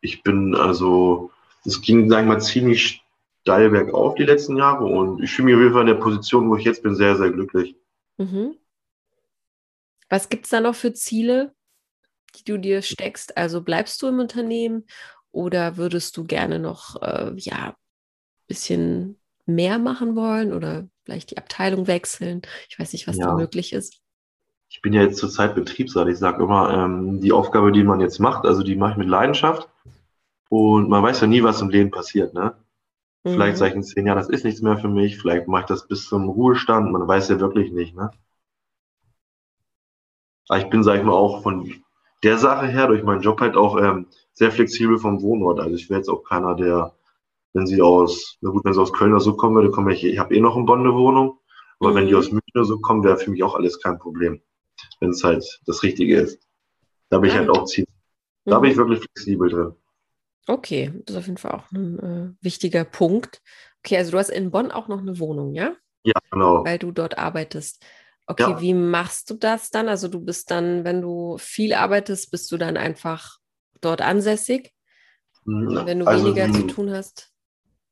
Ich 0.00 0.22
bin 0.22 0.54
also, 0.54 1.30
es 1.64 1.80
ging, 1.80 2.08
sagen 2.08 2.28
wir 2.28 2.34
mal, 2.34 2.40
ziemlich 2.40 3.02
steil 3.48 3.70
bergauf 3.70 4.14
die 4.14 4.24
letzten 4.24 4.58
Jahre 4.58 4.84
und 4.84 5.22
ich 5.22 5.30
fühle 5.30 5.46
mich 5.46 5.54
auf 5.54 5.62
jeden 5.62 5.72
Fall 5.72 5.88
in 5.88 5.94
der 5.94 5.94
Position, 5.94 6.50
wo 6.50 6.56
ich 6.56 6.64
jetzt 6.64 6.82
bin, 6.82 6.94
sehr, 6.94 7.16
sehr 7.16 7.30
glücklich. 7.30 7.74
Mhm. 8.18 8.56
Was 10.10 10.28
gibt 10.28 10.44
es 10.44 10.50
da 10.50 10.60
noch 10.60 10.74
für 10.74 10.92
Ziele, 10.92 11.54
die 12.36 12.44
du 12.44 12.58
dir 12.58 12.82
steckst? 12.82 13.38
Also 13.38 13.62
bleibst 13.62 14.02
du 14.02 14.08
im 14.08 14.20
Unternehmen 14.20 14.84
oder 15.32 15.78
würdest 15.78 16.14
du 16.18 16.24
gerne 16.24 16.58
noch, 16.58 17.00
äh, 17.00 17.32
ja, 17.36 17.74
bisschen 18.48 19.18
mehr 19.46 19.78
machen 19.78 20.14
wollen 20.14 20.52
oder 20.52 20.86
vielleicht 21.04 21.30
die 21.30 21.38
Abteilung 21.38 21.86
wechseln. 21.86 22.42
Ich 22.68 22.78
weiß 22.78 22.92
nicht, 22.92 23.08
was 23.08 23.16
ja. 23.16 23.28
da 23.28 23.34
möglich 23.34 23.72
ist. 23.72 24.02
Ich 24.68 24.82
bin 24.82 24.92
ja 24.92 25.00
jetzt 25.00 25.16
zurzeit 25.16 25.54
Betriebsrat. 25.54 26.08
Ich 26.08 26.18
sage 26.18 26.42
immer, 26.42 26.70
ähm, 26.74 27.22
die 27.22 27.32
Aufgabe, 27.32 27.72
die 27.72 27.82
man 27.82 28.00
jetzt 28.00 28.18
macht, 28.18 28.44
also 28.44 28.62
die 28.62 28.76
mache 28.76 28.92
ich 28.92 28.98
mit 28.98 29.08
Leidenschaft. 29.08 29.70
Und 30.50 30.90
man 30.90 31.02
weiß 31.02 31.22
ja 31.22 31.26
nie, 31.26 31.42
was 31.42 31.62
im 31.62 31.70
Leben 31.70 31.90
passiert. 31.90 32.34
Ne? 32.34 32.54
Mhm. 33.28 33.34
Vielleicht 33.34 33.58
sage 33.58 33.70
ich 33.70 33.76
in 33.76 33.82
zehn 33.82 34.06
Jahren, 34.06 34.18
das 34.18 34.28
ist 34.28 34.44
nichts 34.44 34.62
mehr 34.62 34.78
für 34.78 34.88
mich. 34.88 35.18
Vielleicht 35.18 35.48
mache 35.48 35.62
ich 35.62 35.66
das 35.66 35.86
bis 35.86 36.08
zum 36.08 36.28
Ruhestand. 36.28 36.90
Man 36.90 37.06
weiß 37.06 37.28
ja 37.28 37.40
wirklich 37.40 37.72
nicht. 37.72 37.94
Ne? 37.94 38.10
Aber 40.48 40.58
ich 40.58 40.70
bin, 40.70 40.82
sag 40.82 40.98
ich 40.98 41.04
mal, 41.04 41.12
auch 41.12 41.42
von 41.42 41.70
der 42.22 42.38
Sache 42.38 42.66
her, 42.66 42.88
durch 42.88 43.02
meinen 43.02 43.22
Job 43.22 43.40
halt 43.40 43.56
auch 43.56 43.80
ähm, 43.80 44.06
sehr 44.32 44.50
flexibel 44.50 44.98
vom 44.98 45.22
Wohnort. 45.22 45.60
Also 45.60 45.74
ich 45.74 45.88
wäre 45.90 46.00
jetzt 46.00 46.08
auch 46.08 46.24
keiner, 46.24 46.54
der, 46.54 46.94
wenn 47.52 47.66
sie 47.66 47.82
aus, 47.82 48.38
na 48.40 48.50
gut, 48.50 48.64
wenn 48.64 48.72
sie 48.72 48.80
aus 48.80 48.92
Köln 48.92 49.12
oder 49.12 49.20
so 49.20 49.36
kommen 49.36 49.56
würde, 49.56 49.70
komme 49.70 49.92
ich, 49.92 50.04
ich 50.04 50.18
habe 50.18 50.34
eh 50.34 50.40
noch 50.40 50.56
in 50.56 50.66
Bonn 50.66 50.80
eine 50.80 50.94
Wohnung. 50.94 51.38
Aber 51.80 51.90
mhm. 51.90 51.94
wenn 51.94 52.06
die 52.06 52.12
mhm. 52.12 52.18
aus 52.18 52.30
München 52.30 52.52
oder 52.54 52.64
so 52.64 52.78
kommen, 52.80 53.04
wäre 53.04 53.18
für 53.18 53.30
mich 53.30 53.42
auch 53.42 53.54
alles 53.54 53.80
kein 53.80 53.98
Problem, 53.98 54.40
wenn 55.00 55.10
es 55.10 55.22
halt 55.22 55.60
das 55.66 55.82
Richtige 55.82 56.20
ist. 56.20 56.40
Da 57.10 57.18
bin 57.18 57.30
ich 57.30 57.36
halt 57.36 57.50
auch 57.50 57.64
ziemlich, 57.64 57.94
mhm. 58.44 58.50
da 58.50 58.58
bin 58.58 58.70
ich 58.70 58.76
mhm. 58.76 58.80
wirklich 58.80 59.00
flexibel 59.00 59.48
drin. 59.48 59.74
Okay, 60.48 60.92
das 61.04 61.14
ist 61.14 61.18
auf 61.20 61.26
jeden 61.26 61.36
Fall 61.36 61.52
auch 61.52 61.70
ein 61.72 61.98
äh, 61.98 62.44
wichtiger 62.44 62.84
Punkt. 62.84 63.42
Okay, 63.84 63.98
also 63.98 64.12
du 64.12 64.18
hast 64.18 64.30
in 64.30 64.50
Bonn 64.50 64.70
auch 64.70 64.88
noch 64.88 65.00
eine 65.00 65.18
Wohnung, 65.18 65.54
ja? 65.54 65.74
Ja, 66.04 66.14
genau. 66.30 66.64
Weil 66.64 66.78
du 66.78 66.90
dort 66.90 67.18
arbeitest. 67.18 67.84
Okay, 68.26 68.50
ja. 68.50 68.60
wie 68.60 68.72
machst 68.72 69.28
du 69.30 69.34
das 69.34 69.70
dann? 69.70 69.88
Also 69.88 70.08
du 70.08 70.20
bist 70.20 70.50
dann, 70.50 70.84
wenn 70.84 71.02
du 71.02 71.36
viel 71.38 71.74
arbeitest, 71.74 72.30
bist 72.30 72.50
du 72.50 72.56
dann 72.56 72.78
einfach 72.78 73.38
dort 73.82 74.00
ansässig? 74.00 74.72
Ja, 75.44 75.86
wenn 75.86 76.00
du 76.00 76.06
also, 76.06 76.24
weniger 76.24 76.50
zu 76.52 76.66
tun 76.66 76.90
hast? 76.90 77.30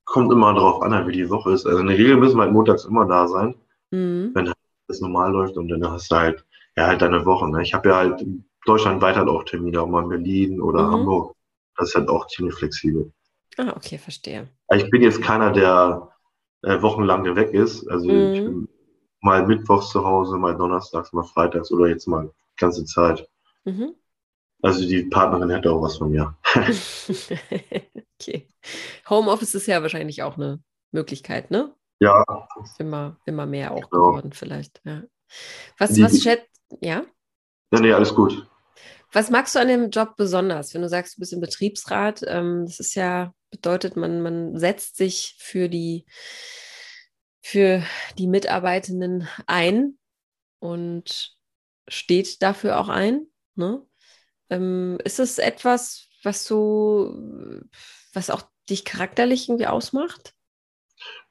Kommt 0.04 0.32
immer 0.32 0.54
darauf 0.54 0.82
an, 0.82 1.06
wie 1.06 1.12
die 1.12 1.28
Woche 1.28 1.52
ist. 1.52 1.66
Also 1.66 1.78
in 1.78 1.86
der 1.88 1.98
Regel 1.98 2.16
müssen 2.16 2.36
wir 2.36 2.42
halt 2.44 2.52
montags 2.52 2.84
immer 2.86 3.06
da 3.06 3.28
sein, 3.28 3.54
mhm. 3.90 4.30
wenn 4.34 4.46
halt 4.46 4.56
das 4.88 5.00
normal 5.00 5.32
läuft 5.32 5.56
und 5.58 5.68
dann 5.68 5.90
hast 5.90 6.10
du 6.10 6.16
halt, 6.16 6.44
ja, 6.76 6.86
halt 6.86 7.02
deine 7.02 7.26
Woche. 7.26 7.50
Ne? 7.50 7.62
Ich 7.62 7.74
habe 7.74 7.88
ja 7.90 7.96
halt 7.96 8.24
deutschlandweit 8.64 9.16
halt 9.16 9.28
auch 9.28 9.44
Termine, 9.44 9.80
auch 9.80 9.86
mal 9.86 10.04
in 10.04 10.08
Berlin 10.08 10.60
oder 10.60 10.86
mhm. 10.86 10.92
Hamburg. 10.92 11.35
Das 11.76 11.88
ist 11.88 11.94
halt 11.94 12.08
auch 12.08 12.26
ziemlich 12.26 12.54
flexibel. 12.54 13.12
Ah, 13.56 13.72
okay, 13.76 13.98
verstehe. 13.98 14.48
Ich 14.74 14.90
bin 14.90 15.02
jetzt 15.02 15.22
keiner, 15.22 15.50
der 15.50 16.10
äh, 16.62 16.80
wochenlang 16.82 17.24
weg 17.36 17.52
ist. 17.52 17.86
Also 17.88 18.06
mhm. 18.06 18.32
ich 18.32 18.44
bin 18.44 18.68
mal 19.20 19.46
mittwochs 19.46 19.90
zu 19.90 20.04
Hause, 20.04 20.36
mal 20.36 20.56
donnerstags, 20.56 21.12
mal 21.12 21.24
freitags 21.24 21.70
oder 21.70 21.88
jetzt 21.88 22.06
mal 22.06 22.26
die 22.26 22.56
ganze 22.56 22.84
Zeit. 22.84 23.28
Mhm. 23.64 23.94
Also 24.62 24.86
die 24.86 25.04
Partnerin 25.04 25.50
hätte 25.50 25.70
auch 25.70 25.82
was 25.82 25.96
von 25.96 26.10
mir. 26.10 26.36
okay. 28.20 28.48
Homeoffice 29.08 29.54
ist 29.54 29.66
ja 29.66 29.82
wahrscheinlich 29.82 30.22
auch 30.22 30.36
eine 30.36 30.62
Möglichkeit, 30.92 31.50
ne? 31.50 31.74
Ja. 32.00 32.24
Immer, 32.78 33.16
immer 33.26 33.46
mehr 33.46 33.72
auch 33.72 33.90
genau. 33.90 34.08
geworden, 34.08 34.32
vielleicht. 34.32 34.80
Ja. 34.84 35.02
Was, 35.78 35.92
die, 35.92 36.02
was 36.02 36.20
schätzt, 36.20 36.50
ja? 36.80 37.04
Ja, 37.72 37.80
nee, 37.80 37.92
alles 37.92 38.14
gut. 38.14 38.46
Was 39.16 39.30
magst 39.30 39.54
du 39.54 39.60
an 39.60 39.68
dem 39.68 39.88
Job 39.88 40.14
besonders, 40.18 40.74
wenn 40.74 40.82
du 40.82 40.90
sagst, 40.90 41.16
du 41.16 41.20
bist 41.20 41.32
im 41.32 41.40
Betriebsrat? 41.40 42.22
Ähm, 42.26 42.66
das 42.66 42.80
ist 42.80 42.94
ja, 42.96 43.32
bedeutet, 43.50 43.96
man, 43.96 44.20
man 44.20 44.58
setzt 44.58 44.98
sich 44.98 45.36
für 45.38 45.70
die 45.70 46.04
für 47.40 47.82
die 48.18 48.26
Mitarbeitenden 48.26 49.26
ein 49.46 49.96
und 50.58 51.34
steht 51.88 52.42
dafür 52.42 52.78
auch 52.78 52.90
ein. 52.90 53.26
Ne? 53.54 53.80
Ähm, 54.50 54.98
ist 55.02 55.18
es 55.18 55.38
etwas, 55.38 56.10
was 56.22 56.46
du, 56.46 57.62
was 58.12 58.28
auch 58.28 58.42
dich 58.68 58.84
charakterlich 58.84 59.48
irgendwie 59.48 59.66
ausmacht? 59.66 60.34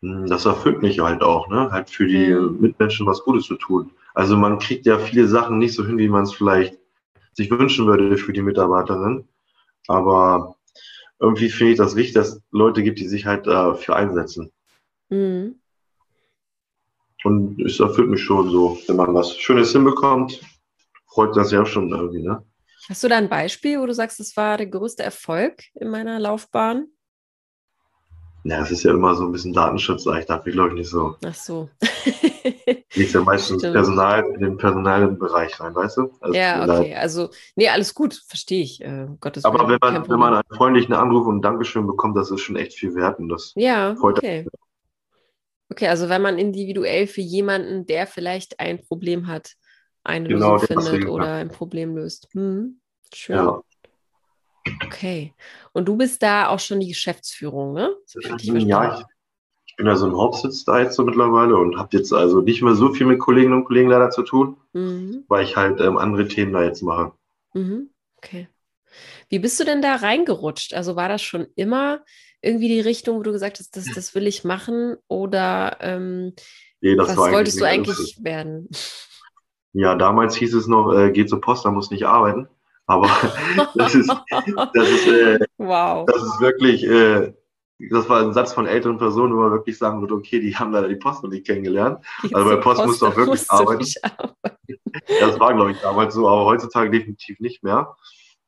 Hm, 0.01 0.25
das 0.25 0.45
erfüllt 0.45 0.81
mich 0.81 1.01
halt 1.01 1.21
auch, 1.21 1.49
ne? 1.49 1.69
Halt 1.69 1.91
für 1.91 2.07
die 2.07 2.33
mhm. 2.33 2.61
Mitmenschen 2.61 3.05
was 3.05 3.21
Gutes 3.21 3.45
zu 3.45 3.57
tun. 3.57 3.91
Also 4.15 4.37
man 4.37 4.57
kriegt 4.57 4.87
ja 4.87 4.97
viele 4.97 5.27
Sachen 5.27 5.59
nicht 5.59 5.75
so 5.75 5.85
hin, 5.85 5.99
wie 5.99 6.09
man 6.09 6.23
es 6.23 6.33
vielleicht 6.33 6.79
sich 7.35 7.51
wünschen 7.51 7.85
würde 7.85 8.17
für 8.17 8.33
die 8.33 8.41
Mitarbeiterin. 8.41 9.27
Aber 9.87 10.55
irgendwie 11.19 11.49
finde 11.49 11.73
ich 11.73 11.77
das 11.77 11.95
wichtig, 11.95 12.15
dass 12.15 12.29
es 12.29 12.41
Leute 12.51 12.83
gibt, 12.83 12.99
die 12.99 13.07
sich 13.07 13.25
halt 13.25 13.45
dafür 13.45 13.95
einsetzen. 13.95 14.51
Mhm. 15.09 15.59
Und 17.23 17.61
es 17.61 17.79
erfüllt 17.79 18.09
mich 18.09 18.21
schon 18.21 18.49
so, 18.49 18.77
wenn 18.87 18.97
man 18.97 19.13
was 19.13 19.35
Schönes 19.35 19.71
hinbekommt, 19.71 20.41
freut 21.07 21.35
das 21.35 21.51
ja 21.51 21.65
schon 21.65 21.89
irgendwie, 21.89 22.21
ne? 22.21 22.43
Hast 22.87 23.03
du 23.03 23.07
da 23.07 23.17
ein 23.17 23.29
Beispiel, 23.29 23.79
wo 23.79 23.87
du 23.87 23.93
sagst, 23.93 24.19
das 24.19 24.37
war 24.37 24.57
der 24.57 24.67
größte 24.67 25.01
Erfolg 25.01 25.63
in 25.73 25.89
meiner 25.89 26.19
Laufbahn? 26.19 26.87
Ja, 28.47 28.61
es 28.61 28.69
ist 28.69 28.83
ja 28.83 28.91
immer 28.91 29.15
so 29.15 29.23
ein 29.23 29.31
bisschen 29.31 29.53
Datenschutz, 29.53 30.05
ich 30.05 30.25
darf 30.27 30.45
ich 30.45 30.53
glaube 30.53 30.69
ich 30.69 30.75
nicht 30.75 30.89
so. 30.89 31.15
Ach 31.25 31.33
so. 31.33 31.67
Geht 32.91 33.11
ja 33.11 33.21
meistens 33.21 33.63
Personal, 33.63 34.23
in 34.35 34.39
den 34.39 34.57
personalen 34.57 35.17
Bereich 35.17 35.59
rein, 35.59 35.73
weißt 35.73 35.97
du? 35.97 36.11
Also 36.21 36.37
ja, 36.37 36.63
okay. 36.63 36.93
Also, 36.93 37.31
nee, 37.55 37.67
alles 37.69 37.95
gut, 37.95 38.13
verstehe 38.27 38.61
ich. 38.61 38.81
Äh, 38.81 39.07
Gottes 39.19 39.45
Aber 39.45 39.67
Willen, 39.67 39.79
wenn 39.81 39.93
man, 39.93 40.09
wenn 40.09 40.19
man 40.19 40.33
einen 40.35 40.57
freundlichen 40.57 40.93
Anruf 40.93 41.25
und 41.25 41.37
ein 41.37 41.41
Dankeschön 41.41 41.87
bekommt, 41.87 42.15
das 42.17 42.29
ist 42.29 42.41
schon 42.41 42.55
echt 42.55 42.73
viel 42.73 42.93
wert 42.93 43.17
und 43.17 43.29
das 43.29 43.51
ja, 43.55 43.95
freut 43.95 44.19
okay. 44.19 44.45
Okay, 45.71 45.87
also 45.87 46.07
wenn 46.07 46.21
man 46.21 46.37
individuell 46.37 47.07
für 47.07 47.21
jemanden, 47.21 47.87
der 47.87 48.05
vielleicht 48.05 48.59
ein 48.59 48.79
Problem 48.79 49.25
hat, 49.25 49.53
eine 50.03 50.27
genau, 50.27 50.53
Lösung 50.53 50.83
findet 50.83 51.09
oder 51.09 51.33
ein 51.33 51.49
Problem 51.49 51.95
löst. 51.95 52.29
Hm, 52.33 52.79
schön. 53.11 53.37
Ja. 53.37 53.61
Okay. 54.85 55.33
Und 55.73 55.87
du 55.87 55.97
bist 55.97 56.23
da 56.23 56.49
auch 56.49 56.59
schon 56.59 56.79
die 56.79 56.87
Geschäftsführung, 56.87 57.73
ne? 57.73 57.95
Ja, 58.13 58.35
ich, 58.35 58.47
ich, 59.67 59.75
bin 59.77 59.87
ja 59.87 59.95
so 59.95 60.07
im 60.07 60.17
Hauptsitz 60.17 60.63
da 60.63 60.79
jetzt 60.79 60.95
so 60.95 61.03
mittlerweile 61.03 61.57
und 61.57 61.77
habe 61.77 61.97
jetzt 61.97 62.13
also 62.13 62.41
nicht 62.41 62.61
mehr 62.61 62.75
so 62.75 62.93
viel 62.93 63.05
mit 63.05 63.19
Kolleginnen 63.19 63.55
und 63.55 63.65
Kollegen 63.65 63.89
leider 63.89 64.09
zu 64.09 64.23
tun, 64.23 64.57
mhm. 64.73 65.25
weil 65.27 65.43
ich 65.43 65.55
halt 65.55 65.81
ähm, 65.81 65.97
andere 65.97 66.27
Themen 66.27 66.53
da 66.53 66.63
jetzt 66.63 66.81
mache. 66.81 67.11
Mhm. 67.53 67.89
Okay. 68.17 68.47
Wie 69.29 69.39
bist 69.39 69.59
du 69.59 69.65
denn 69.65 69.81
da 69.81 69.95
reingerutscht? 69.95 70.73
Also 70.73 70.95
war 70.95 71.09
das 71.09 71.21
schon 71.21 71.47
immer 71.55 72.03
irgendwie 72.41 72.69
die 72.69 72.79
Richtung, 72.79 73.17
wo 73.17 73.23
du 73.23 73.31
gesagt 73.31 73.59
hast, 73.59 73.75
das, 73.75 73.85
das 73.93 74.15
will 74.15 74.27
ich 74.27 74.43
machen? 74.43 74.95
Oder 75.07 75.77
ähm, 75.81 76.33
nee, 76.81 76.97
was 76.97 77.17
wolltest 77.17 77.59
du 77.59 77.65
eigentlich 77.65 78.19
werden? 78.21 78.69
Ja, 79.73 79.95
damals 79.95 80.35
hieß 80.37 80.53
es 80.53 80.67
noch, 80.67 80.93
äh, 80.93 81.11
geh 81.11 81.25
zur 81.25 81.41
Post, 81.41 81.65
da 81.65 81.71
musst 81.71 81.91
nicht 81.91 82.05
arbeiten. 82.05 82.47
Aber 82.87 83.07
das 83.75 83.95
ist, 83.95 84.09
das 84.73 84.89
ist, 84.89 85.07
äh, 85.07 85.39
wow. 85.57 86.05
das 86.05 86.21
ist 86.21 86.39
wirklich, 86.39 86.83
äh, 86.85 87.33
das 87.89 88.07
war 88.07 88.21
ein 88.21 88.33
Satz 88.33 88.53
von 88.53 88.67
älteren 88.67 88.97
Personen, 88.97 89.33
wo 89.35 89.41
man 89.41 89.51
wirklich 89.51 89.77
sagen 89.77 90.01
würde, 90.01 90.13
okay, 90.13 90.39
die 90.39 90.55
haben 90.55 90.71
leider 90.71 90.87
die 90.87 90.95
Post 90.95 91.23
noch 91.23 91.29
nicht 91.29 91.45
kennengelernt. 91.45 92.05
Geh 92.21 92.33
also 92.33 92.49
bei 92.49 92.55
Post, 92.57 92.77
Post 92.77 92.87
musst 92.87 93.01
du 93.01 93.05
auch 93.07 93.15
wirklich 93.15 93.51
arbeiten. 93.51 93.85
arbeiten. 94.01 94.81
Das 95.19 95.39
war, 95.39 95.53
glaube 95.53 95.71
ich, 95.71 95.81
damals 95.81 96.13
so, 96.13 96.27
aber 96.27 96.45
heutzutage 96.45 96.89
definitiv 96.89 97.39
nicht 97.39 97.63
mehr. 97.63 97.95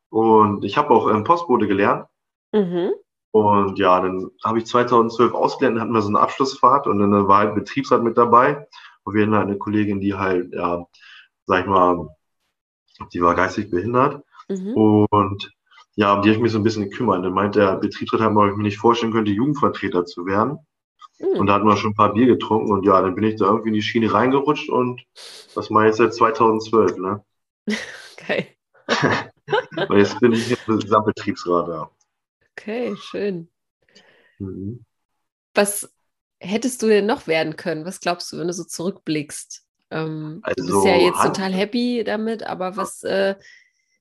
Und 0.10 0.64
ich 0.64 0.78
habe 0.78 0.92
auch 0.92 1.10
ähm, 1.10 1.24
Postbote 1.24 1.68
gelernt. 1.68 2.06
Mhm. 2.54 2.92
Und 3.32 3.78
ja, 3.78 4.00
dann 4.00 4.32
habe 4.44 4.60
ich 4.60 4.66
2012 4.66 5.34
ausgelernt, 5.34 5.80
hatten 5.80 5.92
wir 5.92 6.02
so 6.02 6.08
eine 6.08 6.20
Abschlussfahrt 6.20 6.88
und 6.88 7.00
dann 7.00 7.28
war 7.28 7.40
halt 7.40 7.56
Betriebsrat 7.56 8.02
mit 8.02 8.18
dabei. 8.18 8.68
Und 9.04 9.14
wir 9.14 9.24
hatten 9.24 9.36
halt 9.36 9.48
eine 9.48 9.58
Kollegin, 9.58 10.00
die 10.00 10.16
halt, 10.16 10.54
ja, 10.54 10.86
sag 11.46 11.62
ich 11.62 11.68
mal, 11.68 12.08
die 13.14 13.22
war 13.22 13.36
geistig 13.36 13.70
behindert. 13.70 14.24
Mhm. 14.50 14.74
Und 14.74 15.52
ja, 15.96 16.14
um 16.14 16.22
die 16.22 16.30
habe 16.30 16.38
ich 16.38 16.42
mich 16.42 16.52
so 16.52 16.60
ein 16.60 16.64
bisschen 16.64 16.90
gekümmert. 16.90 17.26
Dann 17.26 17.34
meint 17.34 17.56
der 17.56 17.78
Betriebsrat, 17.78 18.22
ob 18.22 18.50
ich 18.50 18.56
mir 18.56 18.64
nicht 18.64 18.78
vorstellen 18.78 19.12
könnte, 19.12 19.32
Jugendvertreter 19.32 20.06
zu 20.06 20.26
werden. 20.26 20.60
Mhm. 21.20 21.40
Und 21.40 21.48
da 21.48 21.54
hatten 21.54 21.68
wir 21.68 21.78
schon 21.78 21.92
ein 21.92 21.96
paar 21.96 22.14
Bier 22.14 22.28
getrunken 22.28 22.72
und 22.72 22.86
ja, 22.86 23.02
dann 23.02 23.16
bin 23.16 23.24
ich 23.24 23.38
da 23.38 23.46
irgendwie 23.46 23.70
in 23.70 23.74
die 23.74 23.82
Schiene 23.82 24.14
reingerutscht 24.14 24.70
und 24.70 25.04
das 25.56 25.72
war 25.72 25.86
jetzt 25.86 25.98
seit 25.98 26.14
2012, 26.14 26.98
ne? 26.98 27.24
Geil. 28.28 28.48
und 29.90 29.98
jetzt 29.98 30.20
bin 30.20 30.34
ich 30.34 30.46
hier 30.46 30.58
im 30.68 30.80
Gesamtbetriebsrat, 30.80 31.68
ja. 31.68 31.90
Okay, 32.52 32.96
schön. 32.98 33.50
Mhm. 34.40 34.86
Was 35.56 35.92
hättest 36.40 36.84
du 36.84 36.88
denn 36.88 37.08
noch 37.08 37.26
werden 37.26 37.56
können? 37.56 37.86
Was 37.86 38.00
glaubst 38.00 38.32
du, 38.32 38.38
wenn 38.38 38.48
du 38.48 38.54
so 38.54 38.64
zurückblickst? 38.64 39.66
Ähm, 39.90 40.40
also, 40.44 40.68
du 40.68 40.74
bist 40.74 40.86
ja 40.86 40.96
jetzt 40.96 41.24
total 41.24 41.54
happy 41.54 42.04
damit, 42.04 42.44
aber 42.44 42.78
was, 42.78 43.04
äh, 43.04 43.36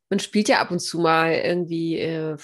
man 0.09 0.21
spielt 0.21 0.49
ja 0.49 0.61
ab 0.61 0.71
und 0.71 0.79
zu 0.79 1.01
mal 1.01 1.33
irgendwie, 1.33 1.99
äh, 1.99 2.37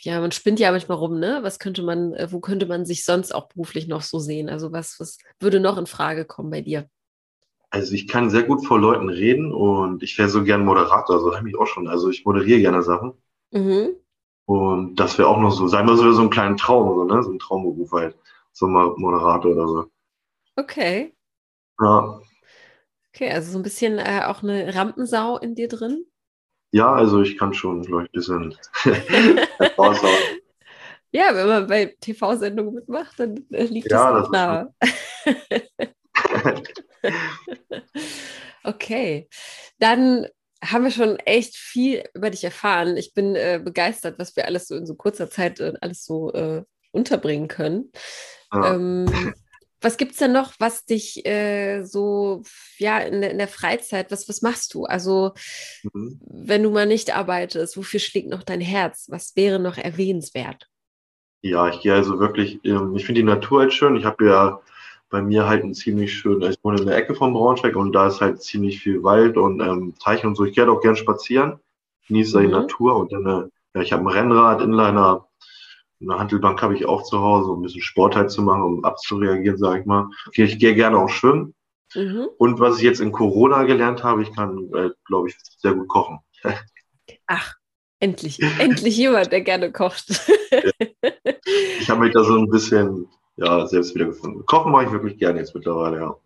ja, 0.00 0.20
man 0.20 0.32
spinnt 0.32 0.60
ja 0.60 0.70
manchmal 0.70 0.96
rum, 0.96 1.18
ne? 1.18 1.40
Was 1.42 1.58
könnte 1.58 1.82
man, 1.82 2.14
äh, 2.14 2.32
wo 2.32 2.40
könnte 2.40 2.66
man 2.66 2.86
sich 2.86 3.04
sonst 3.04 3.34
auch 3.34 3.48
beruflich 3.48 3.86
noch 3.86 4.02
so 4.02 4.18
sehen? 4.18 4.48
Also 4.48 4.72
was, 4.72 4.98
was 4.98 5.18
würde 5.40 5.60
noch 5.60 5.76
in 5.76 5.86
Frage 5.86 6.24
kommen 6.24 6.50
bei 6.50 6.62
dir? 6.62 6.88
Also 7.68 7.92
ich 7.92 8.08
kann 8.08 8.30
sehr 8.30 8.42
gut 8.42 8.66
vor 8.66 8.80
Leuten 8.80 9.08
reden 9.08 9.52
und 9.52 10.02
ich 10.02 10.18
wäre 10.18 10.28
so 10.28 10.42
gern 10.42 10.64
Moderator, 10.64 11.20
so 11.20 11.36
habe 11.36 11.48
ich 11.48 11.56
auch 11.56 11.66
schon. 11.66 11.86
Also 11.86 12.10
ich 12.10 12.24
moderiere 12.24 12.60
gerne 12.60 12.82
Sachen. 12.82 13.12
Mhm. 13.52 13.90
Und 14.46 14.96
das 14.96 15.18
wäre 15.18 15.28
auch 15.28 15.38
noch 15.38 15.52
so, 15.52 15.68
sagen 15.68 15.86
wir 15.86 15.96
so, 15.96 16.10
so 16.12 16.22
ein 16.22 16.30
kleiner 16.30 16.56
Traum, 16.56 16.88
so, 16.94 17.04
ne? 17.04 17.22
so 17.22 17.30
ein 17.30 17.38
Traumberuf 17.38 17.92
halt, 17.92 18.16
so 18.52 18.66
ein 18.66 18.72
Moderator 18.72 19.52
oder 19.52 19.68
so. 19.68 19.84
Okay. 20.56 21.14
Ja. 21.80 22.20
Okay, 23.14 23.30
also 23.30 23.52
so 23.52 23.58
ein 23.58 23.62
bisschen 23.62 23.98
äh, 23.98 24.22
auch 24.26 24.42
eine 24.42 24.74
Rampensau 24.74 25.38
in 25.38 25.54
dir 25.54 25.68
drin? 25.68 26.04
Ja, 26.72 26.92
also 26.92 27.20
ich 27.20 27.36
kann 27.36 27.52
schon, 27.52 27.82
glaube 27.82 28.04
ich, 28.04 28.08
ein 28.08 28.12
bisschen 28.12 28.56
Ja, 31.12 31.34
wenn 31.34 31.48
man 31.48 31.66
bei 31.66 31.96
TV-Sendungen 32.00 32.74
mitmacht, 32.74 33.18
dann 33.18 33.44
äh, 33.50 33.64
liegt 33.64 33.90
ja, 33.90 34.12
das, 34.12 34.28
das 34.28 34.30
nahe. 34.30 34.74
okay, 38.64 39.28
dann 39.78 40.26
haben 40.62 40.84
wir 40.84 40.90
schon 40.92 41.16
echt 41.20 41.56
viel 41.56 42.04
über 42.14 42.30
dich 42.30 42.44
erfahren. 42.44 42.96
Ich 42.96 43.12
bin 43.12 43.34
äh, 43.34 43.60
begeistert, 43.62 44.18
was 44.18 44.36
wir 44.36 44.44
alles 44.46 44.68
so 44.68 44.76
in 44.76 44.86
so 44.86 44.94
kurzer 44.94 45.28
Zeit 45.28 45.58
äh, 45.58 45.72
alles 45.80 46.04
so 46.04 46.32
äh, 46.32 46.62
unterbringen 46.92 47.48
können. 47.48 47.90
Ja. 48.52 48.74
Ähm, 48.74 49.34
Was 49.80 49.96
gibt 49.96 50.12
es 50.12 50.18
denn 50.18 50.32
noch, 50.32 50.52
was 50.58 50.84
dich 50.84 51.24
äh, 51.26 51.82
so, 51.84 52.42
ja, 52.78 52.98
in, 52.98 53.22
in, 53.22 53.38
der 53.38 53.48
Freizeit, 53.48 54.10
was, 54.10 54.28
was 54.28 54.42
machst 54.42 54.74
du? 54.74 54.84
Also, 54.84 55.32
mhm. 55.92 56.20
wenn 56.26 56.62
du 56.62 56.70
mal 56.70 56.86
nicht 56.86 57.16
arbeitest, 57.16 57.76
wofür 57.76 58.00
schlägt 58.00 58.28
noch 58.28 58.42
dein 58.42 58.60
Herz? 58.60 59.06
Was 59.10 59.34
wäre 59.36 59.58
noch 59.58 59.78
erwähnenswert? 59.78 60.68
Ja, 61.42 61.68
ich 61.68 61.80
gehe 61.80 61.94
also 61.94 62.20
wirklich, 62.20 62.60
ähm, 62.64 62.94
ich 62.96 63.06
finde 63.06 63.22
die 63.22 63.26
Natur 63.26 63.60
halt 63.60 63.72
schön. 63.72 63.96
Ich 63.96 64.04
habe 64.04 64.26
ja 64.26 64.60
bei 65.08 65.22
mir 65.22 65.46
halt 65.46 65.64
ein 65.64 65.74
ziemlich 65.74 66.16
schön, 66.16 66.40
ich 66.42 66.58
wohne 66.62 66.80
in 66.80 66.86
der 66.86 66.96
Ecke 66.96 67.14
von 67.14 67.32
Braunschweig 67.32 67.74
und 67.74 67.92
da 67.92 68.06
ist 68.06 68.20
halt 68.20 68.42
ziemlich 68.42 68.80
viel 68.80 69.02
Wald 69.02 69.36
und 69.36 69.60
ähm, 69.60 69.94
Teich 70.02 70.24
und 70.24 70.36
so. 70.36 70.44
Ich 70.44 70.54
gehe 70.54 70.64
halt 70.64 70.74
auch 70.74 70.80
gern 70.80 70.96
spazieren, 70.96 71.58
genieße 72.06 72.38
mhm. 72.38 72.42
die 72.42 72.52
Natur 72.52 72.96
und 72.96 73.12
dann, 73.12 73.26
äh, 73.26 73.48
ja, 73.74 73.82
ich 73.82 73.92
habe 73.92 74.02
ein 74.02 74.08
Rennrad, 74.08 74.62
Inliner, 74.62 75.26
eine 76.00 76.18
Handelbank 76.18 76.62
habe 76.62 76.74
ich 76.74 76.86
auch 76.86 77.02
zu 77.02 77.20
Hause, 77.20 77.50
um 77.50 77.60
ein 77.60 77.62
bisschen 77.62 77.82
Sport 77.82 78.16
halt 78.16 78.30
zu 78.30 78.42
machen, 78.42 78.62
um 78.62 78.84
abzureagieren, 78.84 79.58
sage 79.58 79.80
ich 79.80 79.86
mal. 79.86 80.08
Okay, 80.28 80.44
ich 80.44 80.58
gehe 80.58 80.74
gerne 80.74 80.98
auch 80.98 81.08
schwimmen. 81.08 81.54
Mhm. 81.94 82.28
Und 82.38 82.60
was 82.60 82.78
ich 82.78 82.82
jetzt 82.84 83.00
in 83.00 83.12
Corona 83.12 83.64
gelernt 83.64 84.04
habe, 84.04 84.22
ich 84.22 84.34
kann, 84.34 84.70
äh, 84.74 84.90
glaube 85.04 85.28
ich, 85.28 85.36
sehr 85.58 85.74
gut 85.74 85.88
kochen. 85.88 86.20
Ach, 87.26 87.54
endlich, 87.98 88.40
endlich 88.58 88.96
jemand, 88.96 89.32
der 89.32 89.42
gerne 89.42 89.72
kocht. 89.72 90.08
ich 91.80 91.90
habe 91.90 92.00
mich 92.00 92.12
da 92.12 92.24
so 92.24 92.36
ein 92.38 92.48
bisschen 92.48 93.08
ja, 93.36 93.66
selbst 93.66 93.94
wiedergefunden. 93.94 94.46
Kochen 94.46 94.72
mache 94.72 94.84
ich 94.84 94.92
wirklich 94.92 95.18
gerne 95.18 95.40
jetzt 95.40 95.54
mittlerweile, 95.54 95.98
ja. 95.98 96.16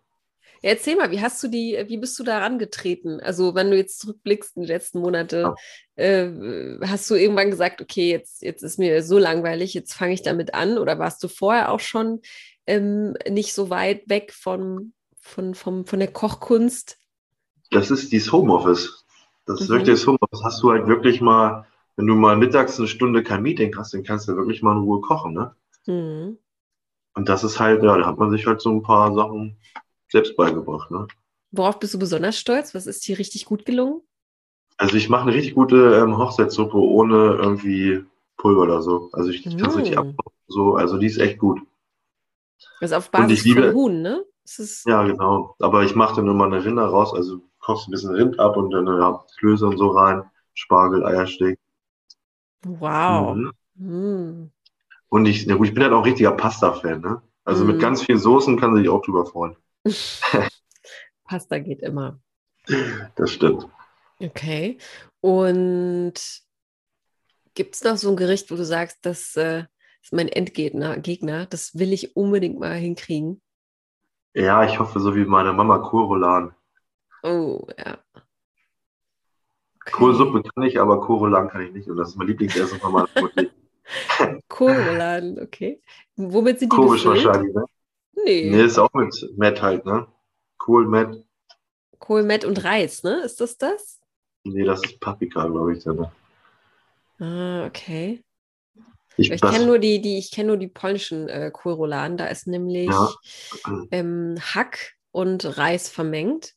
Ja, 0.65 0.71
erzähl 0.71 0.95
mal, 0.95 1.11
wie 1.11 1.21
hast 1.21 1.43
du 1.43 1.47
die, 1.47 1.77
wie 1.85 1.97
bist 1.97 2.17
du 2.17 2.23
da 2.23 2.39
rangetreten? 2.39 3.19
Also, 3.19 3.53
wenn 3.53 3.69
du 3.69 3.77
jetzt 3.77 3.99
zurückblickst 3.99 4.55
in 4.55 4.63
die 4.63 4.67
letzten 4.67 4.99
Monate, 4.99 5.53
ja. 5.95 6.03
äh, 6.03 6.79
hast 6.81 7.07
du 7.11 7.13
irgendwann 7.13 7.51
gesagt, 7.51 7.81
okay, 7.81 8.09
jetzt, 8.09 8.41
jetzt 8.41 8.63
ist 8.63 8.79
mir 8.79 9.03
so 9.03 9.19
langweilig, 9.19 9.75
jetzt 9.75 9.93
fange 9.93 10.15
ich 10.15 10.23
damit 10.23 10.55
an? 10.55 10.79
Oder 10.79 10.97
warst 10.97 11.23
du 11.23 11.27
vorher 11.27 11.71
auch 11.71 11.79
schon 11.79 12.21
ähm, 12.65 13.15
nicht 13.29 13.53
so 13.53 13.69
weit 13.69 14.09
weg 14.09 14.33
von, 14.33 14.93
von, 15.21 15.53
vom, 15.53 15.85
von 15.85 15.99
der 15.99 16.11
Kochkunst? 16.11 16.97
Das 17.69 17.91
ist 17.91 18.11
dieses 18.11 18.31
Homeoffice. 18.31 19.05
Das 19.45 19.61
ist 19.61 19.69
mhm. 19.69 19.73
wirklich 19.73 19.99
das 19.99 20.07
Homeoffice. 20.07 20.43
Hast 20.43 20.63
du 20.63 20.71
halt 20.71 20.87
wirklich 20.87 21.21
mal, 21.21 21.67
wenn 21.95 22.07
du 22.07 22.15
mal 22.15 22.37
mittags 22.37 22.79
eine 22.79 22.87
Stunde 22.87 23.21
kein 23.21 23.43
Meeting 23.43 23.77
hast, 23.77 23.93
dann 23.93 24.01
kannst 24.01 24.27
du 24.27 24.35
wirklich 24.35 24.63
mal 24.63 24.71
in 24.71 24.81
Ruhe 24.81 25.01
kochen, 25.01 25.35
ne? 25.35 25.55
Mhm. 25.85 26.39
Und 27.13 27.29
das 27.29 27.43
ist 27.43 27.59
halt, 27.59 27.83
ja, 27.83 27.95
da 27.95 28.07
hat 28.07 28.17
man 28.17 28.31
sich 28.31 28.47
halt 28.47 28.61
so 28.61 28.71
ein 28.71 28.81
paar 28.81 29.13
Sachen 29.13 29.59
selbst 30.15 30.37
beigebracht. 30.37 30.89
Ne? 30.91 31.07
Worauf 31.51 31.77
bist 31.77 31.93
du 31.93 31.99
besonders 31.99 32.39
stolz? 32.39 32.73
Was 32.73 32.87
ist 32.87 33.05
dir 33.05 33.19
richtig 33.19 33.43
gut 33.43 33.65
gelungen? 33.65 34.01
Also 34.77 34.95
ich 34.95 35.09
mache 35.09 35.23
eine 35.23 35.33
richtig 35.33 35.55
gute 35.55 35.97
ähm, 35.97 36.17
Hochzeitssuppe 36.17 36.77
ohne 36.77 37.15
irgendwie 37.35 38.05
Pulver 38.37 38.61
oder 38.61 38.81
so. 38.81 39.09
Also 39.11 39.29
ich 39.29 39.43
kann 39.43 39.55
es 39.55 39.75
mm. 39.75 39.79
richtig 39.79 39.97
ab. 39.97 40.07
So, 40.47 40.75
also 40.75 40.97
die 40.97 41.07
ist 41.07 41.17
echt 41.17 41.37
gut. 41.37 41.59
Das 42.79 42.91
ist 42.91 42.97
auf 42.97 43.11
Basis 43.11 43.43
liebe, 43.43 43.63
von 43.63 43.73
Huhn, 43.73 44.01
ne? 44.01 44.23
ja, 44.85 45.03
genau. 45.03 45.55
Aber 45.59 45.83
ich 45.83 45.95
mache 45.95 46.15
dann 46.15 46.27
immer 46.27 46.45
eine 46.45 46.63
Rinde 46.63 46.83
raus, 46.83 47.13
also 47.13 47.41
kochst 47.59 47.87
ein 47.87 47.91
bisschen 47.91 48.15
Rind 48.15 48.39
ab 48.39 48.55
und 48.55 48.71
dann 48.71 48.87
ja, 48.87 49.25
Klöße 49.37 49.67
und 49.67 49.77
so 49.77 49.89
rein, 49.89 50.23
Spargel, 50.53 51.05
Eiersteak. 51.05 51.59
Wow. 52.63 53.35
Mhm. 53.35 53.51
Mm. 53.75 54.51
Und 55.09 55.25
ich, 55.25 55.45
na 55.45 55.55
gut, 55.55 55.67
ich 55.67 55.73
bin 55.73 55.83
halt 55.83 55.93
auch 55.93 56.05
richtiger 56.05 56.31
Pasta-Fan, 56.31 57.01
ne? 57.01 57.21
Also 57.43 57.65
mm. 57.65 57.67
mit 57.67 57.81
ganz 57.81 58.01
vielen 58.03 58.19
Soßen 58.19 58.57
kann 58.57 58.75
sich 58.77 58.87
auch 58.87 59.01
drüber 59.01 59.25
freuen. 59.25 59.57
Pasta 61.25 61.59
geht 61.59 61.81
immer. 61.81 62.19
Das 63.15 63.31
stimmt. 63.31 63.67
Okay. 64.19 64.77
Und 65.21 66.13
gibt 67.53 67.75
es 67.75 67.83
noch 67.83 67.97
so 67.97 68.09
ein 68.09 68.15
Gericht, 68.15 68.51
wo 68.51 68.55
du 68.55 68.65
sagst, 68.65 68.99
das 69.03 69.35
äh, 69.35 69.65
ist 70.01 70.13
mein 70.13 70.27
Endgegner, 70.27 70.97
Gegner, 70.97 71.45
das 71.47 71.77
will 71.77 71.93
ich 71.93 72.15
unbedingt 72.15 72.59
mal 72.59 72.75
hinkriegen? 72.75 73.41
Ja, 74.33 74.63
ich 74.65 74.79
hoffe, 74.79 74.99
so 74.99 75.15
wie 75.15 75.25
meine 75.25 75.53
Mama 75.53 75.79
Korolan. 75.79 76.53
Oh, 77.23 77.65
ja. 77.77 77.97
Okay. 79.81 79.91
Kohlsuppe 79.91 80.43
kann 80.43 80.63
ich, 80.63 80.79
aber 80.79 80.99
Korolan 80.99 81.49
kann 81.49 81.61
ich 81.61 81.71
nicht. 81.71 81.89
Und 81.89 81.97
das 81.97 82.09
ist 82.09 82.15
mein 82.17 82.27
Lieblingsessen 82.27 82.79
von 82.79 82.91
meiner 82.91 83.09
Mutter. 83.19 83.45
Kohlrouladen, 84.47 85.39
okay. 85.39 85.81
Womit 86.15 86.59
sind 86.59 86.71
die 86.71 86.75
Komisch 86.75 87.03
gefüllt? 87.03 87.25
wahrscheinlich, 87.25 87.55
ne? 87.55 87.65
Nee. 88.25 88.49
Nee, 88.49 88.63
ist 88.63 88.79
auch 88.79 88.91
mit 88.93 89.15
Met 89.37 89.61
halt, 89.61 89.85
ne? 89.85 90.07
Kohl, 90.57 90.87
Met. 90.87 91.23
Kohl, 91.99 92.23
Met 92.23 92.43
und 92.43 92.63
Reis, 92.63 93.03
ne? 93.03 93.21
Ist 93.23 93.39
das 93.39 93.57
das? 93.57 94.01
Nee, 94.43 94.63
das 94.63 94.83
ist 94.83 94.99
Paprika, 94.99 95.47
glaube 95.47 95.77
ich. 95.77 95.85
Ne? 95.85 96.11
Ah, 97.19 97.65
okay. 97.65 98.23
Ich, 99.17 99.31
ich 99.31 99.41
kenne 99.41 99.65
nur 99.65 99.79
die, 99.79 100.01
die, 100.01 100.17
ich 100.17 100.31
kenne 100.31 100.47
nur 100.47 100.57
die 100.57 100.67
polnischen 100.67 101.29
äh, 101.29 101.51
Kohlrouladen. 101.51 102.17
Da 102.17 102.27
ist 102.27 102.47
nämlich 102.47 102.89
ja. 102.89 103.13
ähm, 103.91 104.35
Hack 104.39 104.93
und 105.11 105.57
Reis 105.57 105.89
vermengt. 105.89 106.53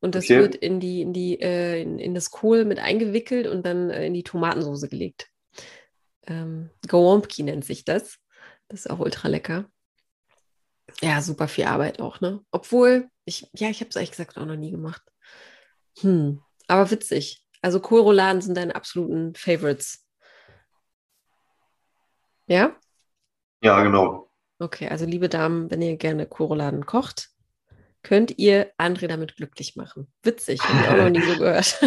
Und 0.00 0.16
das 0.16 0.24
okay. 0.24 0.40
wird 0.40 0.54
in 0.56 0.80
die, 0.80 1.02
in 1.02 1.12
die, 1.12 1.40
äh, 1.40 1.80
in, 1.80 1.98
in, 1.98 2.14
das 2.14 2.30
Kohl 2.30 2.64
mit 2.64 2.80
eingewickelt 2.80 3.46
und 3.46 3.64
dann 3.64 3.90
äh, 3.90 4.06
in 4.06 4.14
die 4.14 4.24
Tomatensauce 4.24 4.88
gelegt. 4.88 5.28
Ähm, 6.26 6.70
Gołąbki 6.88 7.44
nennt 7.44 7.64
sich 7.64 7.84
das. 7.84 8.18
Das 8.68 8.80
ist 8.80 8.90
auch 8.90 8.98
ultra 8.98 9.28
lecker. 9.28 9.70
Ja, 11.00 11.20
super 11.22 11.48
viel 11.48 11.64
Arbeit 11.64 12.00
auch, 12.00 12.20
ne? 12.20 12.40
Obwohl, 12.50 13.08
ich, 13.24 13.48
ja, 13.54 13.68
ich 13.68 13.80
habe 13.80 13.90
es 13.90 13.96
ehrlich 13.96 14.10
gesagt 14.10 14.36
auch 14.36 14.46
noch 14.46 14.56
nie 14.56 14.70
gemacht. 14.70 15.02
Hm, 16.00 16.42
aber 16.68 16.90
witzig. 16.90 17.44
Also 17.60 17.80
Kohlrouladen 17.80 18.42
sind 18.42 18.56
deine 18.56 18.74
absoluten 18.74 19.34
Favorites. 19.34 20.04
Ja? 22.46 22.76
Ja, 23.62 23.82
genau. 23.82 24.30
Okay, 24.58 24.88
also 24.88 25.04
liebe 25.04 25.28
Damen, 25.28 25.70
wenn 25.70 25.82
ihr 25.82 25.96
gerne 25.96 26.26
Kohlrouladen 26.26 26.86
kocht, 26.86 27.30
könnt 28.02 28.38
ihr 28.38 28.72
André 28.78 29.06
damit 29.06 29.36
glücklich 29.36 29.76
machen. 29.76 30.12
Witzig, 30.22 30.60
habe 30.62 30.80
ich 30.80 30.88
auch 30.88 30.96
noch 30.96 31.10
nie 31.10 31.22
so 31.22 31.38
gehört. 31.38 31.80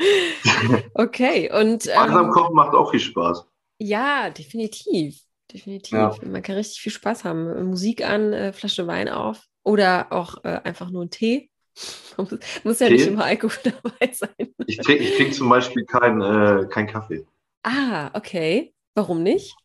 okay, 0.94 1.52
und. 1.52 1.86
Ähm, 1.86 2.30
Kochen 2.30 2.54
macht 2.54 2.74
auch 2.74 2.90
viel 2.90 3.00
Spaß. 3.00 3.46
Ja, 3.78 4.30
definitiv 4.30 5.20
definitiv. 5.54 5.92
Ja. 5.92 6.14
Man 6.24 6.42
kann 6.42 6.56
richtig 6.56 6.80
viel 6.80 6.92
Spaß 6.92 7.24
haben. 7.24 7.68
Musik 7.68 8.04
an, 8.04 8.32
äh, 8.32 8.52
Flasche 8.52 8.86
Wein 8.86 9.08
auf 9.08 9.46
oder 9.62 10.08
auch 10.10 10.44
äh, 10.44 10.60
einfach 10.64 10.90
nur 10.90 11.02
einen 11.02 11.10
Tee. 11.10 11.50
muss, 12.64 12.80
ja 12.80 12.88
Tee? 12.88 12.94
nicht 12.94 13.06
immer 13.06 13.24
Alkohol 13.24 13.56
dabei 13.82 14.12
sein. 14.12 14.54
Ich 14.66 14.78
trinke 14.78 15.04
ich 15.04 15.16
trink 15.16 15.34
zum 15.34 15.48
Beispiel 15.48 15.84
keinen 15.84 16.20
äh, 16.20 16.66
kein 16.68 16.86
Kaffee. 16.86 17.26
Ah, 17.62 18.10
okay. 18.14 18.74
Warum 18.94 19.22
nicht? 19.22 19.56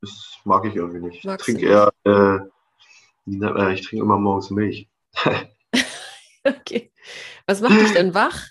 Das 0.00 0.38
mag 0.44 0.64
ich 0.64 0.74
irgendwie 0.74 1.06
nicht. 1.06 1.24
Magst 1.24 1.48
ich 1.48 1.54
trinke 1.54 1.70
eher, 1.70 1.92
äh, 2.04 2.38
äh, 3.26 3.74
ich 3.74 3.82
trinke 3.82 4.04
immer 4.04 4.18
morgens 4.18 4.50
Milch. 4.50 4.88
okay. 6.44 6.92
Was 7.46 7.60
macht 7.60 7.80
dich 7.80 7.92
denn 7.92 8.14
wach? 8.14 8.48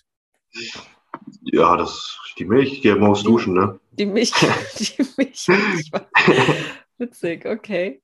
Ja, 1.51 1.77
das 1.77 2.19
die 2.39 2.45
Milch. 2.45 2.81
Gehe 2.81 2.95
morgens 2.95 3.23
duschen, 3.23 3.53
ne? 3.53 3.79
Die 3.91 4.05
Milch, 4.05 4.31
die 4.79 5.05
Milch. 5.17 5.47
Witzig, 6.97 7.45
okay. 7.45 8.01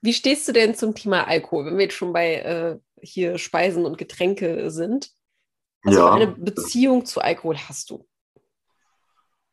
Wie 0.00 0.12
stehst 0.12 0.46
du 0.48 0.52
denn 0.52 0.74
zum 0.74 0.94
Thema 0.94 1.26
Alkohol, 1.26 1.66
wenn 1.66 1.76
wir 1.76 1.84
jetzt 1.84 1.96
schon 1.96 2.12
bei 2.12 2.36
äh, 2.36 2.78
hier 3.02 3.36
Speisen 3.38 3.84
und 3.84 3.98
Getränke 3.98 4.70
sind? 4.70 5.10
Also 5.84 6.00
ja. 6.00 6.12
eine 6.12 6.28
Beziehung 6.28 7.04
zu 7.04 7.20
Alkohol 7.20 7.56
hast 7.68 7.90
du? 7.90 8.06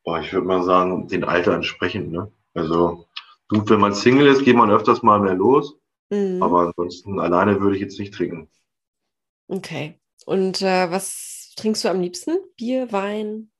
Boah, 0.04 0.20
ich 0.20 0.32
würde 0.32 0.46
mal 0.46 0.62
sagen, 0.62 1.08
den 1.08 1.24
Alter 1.24 1.54
entsprechend, 1.54 2.12
ne? 2.12 2.30
Also 2.54 3.06
gut, 3.48 3.68
wenn 3.68 3.80
man 3.80 3.94
Single 3.94 4.28
ist, 4.28 4.44
geht 4.44 4.56
man 4.56 4.70
öfters 4.70 5.02
mal 5.02 5.20
mehr 5.20 5.34
los. 5.34 5.76
Mhm. 6.10 6.42
Aber 6.42 6.60
ansonsten 6.68 7.18
alleine 7.18 7.60
würde 7.60 7.76
ich 7.76 7.82
jetzt 7.82 7.98
nicht 7.98 8.14
trinken. 8.14 8.48
Okay. 9.48 10.00
Und 10.24 10.62
äh, 10.62 10.90
was 10.90 11.35
trinkst 11.56 11.84
du 11.84 11.88
am 11.88 12.00
liebsten? 12.00 12.38
Bier, 12.56 12.92
Wein? 12.92 13.50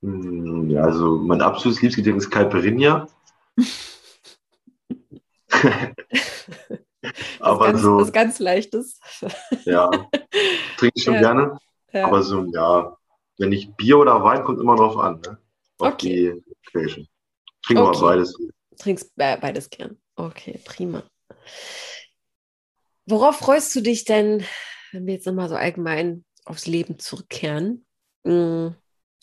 Hm, 0.00 0.70
ja, 0.70 0.82
also 0.82 1.18
mein 1.18 1.42
absolutes 1.42 1.82
Lieblingsgetränk 1.82 2.18
ist 2.18 2.30
Caipirinha. 2.30 3.08
Aber 7.40 7.66
ganz, 7.66 7.82
so. 7.82 7.98
Was 7.98 8.12
ganz 8.12 8.38
Leichtes. 8.38 9.00
ja, 9.64 9.90
trinke 10.76 10.94
ich 10.94 11.04
schon 11.04 11.14
ja. 11.14 11.20
gerne. 11.20 11.58
Ja. 11.92 12.06
Aber 12.06 12.22
so, 12.22 12.44
ja, 12.52 12.96
wenn 13.38 13.52
ich 13.52 13.74
Bier 13.76 13.98
oder 13.98 14.22
Wein, 14.22 14.44
kommt 14.44 14.60
immer 14.60 14.76
drauf 14.76 14.96
an. 14.96 15.20
Ne? 15.20 15.38
Auf 15.78 15.94
okay. 15.94 16.32
die 16.32 16.44
Occasion. 16.68 17.08
Trinke 17.62 17.82
okay. 17.82 17.96
aber 17.96 18.00
beides. 18.00 18.36
Trinkst 18.78 19.12
beides 19.16 19.70
gern. 19.70 19.98
Okay, 20.16 20.60
prima. 20.64 21.02
Worauf 23.06 23.36
freust 23.36 23.74
du 23.74 23.80
dich 23.80 24.04
denn, 24.04 24.44
wenn 24.92 25.06
wir 25.06 25.14
jetzt 25.14 25.26
nochmal 25.26 25.48
so 25.48 25.56
allgemein 25.56 26.24
aufs 26.44 26.66
Leben 26.66 26.98
zurückkehren? 26.98 27.86
Hm, 28.26 28.74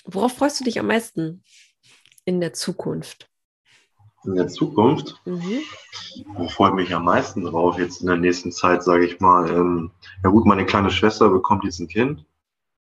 Worauf 0.05 0.33
freust 0.33 0.59
du 0.59 0.63
dich 0.65 0.79
am 0.79 0.87
meisten 0.87 1.43
in 2.25 2.41
der 2.41 2.53
Zukunft? 2.53 3.29
In 4.25 4.33
der 4.33 4.47
Zukunft? 4.47 5.21
Mhm. 5.25 5.65
Wo 6.35 6.49
freue 6.49 6.71
ich 6.71 6.75
mich 6.75 6.93
am 6.93 7.05
meisten 7.05 7.43
drauf? 7.45 7.77
Jetzt 7.79 8.01
in 8.01 8.07
der 8.07 8.17
nächsten 8.17 8.51
Zeit, 8.51 8.83
sage 8.83 9.05
ich 9.05 9.21
mal. 9.21 9.49
Ähm, 9.49 9.91
ja 10.25 10.29
gut, 10.29 10.45
meine 10.45 10.65
kleine 10.65 10.91
Schwester 10.91 11.29
bekommt 11.29 11.63
jetzt 11.63 11.79
ein 11.79 11.87
Kind. 11.87 12.25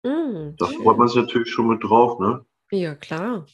Mhm, 0.05 0.59
da 0.59 0.67
freut 0.67 0.99
man 0.99 1.09
sich 1.09 1.17
natürlich 1.17 1.51
schon 1.51 1.69
mit 1.69 1.83
drauf, 1.83 2.21
ne? 2.21 2.45
Ja, 2.71 2.95
klar. 2.95 3.47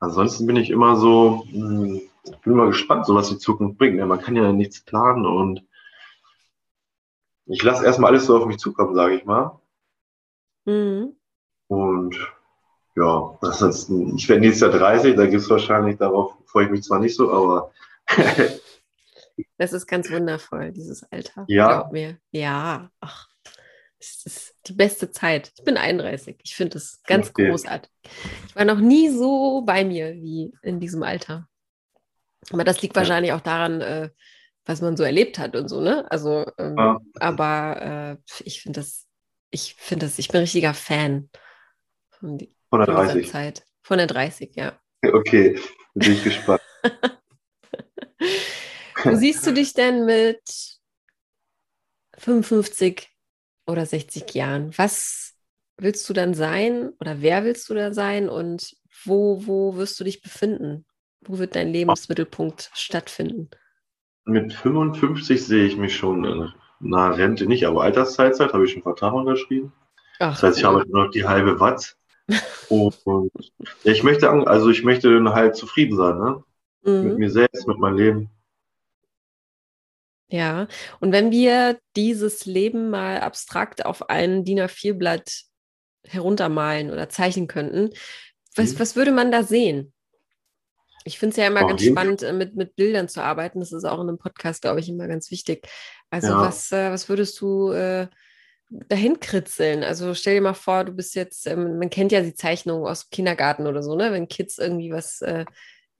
Ansonsten 0.00 0.46
bin 0.46 0.56
ich 0.56 0.70
immer 0.70 0.96
so, 0.96 1.44
mh, 1.52 1.98
ich 2.24 2.36
bin 2.42 2.54
mal 2.54 2.68
gespannt, 2.68 3.06
so 3.06 3.14
was 3.14 3.28
die 3.28 3.38
Zukunft 3.38 3.78
bringt. 3.78 3.98
Ja, 3.98 4.06
man 4.06 4.20
kann 4.20 4.36
ja 4.36 4.52
nichts 4.52 4.80
planen 4.82 5.26
und 5.26 5.62
ich 7.46 7.62
lasse 7.62 7.86
erstmal 7.86 8.10
alles 8.10 8.26
so 8.26 8.36
auf 8.36 8.44
mich 8.44 8.58
zukommen, 8.58 8.94
sage 8.94 9.14
ich 9.16 9.24
mal. 9.24 9.58
Mhm. 10.64 11.16
Und 11.68 12.16
ja, 12.96 13.38
ist, 13.42 13.90
ich 13.90 14.28
werde 14.28 14.40
nächstes 14.40 14.60
Jahr 14.60 14.70
30, 14.70 15.16
da 15.16 15.26
gibt 15.26 15.42
es 15.42 15.50
wahrscheinlich, 15.50 15.96
darauf 15.98 16.36
freue 16.46 16.66
ich 16.66 16.70
mich 16.70 16.82
zwar 16.82 17.00
nicht 17.00 17.16
so, 17.16 17.32
aber. 17.32 17.72
das 19.58 19.72
ist 19.72 19.86
ganz 19.86 20.10
wundervoll, 20.10 20.72
dieses 20.72 21.02
Alter. 21.10 21.44
Ja. 21.48 21.80
Glaub 21.80 21.92
mir. 21.92 22.18
Ja, 22.30 22.90
ach, 23.00 23.28
das 23.98 24.26
ist 24.26 24.56
die 24.66 24.74
beste 24.74 25.10
Zeit. 25.10 25.52
Ich 25.56 25.64
bin 25.64 25.76
31. 25.76 26.36
Ich 26.42 26.54
finde 26.54 26.78
es 26.78 27.02
ganz 27.04 27.30
okay. 27.30 27.48
großartig. 27.48 27.90
Ich 28.48 28.54
war 28.54 28.64
noch 28.64 28.78
nie 28.78 29.08
so 29.08 29.62
bei 29.62 29.84
mir 29.84 30.14
wie 30.14 30.52
in 30.62 30.78
diesem 30.78 31.02
Alter. 31.02 31.48
Aber 32.52 32.64
das 32.64 32.82
liegt 32.82 32.94
wahrscheinlich 32.94 33.32
auch 33.32 33.40
daran, 33.40 33.80
äh, 33.80 34.10
was 34.66 34.82
man 34.82 34.96
so 34.96 35.02
erlebt 35.02 35.38
hat 35.38 35.56
und 35.56 35.68
so, 35.68 35.80
ne? 35.80 36.10
Also, 36.10 36.44
ähm, 36.58 36.76
ja. 36.76 37.00
aber 37.18 38.18
äh, 38.20 38.42
ich 38.44 38.62
finde 38.62 38.80
das, 38.80 39.03
ich 39.54 39.76
finde 39.78 40.06
das, 40.06 40.18
ich 40.18 40.28
bin 40.28 40.38
ein 40.38 40.42
richtiger 40.42 40.74
Fan 40.74 41.30
von, 42.10 42.38
die, 42.38 42.54
von 42.68 42.80
der 42.80 42.88
30. 42.88 43.30
Zeit. 43.30 43.64
Von 43.82 43.98
der 43.98 44.08
30, 44.08 44.54
ja. 44.56 44.78
Okay, 45.02 45.58
bin 45.94 46.12
ich 46.12 46.24
gespannt. 46.24 46.60
Wo 49.04 49.14
siehst 49.14 49.46
du 49.46 49.52
dich 49.52 49.72
denn 49.74 50.04
mit 50.04 50.42
55 52.18 53.08
oder 53.66 53.86
60 53.86 54.34
Jahren? 54.34 54.76
Was 54.76 55.34
willst 55.76 56.08
du 56.08 56.12
dann 56.12 56.34
sein 56.34 56.90
oder 57.00 57.20
wer 57.20 57.44
willst 57.44 57.68
du 57.68 57.74
da 57.74 57.92
sein 57.92 58.28
und 58.28 58.74
wo, 59.04 59.46
wo 59.46 59.76
wirst 59.76 59.98
du 60.00 60.04
dich 60.04 60.20
befinden? 60.22 60.84
Wo 61.20 61.38
wird 61.38 61.54
dein 61.54 61.72
Lebensmittelpunkt 61.72 62.70
stattfinden? 62.74 63.50
Mit 64.24 64.52
55 64.52 65.44
sehe 65.44 65.66
ich 65.66 65.76
mich 65.76 65.96
schon 65.96 66.24
in 66.24 66.52
einer 66.84 67.16
Rente 67.16 67.46
nicht, 67.46 67.66
aber 67.66 67.82
Altersteilzeit 67.82 68.52
habe 68.52 68.64
ich 68.64 68.72
schon 68.72 68.82
einen 68.82 68.94
Vertrag 68.94 69.14
unterschrieben. 69.14 69.72
Ach, 70.18 70.32
das 70.32 70.42
heißt, 70.42 70.58
ich 70.58 70.64
habe 70.64 70.84
nur 70.88 71.04
noch 71.04 71.10
die 71.10 71.24
halbe 71.24 71.58
Watt. 71.60 71.96
und, 72.68 72.96
und 73.04 73.32
ja, 73.82 73.92
ich 73.92 74.02
möchte, 74.02 74.30
also 74.30 74.70
ich 74.70 74.82
möchte 74.84 75.12
dann 75.12 75.34
halt 75.34 75.56
zufrieden 75.56 75.96
sein, 75.96 76.18
ne? 76.18 76.44
Mhm. 76.82 77.08
Mit 77.08 77.18
mir 77.18 77.30
selbst, 77.30 77.66
mit 77.66 77.78
meinem 77.78 77.96
Leben. 77.96 78.30
Ja, 80.28 80.66
und 81.00 81.12
wenn 81.12 81.30
wir 81.30 81.78
dieses 81.96 82.44
Leben 82.44 82.90
mal 82.90 83.20
abstrakt 83.20 83.86
auf 83.86 84.10
ein 84.10 84.44
DIN 84.44 84.60
A4-Blatt 84.60 85.44
heruntermalen 86.06 86.90
oder 86.90 87.08
zeichnen 87.08 87.46
könnten, 87.46 87.90
was, 88.56 88.74
mhm. 88.74 88.80
was 88.80 88.96
würde 88.96 89.12
man 89.12 89.30
da 89.30 89.42
sehen? 89.42 89.93
Ich 91.04 91.18
finde 91.18 91.32
es 91.32 91.36
ja 91.36 91.46
immer 91.46 91.64
oh, 91.64 91.68
ganz 91.68 91.84
spannend, 91.84 92.22
mit, 92.32 92.56
mit 92.56 92.76
Bildern 92.76 93.08
zu 93.08 93.22
arbeiten. 93.22 93.60
Das 93.60 93.72
ist 93.72 93.84
auch 93.84 94.00
in 94.00 94.08
einem 94.08 94.18
Podcast, 94.18 94.62
glaube 94.62 94.80
ich, 94.80 94.88
immer 94.88 95.06
ganz 95.06 95.30
wichtig. 95.30 95.68
Also, 96.10 96.28
ja. 96.28 96.40
was, 96.40 96.72
äh, 96.72 96.90
was 96.90 97.08
würdest 97.08 97.40
du 97.40 97.70
äh, 97.70 98.08
dahin 98.88 99.20
kritzeln? 99.20 99.84
Also, 99.84 100.14
stell 100.14 100.36
dir 100.36 100.40
mal 100.40 100.54
vor, 100.54 100.84
du 100.84 100.92
bist 100.92 101.14
jetzt, 101.14 101.46
ähm, 101.46 101.78
man 101.78 101.90
kennt 101.90 102.10
ja 102.10 102.22
die 102.22 102.34
Zeichnungen 102.34 102.86
aus 102.86 103.06
dem 103.06 103.10
Kindergarten 103.10 103.66
oder 103.66 103.82
so, 103.82 103.94
ne? 103.94 104.12
Wenn 104.12 104.28
Kids 104.28 104.58
irgendwie 104.58 104.90
was, 104.90 105.20
äh, 105.20 105.44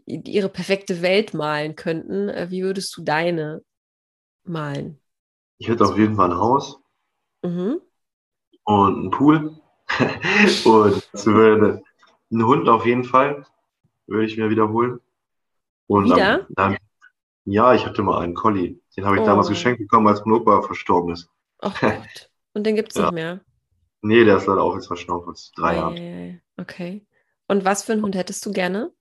ihre 0.06 0.48
perfekte 0.48 1.02
Welt 1.02 1.34
malen 1.34 1.76
könnten, 1.76 2.28
äh, 2.28 2.50
wie 2.50 2.62
würdest 2.62 2.96
du 2.96 3.02
deine 3.02 3.62
malen? 4.44 5.00
Ich 5.58 5.68
hätte 5.68 5.84
auf 5.84 5.96
jeden 5.96 6.16
Fall 6.16 6.30
ein 6.30 6.38
Haus 6.38 6.78
mhm. 7.42 7.80
und 8.64 8.98
einen 8.98 9.10
Pool 9.10 9.58
und 10.64 11.02
einen 12.30 12.46
Hund 12.46 12.68
auf 12.68 12.86
jeden 12.86 13.04
Fall 13.04 13.46
würde 14.06 14.26
ich 14.26 14.36
mir 14.36 14.50
wiederholen. 14.50 15.00
Und 15.86 16.06
Wieder? 16.06 16.46
Dann, 16.50 16.76
ja, 17.44 17.74
ich 17.74 17.84
hatte 17.84 18.02
mal 18.02 18.20
einen 18.20 18.34
Collie. 18.34 18.80
Den 18.96 19.04
habe 19.04 19.16
ich 19.16 19.22
oh. 19.22 19.26
damals 19.26 19.48
geschenkt 19.48 19.80
bekommen, 19.80 20.06
als 20.06 20.24
mein 20.24 20.34
Opa 20.34 20.62
verstorben 20.62 21.12
ist. 21.12 21.28
Ach 21.60 21.78
Gott. 21.80 22.30
Und 22.54 22.64
den 22.64 22.76
gibt 22.76 22.90
es 22.90 22.96
ja. 22.96 23.04
nicht 23.04 23.14
mehr? 23.14 23.40
Nee, 24.02 24.24
der 24.24 24.36
ist 24.36 24.46
leider 24.46 24.62
auch 24.62 24.74
jetzt 24.74 24.86
verstorben, 24.86 25.24
vor 25.24 25.34
drei 25.56 25.76
Jahren. 25.76 26.40
Okay. 26.56 27.06
Und 27.48 27.64
was 27.64 27.82
für 27.82 27.92
einen 27.92 28.02
Hund 28.02 28.14
hättest 28.14 28.44
du 28.46 28.52
gerne? 28.52 28.92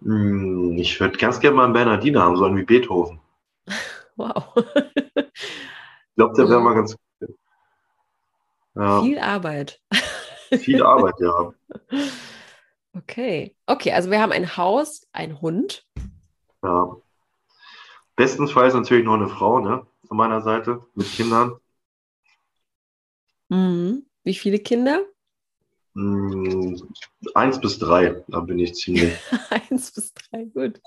Hm, 0.00 0.76
ich 0.76 0.98
würde 1.00 1.16
ganz 1.18 1.40
gerne 1.40 1.56
mal 1.56 1.64
einen 1.64 1.72
Bernardiner 1.72 2.22
haben, 2.22 2.36
so 2.36 2.44
einen 2.44 2.56
wie 2.56 2.64
Beethoven. 2.64 3.20
Wow. 4.16 4.54
ich 5.16 6.14
glaube, 6.14 6.34
der 6.36 6.48
wäre 6.48 6.60
mal 6.60 6.74
ganz 6.74 6.96
gut. 7.18 7.36
Ja. 8.76 9.02
Viel 9.02 9.18
Arbeit. 9.18 9.80
Viel 10.52 10.84
Arbeit, 10.84 11.14
ja. 11.18 11.52
Okay. 12.96 13.56
Okay, 13.66 13.92
also 13.92 14.10
wir 14.10 14.20
haben 14.20 14.32
ein 14.32 14.56
Haus, 14.56 15.06
ein 15.12 15.40
Hund. 15.40 15.86
Ja. 16.62 16.96
Bestenfalls 18.16 18.74
natürlich 18.74 19.04
noch 19.04 19.14
eine 19.14 19.28
Frau, 19.28 19.58
ne? 19.58 19.86
Von 20.06 20.16
meiner 20.16 20.40
Seite, 20.42 20.84
mit 20.94 21.10
Kindern. 21.10 21.56
Mhm. 23.48 24.06
Wie 24.22 24.34
viele 24.34 24.58
Kinder? 24.58 25.04
Mm, 25.94 26.76
eins 27.34 27.60
bis 27.60 27.78
drei, 27.78 28.24
da 28.28 28.40
bin 28.40 28.58
ich 28.58 28.74
ziemlich. 28.74 29.14
eins 29.50 29.92
bis 29.92 30.12
drei, 30.14 30.44
gut. 30.44 30.80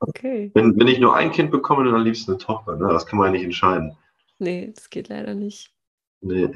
Okay. 0.00 0.50
Wenn, 0.54 0.78
wenn 0.78 0.88
ich 0.88 0.98
nur 0.98 1.16
ein 1.16 1.32
Kind 1.32 1.50
bekomme, 1.50 1.84
dann 1.84 1.94
am 1.94 2.04
liebsten 2.04 2.32
eine 2.32 2.38
Tochter, 2.38 2.76
ne? 2.76 2.88
Das 2.88 3.06
kann 3.06 3.18
man 3.18 3.26
ja 3.26 3.32
nicht 3.32 3.44
entscheiden. 3.44 3.96
Nee, 4.38 4.72
das 4.74 4.90
geht 4.90 5.08
leider 5.08 5.34
nicht. 5.34 5.72
Nee. 6.20 6.50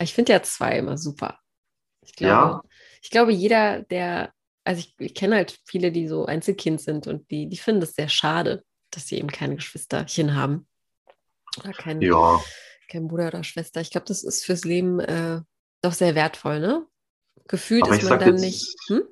Ich 0.00 0.14
finde 0.14 0.32
ja 0.32 0.42
zwei 0.42 0.78
immer 0.78 0.96
super. 0.98 1.38
Ich 2.02 2.14
glaube, 2.14 2.32
ja? 2.32 2.62
Ich 3.00 3.10
glaube, 3.10 3.32
jeder, 3.32 3.82
der, 3.82 4.32
also 4.64 4.80
ich, 4.80 4.94
ich 4.98 5.14
kenne 5.14 5.36
halt 5.36 5.58
viele, 5.64 5.92
die 5.92 6.08
so 6.08 6.26
Einzelkind 6.26 6.80
sind 6.80 7.06
und 7.06 7.30
die, 7.30 7.48
die 7.48 7.56
finden 7.56 7.82
es 7.82 7.94
sehr 7.94 8.08
schade, 8.08 8.64
dass 8.90 9.06
sie 9.06 9.18
eben 9.18 9.28
keine 9.28 9.56
Geschwisterchen 9.56 10.34
haben. 10.34 10.66
Oder 11.58 11.72
keinen 11.72 12.02
ja. 12.02 12.40
kein 12.88 13.08
Bruder 13.08 13.28
oder 13.28 13.44
Schwester. 13.44 13.80
Ich 13.80 13.90
glaube, 13.90 14.06
das 14.06 14.22
ist 14.22 14.44
fürs 14.44 14.64
Leben 14.64 15.00
äh, 15.00 15.40
doch 15.82 15.92
sehr 15.92 16.14
wertvoll, 16.14 16.60
ne? 16.60 16.86
Gefühlt 17.48 17.84
Aber 17.84 17.96
ist 17.96 18.08
man 18.08 18.20
dann 18.20 18.34
jetzt, 18.34 18.40
nicht. 18.40 18.76
Hm? 18.88 19.02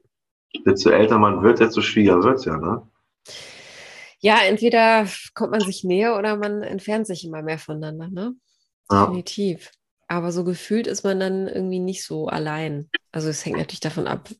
Desto 0.64 0.90
älter 0.90 1.18
man 1.18 1.42
wird, 1.42 1.60
desto 1.60 1.80
schwieriger 1.80 2.22
wird 2.22 2.38
es 2.38 2.44
ja, 2.44 2.56
ne? 2.56 2.88
Ja, 4.20 4.40
entweder 4.42 5.06
kommt 5.34 5.52
man 5.52 5.60
sich 5.60 5.84
näher 5.84 6.16
oder 6.16 6.36
man 6.36 6.62
entfernt 6.62 7.06
sich 7.06 7.24
immer 7.24 7.42
mehr 7.42 7.58
voneinander, 7.58 8.08
ne? 8.08 8.34
Ja. 8.90 9.06
Definitiv. 9.06 9.70
Aber 10.08 10.32
so 10.32 10.42
gefühlt 10.42 10.86
ist 10.86 11.04
man 11.04 11.20
dann 11.20 11.46
irgendwie 11.46 11.80
nicht 11.80 12.04
so 12.04 12.28
allein. 12.28 12.90
Also 13.12 13.28
es 13.28 13.44
hängt 13.44 13.58
natürlich 13.58 13.80
davon 13.80 14.06
ab, 14.06 14.30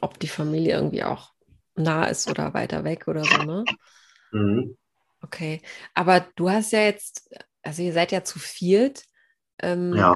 ob 0.00 0.18
die 0.20 0.28
Familie 0.28 0.74
irgendwie 0.74 1.02
auch 1.02 1.32
nah 1.74 2.04
ist 2.04 2.28
oder 2.28 2.54
weiter 2.54 2.84
weg 2.84 3.08
oder 3.08 3.24
so, 3.24 3.42
ne? 3.42 3.64
Mhm. 4.32 4.76
Okay. 5.22 5.62
Aber 5.94 6.20
du 6.36 6.50
hast 6.50 6.72
ja 6.72 6.80
jetzt, 6.80 7.30
also 7.62 7.82
ihr 7.82 7.94
seid 7.94 8.12
ja 8.12 8.22
zu 8.22 8.38
viert. 8.38 9.04
Ähm, 9.60 9.94
ja. 9.96 10.14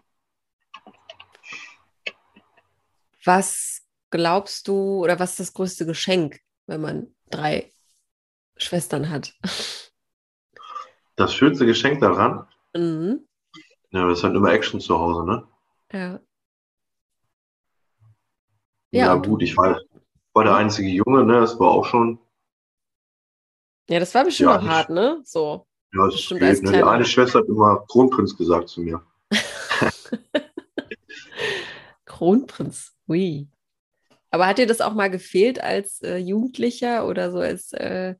Was 3.24 3.82
glaubst 4.11 4.68
du 4.68 5.02
oder 5.02 5.18
was 5.18 5.30
ist 5.30 5.40
das 5.40 5.52
größte 5.54 5.86
Geschenk, 5.86 6.40
wenn 6.66 6.80
man 6.82 7.14
drei 7.30 7.72
Schwestern 8.56 9.09
hat? 9.09 9.32
Das 11.16 11.34
schönste 11.34 11.66
Geschenk 11.66 12.00
daran? 12.00 12.46
Mhm. 12.74 13.28
Ja, 13.91 14.07
das 14.07 14.18
ist 14.18 14.24
halt 14.24 14.34
immer 14.36 14.53
Action 14.53 14.80
zu 14.80 14.99
Hause, 14.99 15.24
ne? 15.24 15.47
Ja. 15.93 16.20
Ja, 18.91 19.07
ja 19.07 19.14
gut, 19.16 19.43
ich 19.43 19.57
war, 19.57 19.80
war 20.32 20.45
der 20.45 20.57
einzige 20.57 20.89
Junge, 20.89 21.24
ne? 21.24 21.41
Das 21.41 21.59
war 21.59 21.70
auch 21.70 21.84
schon. 21.84 22.18
Ja, 23.89 23.99
das 24.01 24.14
war 24.14 24.24
bestimmt 24.24 24.51
ja, 24.51 24.59
auch 24.59 24.64
hart, 24.64 24.91
ne? 24.91 25.20
So. 25.24 25.66
Ja, 25.95 26.05
das 26.05 26.14
bestimmt 26.14 26.41
geht, 26.41 26.62
ne? 26.62 26.72
Die 26.72 26.82
eine 26.82 27.05
Schwester 27.05 27.41
hat 27.41 27.49
immer 27.49 27.84
Kronprinz 27.89 28.36
gesagt 28.36 28.68
zu 28.68 28.82
mir. 28.82 29.03
Kronprinz, 32.05 32.95
ui. 33.09 33.49
Aber 34.30 34.47
hat 34.47 34.59
dir 34.59 34.66
das 34.66 34.82
auch 34.82 34.95
mal 34.95 35.09
gefehlt 35.09 35.62
als 35.62 36.03
äh, 36.03 36.16
Jugendlicher 36.18 37.07
oder 37.07 37.30
so 37.30 37.39
als, 37.39 37.72
äh, 37.72 38.14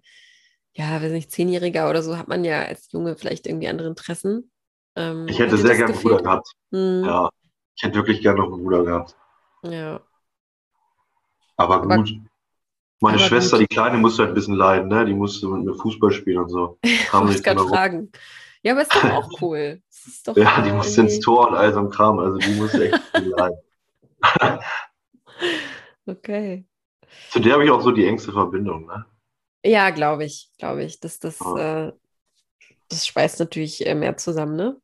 ja, 0.73 1.03
weiß 1.03 1.13
nicht, 1.13 1.31
Zehnjähriger 1.31 1.91
oder 1.91 2.03
so? 2.03 2.17
Hat 2.17 2.29
man 2.29 2.45
ja 2.45 2.63
als 2.63 2.91
Junge 2.93 3.17
vielleicht 3.17 3.47
irgendwie 3.47 3.69
andere 3.69 3.89
Interessen? 3.89 4.51
Ähm, 4.99 5.29
ich 5.29 5.39
hätte 5.39 5.57
sehr 5.57 5.77
gerne 5.77 5.93
einen 5.93 6.03
Bruder 6.03 6.21
gehabt. 6.21 6.51
Hm. 6.73 7.05
Ja, 7.05 7.31
ich 7.77 7.85
hätte 7.85 7.95
wirklich 7.95 8.21
gerne 8.21 8.41
noch 8.41 8.53
einen 8.53 8.63
Bruder 8.63 8.85
gehabt. 8.85 9.17
Ja. 9.63 10.01
Aber 11.57 11.83
gut. 11.83 11.91
Aber, 11.91 12.05
Meine 13.01 13.19
aber 13.19 13.27
Schwester, 13.27 13.59
gut. 13.59 13.71
die 13.71 13.75
Kleine, 13.75 13.99
musste 13.99 14.23
halt 14.23 14.33
ein 14.33 14.35
bisschen 14.35 14.55
leiden, 14.55 14.89
ne? 14.89 15.07
Die 15.07 15.15
musste 15.15 15.47
mit 15.47 15.65
mir 15.65 15.75
Fußball 15.75 16.11
spielen 16.11 16.39
und 16.39 16.49
so. 16.49 16.79
ich 16.83 17.13
muss 17.13 17.43
gerade 17.43 17.61
fragen. 17.61 18.11
Ja, 18.63 18.73
aber 18.73 18.83
ist 18.83 18.93
doch 18.93 19.05
auch 19.05 19.31
cool. 19.41 19.81
Doch 20.25 20.37
ja, 20.37 20.61
die 20.63 20.73
musste 20.73 21.03
ins 21.03 21.21
Tor 21.21 21.49
und 21.49 21.55
all 21.55 21.73
so 21.73 21.79
ein 21.79 21.91
Kram. 21.91 22.19
Also 22.19 22.39
die 22.39 22.55
musste 22.55 22.91
echt 22.91 23.03
viel 23.15 23.29
leiden. 23.29 23.59
okay. 26.07 26.67
Zu 27.31 27.39
der 27.39 27.53
habe 27.53 27.65
ich 27.65 27.71
auch 27.71 27.83
so 27.83 27.93
die 27.93 28.05
engste 28.05 28.33
Verbindung, 28.33 28.87
ne? 28.87 29.07
Ja, 29.65 29.91
glaube 29.91 30.25
ich, 30.25 30.51
glaube 30.59 30.83
ich. 30.83 30.99
Das, 30.99 31.21
das, 31.21 31.41
oh. 31.41 31.57
äh, 31.57 31.93
das 32.89 33.07
schweißt 33.07 33.39
natürlich 33.39 33.87
äh, 33.87 33.95
mehr 33.95 34.17
zusammen, 34.17 34.57
ne? 34.57 34.81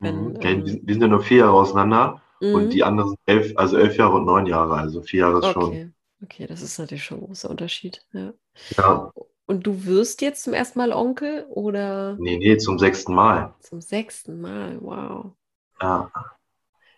Wenn, 0.00 0.32
mhm. 0.32 0.38
ähm, 0.42 0.64
wir 0.64 0.94
sind 0.94 1.02
ja 1.02 1.08
nur 1.08 1.22
vier 1.22 1.38
Jahre 1.38 1.54
auseinander 1.54 2.22
mhm. 2.40 2.54
und 2.54 2.70
die 2.70 2.84
anderen 2.84 3.10
sind 3.10 3.20
elf, 3.26 3.52
also 3.56 3.76
elf 3.76 3.96
Jahre 3.96 4.16
und 4.16 4.26
neun 4.26 4.46
Jahre, 4.46 4.74
also 4.74 5.02
vier 5.02 5.20
Jahre 5.20 5.38
ist 5.38 5.44
okay. 5.44 5.52
schon. 5.52 5.94
Okay, 6.22 6.46
das 6.46 6.62
ist 6.62 6.78
natürlich 6.78 7.04
schon 7.04 7.18
ein 7.18 7.26
großer 7.26 7.48
Unterschied. 7.48 8.04
Ja. 8.12 8.32
Ja, 8.76 9.12
Und 9.46 9.66
du 9.66 9.84
wirst 9.86 10.20
jetzt 10.20 10.42
zum 10.42 10.52
ersten 10.52 10.78
Mal 10.78 10.92
Onkel 10.92 11.44
oder 11.48 12.16
nee, 12.18 12.36
nee, 12.38 12.56
zum 12.58 12.78
sechsten 12.78 13.14
Mal. 13.14 13.54
zum 13.60 13.80
sechsten 13.80 14.40
Mal? 14.40 14.78
Wow. 14.80 15.32
Ja. 15.80 16.10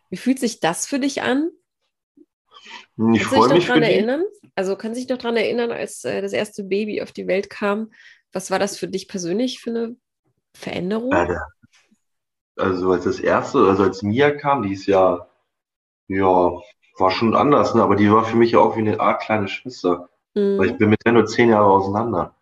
Wie 0.09 0.17
fühlt 0.17 0.39
sich 0.39 0.61
das 0.61 0.87
für 0.87 0.99
dich 0.99 1.23
an? 1.23 1.51
Ich 3.13 3.23
Kannst 3.23 3.33
du 3.33 3.37
dich 3.37 3.39
freue 3.39 3.49
noch 3.49 3.55
mich 3.55 3.67
daran 3.67 3.83
für 3.83 3.89
die. 3.89 3.95
erinnern? 3.95 4.25
Also 4.55 4.77
kannst 4.77 4.97
du 4.97 5.03
dich 5.03 5.11
noch 5.11 5.19
daran 5.19 5.37
erinnern, 5.37 5.71
als 5.71 6.05
äh, 6.05 6.21
das 6.21 6.33
erste 6.33 6.65
Baby 6.65 7.03
auf 7.03 7.13
die 7.13 7.27
Welt 7.27 7.49
kam? 7.51 7.93
Was 8.33 8.51
war 8.51 8.59
das 8.59 8.77
für 8.77 8.89
dich 8.89 9.09
persönlich 9.09 9.61
für 9.61 9.71
eine 9.71 9.97
Veränderung? 10.55 11.13
Ja, 11.13 11.27
der, 11.27 11.47
also 12.61 12.93
als 12.93 13.05
das 13.05 13.21
erste, 13.21 13.59
also 13.67 13.83
als 13.83 14.03
Mia 14.03 14.31
kam, 14.31 14.63
die 14.63 14.73
ist 14.75 14.87
ja, 14.87 15.27
ja, 16.09 16.53
war 16.99 17.11
schon 17.11 17.35
anders, 17.35 17.75
ne? 17.75 17.83
Aber 17.83 17.97
die 17.97 18.11
war 18.13 18.25
für 18.25 18.37
mich 18.37 18.53
ja 18.53 18.59
auch 18.61 18.77
wie 18.77 18.81
eine 18.81 19.01
Art 19.01 19.23
kleine 19.23 19.49
Schwester. 19.49 20.09
Weil 20.35 20.67
ich 20.67 20.73
Mhm. 20.75 20.79
bin 20.79 20.91
mit 20.91 21.05
der 21.05 21.13
nur 21.13 21.27
zehn 21.27 21.49
Jahre 21.49 21.67
auseinander. 21.71 22.35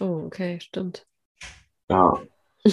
Oh, 0.00 0.22
okay, 0.26 0.58
stimmt. 0.60 1.06
Ja. 1.90 2.20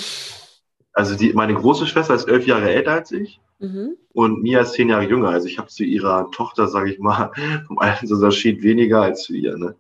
Also 0.98 1.16
die, 1.18 1.34
meine 1.34 1.54
große 1.54 1.88
Schwester 1.88 2.16
ist 2.16 2.30
elf 2.30 2.48
Jahre 2.48 2.72
älter 2.72 2.94
als 2.94 3.12
ich 3.12 3.42
Mhm. 3.60 3.98
und 4.14 4.42
Mia 4.42 4.62
ist 4.62 4.74
zehn 4.74 4.88
Jahre 4.88 5.04
jünger. 5.04 5.28
Also 5.28 5.46
ich 5.48 5.58
habe 5.58 5.68
zu 5.68 5.84
ihrer 5.84 6.32
Tochter, 6.32 6.70
sage 6.70 6.90
ich 6.94 7.00
mal, 7.00 7.32
vom 7.68 7.80
Altersunterschied 7.80 8.64
weniger 8.64 9.02
als 9.02 9.24
zu 9.24 9.34
ihr. 9.34 9.58
Ne? 9.58 9.76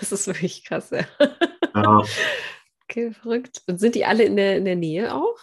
Das 0.00 0.12
ist 0.12 0.26
wirklich 0.26 0.64
krass, 0.66 0.90
ja. 0.90 1.06
Ja, 1.74 2.02
Okay, 2.88 3.10
verrückt. 3.12 3.62
Und 3.66 3.80
sind 3.80 3.94
die 3.94 4.04
alle 4.04 4.24
in 4.24 4.36
der, 4.36 4.58
in 4.58 4.64
der 4.66 4.76
Nähe 4.76 5.14
auch? 5.14 5.38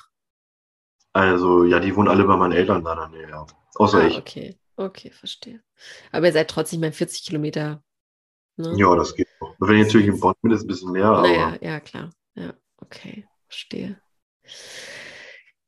Also 1.14 1.64
ja, 1.66 1.80
die 1.80 1.96
wohnen 1.96 2.10
alle 2.10 2.24
bei 2.26 2.36
meinen 2.36 2.52
Eltern 2.54 2.84
da 2.84 2.94
in 2.94 3.00
der 3.00 3.20
Nähe. 3.22 3.30
Ja. 3.30 3.46
Außer 3.76 4.00
Ah, 4.00 4.08
ich. 4.08 4.18
okay. 4.18 4.58
Okay, 4.76 5.12
verstehe. 5.12 5.62
Aber 6.12 6.26
ihr 6.28 6.34
seid 6.34 6.50
trotzdem 6.50 6.80
mal 6.82 6.92
40 6.92 7.24
Kilometer, 7.26 7.84
ne? 8.58 8.74
Ja, 8.76 8.96
das 8.96 9.16
geht 9.16 9.28
noch. 9.40 9.56
Wenn 9.60 9.78
ich 9.78 9.86
natürlich 9.86 10.08
in 10.08 10.20
Bonn 10.20 10.34
bin, 10.42 10.52
ist 10.52 10.58
es 10.60 10.64
ein 10.64 10.68
bisschen 10.68 10.92
mehr, 10.92 11.06
aber 11.06 11.22
Naja, 11.22 11.58
ja, 11.62 11.80
klar. 11.80 12.10
Ja, 12.36 12.54
okay, 12.78 13.28
verstehe. 13.48 14.00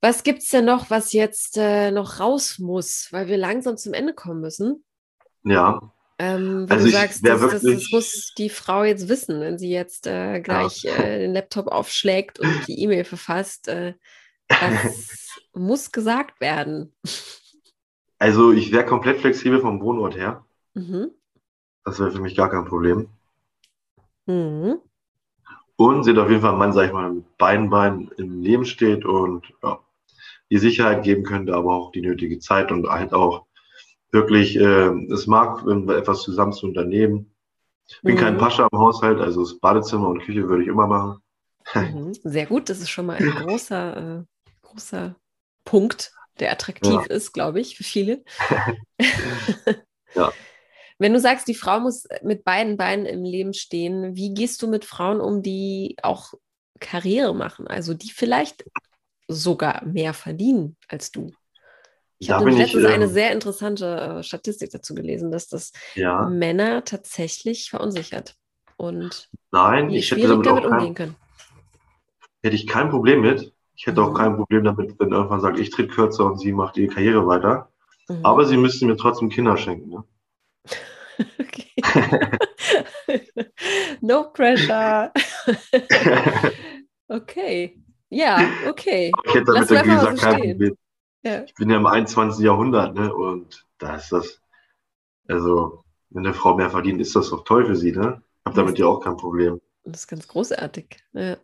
Was 0.01 0.23
gibt 0.23 0.39
es 0.39 0.49
denn 0.49 0.65
noch, 0.65 0.89
was 0.89 1.13
jetzt 1.13 1.57
äh, 1.57 1.91
noch 1.91 2.19
raus 2.19 2.59
muss, 2.59 3.07
weil 3.11 3.27
wir 3.27 3.37
langsam 3.37 3.77
zum 3.77 3.93
Ende 3.93 4.13
kommen 4.13 4.41
müssen? 4.41 4.83
ja. 5.43 5.79
Ähm, 6.17 6.65
Also 6.69 6.85
du 6.85 6.91
sagst, 6.93 7.27
das, 7.27 7.41
das, 7.41 7.51
das 7.51 7.63
wirklich- 7.63 7.91
muss 7.91 8.33
die 8.37 8.49
Frau 8.49 8.85
jetzt 8.85 9.09
wissen, 9.09 9.41
wenn 9.41 9.57
sie 9.57 9.69
jetzt 9.69 10.07
äh, 10.07 10.39
gleich 10.39 10.85
äh, 10.85 11.19
den 11.19 11.33
Laptop 11.33 11.67
aufschlägt 11.67 12.39
und 12.39 12.67
die 12.69 12.79
E-Mail 12.81 13.03
verfasst. 13.03 13.67
Das 14.47 15.41
muss 15.53 15.91
gesagt 15.91 16.39
werden. 16.41 16.93
Also 18.19 18.51
ich 18.51 18.71
wäre 18.71 18.85
komplett 18.85 19.19
flexibel 19.21 19.59
vom 19.59 19.81
Wohnort 19.81 20.15
her. 20.15 20.45
Mhm. 20.73 21.11
Das 21.83 21.99
wäre 21.99 22.11
für 22.11 22.21
mich 22.21 22.35
gar 22.35 22.49
kein 22.49 22.65
Problem. 22.65 23.09
Mhm. 24.27 24.79
Und 25.77 26.03
sie 26.03 26.11
hat 26.11 26.17
auf 26.19 26.29
jeden 26.29 26.41
Fall 26.41 26.51
einen 26.51 26.59
Mann, 26.59 26.73
sag 26.73 26.87
ich 26.87 26.93
mal, 26.93 27.11
mit 27.11 27.37
beiden 27.37 27.69
Beinen 27.69 28.09
im 28.17 28.41
Leben 28.41 28.65
steht 28.65 29.05
und 29.05 29.45
ja, 29.61 29.79
die 30.49 30.57
Sicherheit 30.57 31.03
geben 31.03 31.23
könnte, 31.23 31.53
aber 31.55 31.73
auch 31.75 31.91
die 31.91 32.01
nötige 32.01 32.39
Zeit 32.39 32.71
und 32.71 32.87
halt 32.87 33.13
auch 33.13 33.45
wirklich 34.11 34.55
äh, 34.57 34.89
es 35.11 35.27
mag, 35.27 35.65
wenn 35.65 35.87
wir 35.87 35.97
etwas 35.97 36.21
zusammen 36.23 36.53
zu 36.53 36.67
unternehmen. 36.67 37.31
Bin 38.03 38.17
kein 38.17 38.35
Mhm. 38.35 38.39
Pascha 38.39 38.67
im 38.71 38.79
Haushalt, 38.79 39.19
also 39.19 39.41
das 39.41 39.59
Badezimmer 39.59 40.09
und 40.09 40.21
Küche 40.23 40.47
würde 40.49 40.63
ich 40.63 40.69
immer 40.69 40.87
machen. 40.87 41.21
Mhm. 41.73 42.13
Sehr 42.23 42.45
gut, 42.45 42.69
das 42.69 42.79
ist 42.79 42.89
schon 42.89 43.07
mal 43.07 43.17
ein 43.17 43.29
großer, 43.31 44.19
äh, 44.19 44.23
großer 44.75 45.15
Punkt, 45.63 46.11
der 46.39 46.51
attraktiv 46.51 47.05
ist, 47.07 47.33
glaube 47.33 47.59
ich, 47.61 47.77
für 47.77 47.83
viele. 47.83 48.23
Ja. 50.15 50.31
Wenn 50.97 51.11
du 51.11 51.19
sagst, 51.19 51.47
die 51.49 51.55
Frau 51.55 51.81
muss 51.81 52.07
mit 52.23 52.45
beiden 52.45 52.77
Beinen 52.77 53.05
im 53.05 53.23
Leben 53.25 53.53
stehen, 53.53 54.15
wie 54.15 54.33
gehst 54.33 54.61
du 54.61 54.67
mit 54.69 54.85
Frauen 54.85 55.19
um, 55.19 55.41
die 55.43 55.97
auch 56.01 56.33
Karriere 56.79 57.35
machen, 57.35 57.67
also 57.67 57.93
die 57.93 58.11
vielleicht 58.11 58.63
sogar 59.27 59.83
mehr 59.83 60.13
verdienen 60.13 60.77
als 60.87 61.11
du? 61.11 61.33
Ich 62.17 62.29
habe 62.29 62.45
nämlich 62.45 62.55
ich, 62.55 62.73
letztens 62.73 62.85
eine 62.85 63.03
ähm, 63.05 63.11
sehr 63.11 63.31
interessante 63.33 64.19
äh, 64.19 64.23
Statistik 64.23 64.71
dazu 64.71 64.95
gelesen, 64.95 65.31
dass 65.31 65.49
das 65.49 65.73
Ja, 65.95 66.29
Männer 66.29 66.85
tatsächlich 66.85 67.69
verunsichert 67.69 68.37
und 68.77 69.29
nein, 69.51 69.89
ich 69.89 70.11
hätte 70.11 70.21
schwierig 70.21 70.43
damit 70.43 70.45
damit 70.45 70.63
kein, 70.63 70.71
umgehen 70.71 70.95
können. 70.95 71.15
hätte 72.41 72.55
ich 72.55 72.67
kein 72.67 72.89
Problem 72.89 73.21
mit. 73.21 73.53
Ich 73.75 73.87
hätte 73.87 74.01
auch 74.01 74.13
kein 74.13 74.35
Problem 74.35 74.63
damit, 74.63 74.99
wenn 74.99 75.11
irgendwann 75.11 75.41
sagt, 75.41 75.59
ich 75.59 75.69
tritt 75.69 75.91
kürzer 75.91 76.25
und 76.25 76.39
sie 76.39 76.53
macht 76.53 76.77
ihre 76.77 76.93
Karriere 76.93 77.27
weiter. 77.27 77.69
Mhm. 78.07 78.19
Aber 78.23 78.45
sie 78.45 78.57
müssten 78.57 78.87
mir 78.87 78.97
trotzdem 78.97 79.29
Kinder 79.29 79.57
schenken. 79.57 79.89
Ne? 79.89 80.03
Okay. 81.39 81.73
no 84.01 84.31
pressure. 84.31 85.11
okay. 87.07 87.81
Ja, 88.09 88.39
okay. 88.67 89.11
Ich 89.25 89.33
hätte 89.33 89.45
damit, 89.45 89.69
Lass 89.69 89.83
wie 89.83 89.87
mal 89.87 89.99
einfach 89.99 90.11
gesagt, 90.11 90.33
kein. 90.33 90.51
Problem. 90.51 90.77
Ja. 91.23 91.43
Ich 91.43 91.55
bin 91.55 91.69
ja 91.69 91.77
im 91.77 91.85
21. 91.85 92.43
Jahrhundert, 92.43 92.95
ne? 92.95 93.13
Und 93.13 93.65
da 93.79 93.95
ist 93.95 94.11
das, 94.11 94.41
also, 95.27 95.83
wenn 96.11 96.25
eine 96.25 96.35
Frau 96.35 96.55
mehr 96.55 96.69
verdient, 96.69 97.01
ist 97.01 97.15
das 97.15 97.29
doch 97.29 97.43
toll 97.43 97.65
für 97.65 97.75
sie, 97.75 97.91
ne? 97.91 98.21
Ich 98.39 98.45
habe 98.45 98.55
damit 98.55 98.77
ja 98.77 98.85
auch 98.85 98.99
kein 98.99 99.17
Problem. 99.17 99.59
Das 99.83 100.01
ist 100.01 100.07
ganz 100.07 100.27
großartig. 100.27 100.97
Ja. 101.13 101.37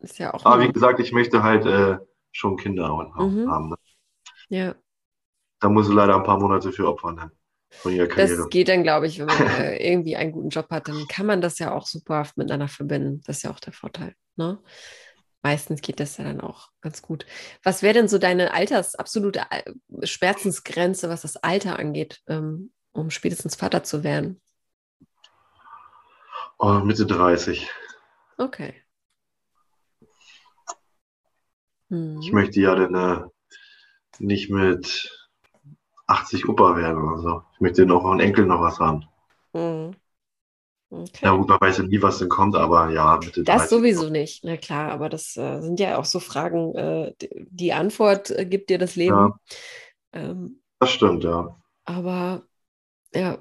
Ist 0.00 0.18
ja 0.18 0.32
auch. 0.34 0.44
Aber 0.44 0.62
wie 0.62 0.72
gesagt, 0.72 0.98
ich 1.00 1.12
möchte 1.12 1.42
halt 1.42 1.66
äh, 1.66 1.98
schon 2.32 2.56
Kinder 2.56 2.88
haben. 2.88 3.12
Mhm. 3.34 3.70
ne? 3.70 3.76
ja. 4.48 4.74
Da 5.60 5.68
muss 5.68 5.86
sie 5.86 5.92
leider 5.94 6.16
ein 6.16 6.24
paar 6.24 6.38
Monate 6.38 6.72
für 6.72 6.88
opfern 6.88 7.16
dann, 7.16 7.30
von 7.70 7.92
ihrer 7.92 8.06
Karriere. 8.06 8.38
Das 8.38 8.48
geht 8.48 8.68
dann, 8.68 8.82
glaube 8.82 9.06
ich, 9.06 9.18
wenn 9.18 9.26
man 9.26 9.36
äh, 9.60 9.76
irgendwie 9.76 10.16
einen 10.16 10.32
guten 10.32 10.48
Job 10.48 10.70
hat, 10.70 10.88
dann 10.88 11.06
kann 11.06 11.26
man 11.26 11.42
das 11.42 11.58
ja 11.58 11.72
auch 11.72 11.86
super 11.86 12.26
miteinander 12.36 12.68
verbinden. 12.68 13.20
Das 13.26 13.38
ist 13.38 13.42
ja 13.42 13.50
auch 13.50 13.60
der 13.60 13.74
Vorteil. 13.74 14.14
Ne? 14.36 14.58
Meistens 15.42 15.80
geht 15.82 16.00
das 16.00 16.16
ja 16.16 16.24
dann 16.24 16.40
auch 16.40 16.68
ganz 16.80 17.02
gut. 17.02 17.26
Was 17.62 17.82
wäre 17.82 17.94
denn 17.94 18.08
so 18.08 18.18
deine 18.18 18.52
Alters, 18.54 18.94
absolute 18.94 19.50
Al- 19.50 19.74
Schmerzensgrenze, 20.02 21.08
was 21.08 21.22
das 21.22 21.36
Alter 21.36 21.78
angeht, 21.78 22.20
ähm, 22.26 22.72
um 22.92 23.10
spätestens 23.10 23.54
Vater 23.54 23.82
zu 23.82 24.02
werden? 24.02 24.40
Oh, 26.58 26.80
Mitte 26.80 27.06
30. 27.06 27.70
Okay. 28.36 28.74
Hm. 31.90 32.18
Ich 32.22 32.32
möchte 32.32 32.60
ja 32.60 32.74
dann 32.74 32.94
äh, 32.94 33.24
nicht 34.18 34.50
mit 34.50 35.10
80 36.06 36.48
Opa 36.48 36.76
werden 36.76 37.02
oder 37.02 37.18
so. 37.18 37.42
Ich 37.54 37.60
möchte 37.60 37.86
noch 37.86 38.02
von 38.02 38.20
Enkel 38.20 38.46
noch 38.46 38.60
was 38.60 38.78
haben. 38.80 39.04
Hm. 39.54 39.92
Okay. 40.92 41.24
Ja 41.24 41.36
gut, 41.36 41.48
man 41.48 41.60
weiß 41.60 41.78
ja 41.78 41.84
nie, 41.84 42.02
was 42.02 42.18
denn 42.18 42.28
kommt, 42.28 42.56
aber 42.56 42.90
ja, 42.90 43.16
Mitte 43.22 43.44
Das 43.44 43.68
30. 43.68 43.70
sowieso 43.70 44.10
nicht, 44.10 44.42
na 44.42 44.56
klar, 44.56 44.90
aber 44.90 45.08
das 45.08 45.36
äh, 45.36 45.60
sind 45.60 45.78
ja 45.78 45.98
auch 45.98 46.04
so 46.04 46.18
Fragen, 46.18 46.74
äh, 46.74 47.12
die, 47.22 47.28
die 47.48 47.72
Antwort 47.72 48.30
äh, 48.30 48.44
gibt 48.44 48.70
dir 48.70 48.78
das 48.78 48.96
Leben. 48.96 49.14
Ja. 49.14 49.38
Ähm, 50.12 50.60
Das 50.80 50.90
stimmt, 50.90 51.22
ja. 51.22 51.56
aber 51.84 52.42
ja, 53.14 53.38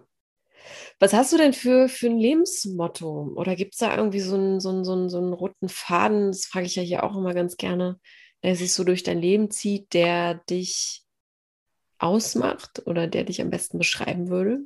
was 1.00 1.14
hast 1.14 1.34
du 1.34 1.38
denn 1.38 1.54
für, 1.54 1.90
für 1.90 2.08
ein 2.08 2.18
Lebensmotto? 2.18 3.32
Oder 3.36 3.56
gibt 3.56 3.74
es 3.74 3.80
da 3.80 3.96
irgendwie 3.96 4.20
so 4.20 4.36
einen, 4.36 4.60
so, 4.60 4.70
einen, 4.70 4.84
so, 4.84 4.94
einen, 4.94 5.10
so 5.10 5.18
einen 5.18 5.34
roten 5.34 5.70
Faden, 5.70 6.28
das 6.28 6.46
frage 6.46 6.66
ich 6.66 6.76
ja 6.76 6.84
hier 6.84 7.04
auch 7.04 7.16
immer 7.18 7.34
ganz 7.34 7.58
gerne, 7.58 8.00
der 8.44 8.56
sich 8.56 8.74
so 8.74 8.84
durch 8.84 9.04
dein 9.04 9.20
Leben 9.20 9.52
zieht, 9.52 9.94
der 9.94 10.36
dich 10.36 11.04
ausmacht 12.00 12.84
oder 12.88 13.08
der 13.08 13.26
dich 13.26 13.42
am 13.42 13.50
besten 13.50 13.78
beschreiben 13.78 14.30
würde? 14.30 14.62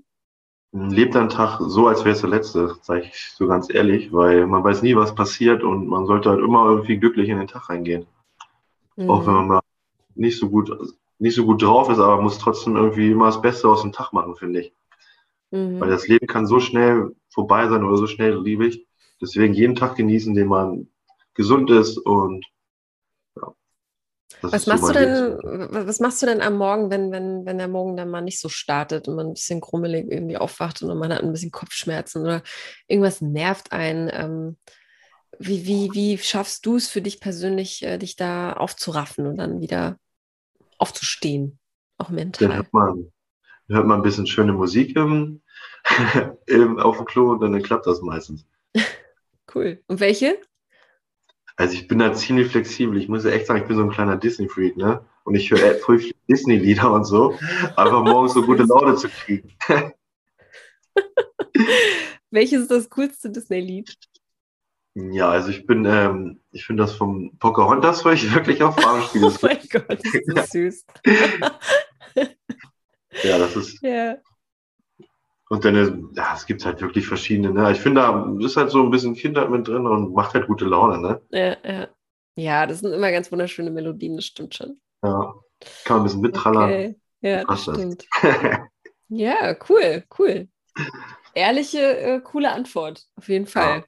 Lebt 0.74 1.16
einen 1.16 1.30
Tag 1.30 1.62
so, 1.62 1.88
als 1.88 2.04
wäre 2.04 2.14
es 2.16 2.20
der 2.22 2.30
letzte, 2.30 2.76
sage 2.82 3.04
ich 3.06 3.32
so 3.32 3.48
ganz 3.48 3.74
ehrlich, 3.74 4.12
weil 4.12 4.46
man 4.46 4.62
weiß 4.62 4.82
nie, 4.82 4.94
was 4.96 5.16
passiert 5.16 5.64
und 5.64 5.88
man 5.88 6.06
sollte 6.06 6.30
halt 6.30 6.42
immer 6.42 6.66
irgendwie 6.66 6.98
glücklich 6.98 7.30
in 7.30 7.38
den 7.38 7.48
Tag 7.48 7.70
reingehen. 7.70 8.06
Auch 9.06 9.26
wenn 9.26 9.34
man 9.34 9.48
Mhm. 9.48 9.48
mal 9.48 9.62
nicht 10.16 10.40
so 10.40 10.50
gut, 10.50 10.72
nicht 11.20 11.36
so 11.36 11.46
gut 11.46 11.62
drauf 11.64 11.90
ist, 11.90 12.00
aber 12.00 12.22
muss 12.22 12.40
trotzdem 12.40 12.76
irgendwie 12.78 13.12
immer 13.12 13.28
das 13.28 13.42
Beste 13.42 13.70
aus 13.70 13.82
dem 13.84 13.94
Tag 13.94 14.14
machen, 14.14 14.36
finde 14.36 14.62
ich. 14.62 14.74
Mhm. 15.52 15.80
Weil 15.80 15.90
das 15.92 16.08
Leben 16.08 16.26
kann 16.26 16.48
so 16.48 16.60
schnell 16.60 17.16
vorbei 17.30 17.68
sein 17.68 17.84
oder 17.84 17.98
so 17.98 18.08
schnell 18.08 18.40
liebig. 18.42 18.88
Deswegen 19.22 19.54
jeden 19.54 19.76
Tag 19.76 19.96
genießen, 19.96 20.34
den 20.34 20.48
man 20.48 20.88
gesund 21.36 21.70
ist 21.70 22.00
und. 22.00 22.46
Das 24.42 24.54
Was 24.54 24.64
so 24.66 24.72
machst 24.72 24.90
du 24.90 24.94
denn, 24.94 25.38
was 25.86 26.00
machst 26.00 26.22
du 26.22 26.26
denn 26.26 26.42
am 26.42 26.58
Morgen, 26.58 26.90
wenn, 26.90 27.12
wenn, 27.12 27.46
wenn 27.46 27.58
der 27.58 27.68
Morgen 27.68 27.96
dann 27.96 28.10
mal 28.10 28.22
nicht 28.22 28.40
so 28.40 28.50
startet 28.50 29.08
und 29.08 29.16
man 29.16 29.28
ein 29.28 29.34
bisschen 29.34 29.62
krummelig 29.62 30.12
irgendwie 30.12 30.38
aufwacht 30.38 30.82
und 30.82 30.98
man 30.98 31.14
hat 31.14 31.22
ein 31.22 31.32
bisschen 31.32 31.52
Kopfschmerzen 31.52 32.22
oder 32.24 32.44
irgendwas 32.88 33.22
nervt 33.22 33.72
einen? 33.72 34.10
Ähm, 34.12 34.58
wie, 35.40 35.66
wie, 35.66 35.94
wie 35.94 36.18
schaffst 36.18 36.66
du 36.66 36.76
es 36.76 36.90
für 36.90 37.02
dich 37.02 37.20
persönlich, 37.20 37.84
äh, 37.84 37.98
dich 37.98 38.16
da 38.16 38.54
aufzuraffen 38.54 39.26
und 39.26 39.38
dann 39.38 39.62
wieder 39.62 39.98
aufzustehen, 40.78 41.60
auch 41.98 42.08
Dann 42.08 42.16
mental? 42.16 42.56
hört 42.56 42.74
man, 42.74 43.12
hört 43.68 43.86
man 43.88 44.00
ein 44.00 44.04
bisschen 44.04 44.28
schöne 44.28 44.54
Musik 44.54 44.96
im, 44.96 45.42
im, 46.48 46.80
auf 46.80 46.98
dem 46.98 47.06
Klo 47.06 47.32
und 47.32 47.42
dann 47.42 47.62
klappt 47.64 47.88
das 47.88 48.02
meistens. 48.02 48.46
Cool. 49.54 49.84
Und 49.86 50.00
welche? 50.00 50.40
Also 51.56 51.76
ich 51.76 51.88
bin 51.88 52.00
da 52.00 52.14
ziemlich 52.14 52.48
flexibel. 52.48 52.98
Ich 52.98 53.08
muss 53.08 53.24
ja 53.24 53.32
echt 53.32 53.48
sagen, 53.48 53.62
ich 53.62 53.68
bin 53.68 53.78
so 53.78 53.84
ein 53.84 53.92
kleiner 53.92 54.18
Disney-Freak, 54.18 54.76
ne? 54.78 55.06
Und 55.24 55.36
ich 55.36 55.52
höre 55.52 55.76
voll 55.76 56.00
viel 56.00 56.16
Disney-Lieder 56.30 56.92
und 56.92 57.06
so, 57.06 57.38
einfach 57.76 58.04
morgens 58.04 58.34
so 58.34 58.44
gute 58.44 58.64
Laune 58.64 58.96
zu 58.96 59.08
kriegen. 59.08 59.54
Welches 62.32 62.64
ist 62.64 62.72
das 62.72 62.90
coolste 62.90 63.30
Disney-Lied? 63.30 63.96
Ja, 64.96 65.30
also 65.30 65.50
ich 65.50 65.66
bin, 65.66 65.86
ähm, 65.86 66.42
ich 66.52 66.66
finde 66.66 66.84
das 66.84 66.94
vom 66.94 67.38
Pocahontas, 67.40 68.06
weil 68.06 68.16
ich 68.16 68.34
wirklich 68.34 68.62
auf 68.62 68.76
Farbe 68.76 69.02
spiele. 69.04 69.28
oh 69.32 69.38
mein 69.42 69.60
Gott, 69.72 70.00
ist 70.04 70.32
das 70.36 70.50
süß. 70.52 70.86
ja, 73.24 73.38
das 73.38 73.56
ist. 73.56 73.82
Ja. 73.82 74.18
Und 75.54 75.64
dann, 75.66 75.76
äh, 75.76 76.18
ja, 76.18 76.34
es 76.34 76.48
gibt 76.48 76.66
halt 76.66 76.82
wirklich 76.82 77.06
verschiedene, 77.06 77.52
ne? 77.52 77.72
Ich 77.72 77.80
finde, 77.80 78.02
da 78.02 78.36
ist 78.44 78.58
halt 78.58 78.72
so 78.72 78.82
ein 78.82 78.90
bisschen 78.90 79.14
Kindheit 79.14 79.52
mit 79.52 79.68
drin 79.68 79.86
und 79.86 80.12
macht 80.12 80.34
halt 80.34 80.48
gute 80.48 80.66
Laune, 80.66 80.98
ne? 81.00 81.22
Ja, 81.30 81.56
ja. 81.64 81.88
Ja, 82.36 82.66
das 82.66 82.80
sind 82.80 82.92
immer 82.92 83.12
ganz 83.12 83.32
wunderschöne 83.32 83.70
Melodien, 83.70 84.16
das 84.16 84.26
stimmt 84.26 84.56
schon. 84.56 84.82
Ja. 85.04 85.36
Kann 85.86 85.98
man 85.98 86.00
ein 86.00 86.04
bisschen 86.06 86.22
mittrallern. 86.22 86.64
Okay. 86.72 86.96
Ja, 87.22 87.44
das 87.44 87.66
das. 87.66 87.76
stimmt. 87.76 88.08
Ja, 89.10 89.56
cool, 89.70 90.04
cool. 90.18 90.48
Ehrliche, 91.36 92.00
äh, 92.00 92.20
coole 92.22 92.52
Antwort, 92.52 93.06
auf 93.16 93.30
jeden 93.30 93.46
Fall. 93.46 93.86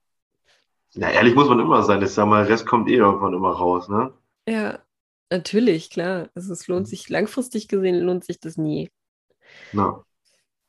Ja, 0.93 1.09
ehrlich 1.09 1.33
muss 1.33 1.49
man 1.49 1.59
immer 1.59 1.81
sein. 1.81 1.99
Ich 2.03 2.11
sag 2.11 2.27
mal, 2.27 2.43
Rest 2.43 2.67
kommt 2.67 2.91
eh 2.91 2.97
irgendwann 2.97 3.33
immer 3.33 3.53
raus, 3.53 3.89
ne? 3.89 4.13
Ja, 4.47 4.83
natürlich, 5.31 5.89
klar. 5.89 6.29
Also 6.35 6.53
es 6.53 6.67
lohnt 6.67 6.87
sich, 6.87 7.09
langfristig 7.09 7.67
gesehen 7.67 8.01
lohnt 8.01 8.23
sich 8.23 8.39
das 8.39 8.55
nie. 8.55 8.91
Na, 9.73 10.04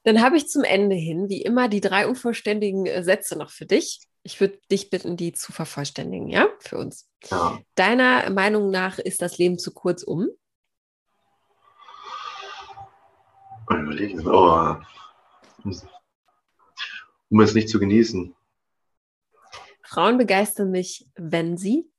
Dann 0.06 0.22
habe 0.22 0.36
ich 0.36 0.48
zum 0.48 0.62
Ende 0.62 0.94
hin, 0.94 1.28
wie 1.28 1.42
immer, 1.42 1.66
die 1.66 1.80
drei 1.80 2.06
unvollständigen 2.06 2.86
äh, 2.86 3.02
Sätze 3.02 3.36
noch 3.36 3.50
für 3.50 3.66
dich. 3.66 4.06
Ich 4.22 4.40
würde 4.40 4.60
dich 4.70 4.88
bitten, 4.88 5.16
die 5.16 5.32
zu 5.32 5.50
vervollständigen, 5.50 6.28
ja, 6.28 6.46
für 6.60 6.78
uns. 6.78 7.10
ja. 7.28 7.58
Deiner 7.74 8.30
Meinung 8.30 8.70
nach 8.70 9.00
ist 9.00 9.20
das 9.20 9.38
Leben 9.38 9.58
zu 9.58 9.74
kurz 9.74 10.04
um? 10.04 10.28
Überlegen. 13.68 14.24
Oh. 14.28 14.76
Um 17.28 17.40
es 17.40 17.54
nicht 17.54 17.68
zu 17.68 17.80
genießen. 17.80 18.32
Frauen 19.82 20.18
begeistern 20.18 20.70
mich, 20.70 21.10
wenn 21.16 21.56
sie. 21.56 21.90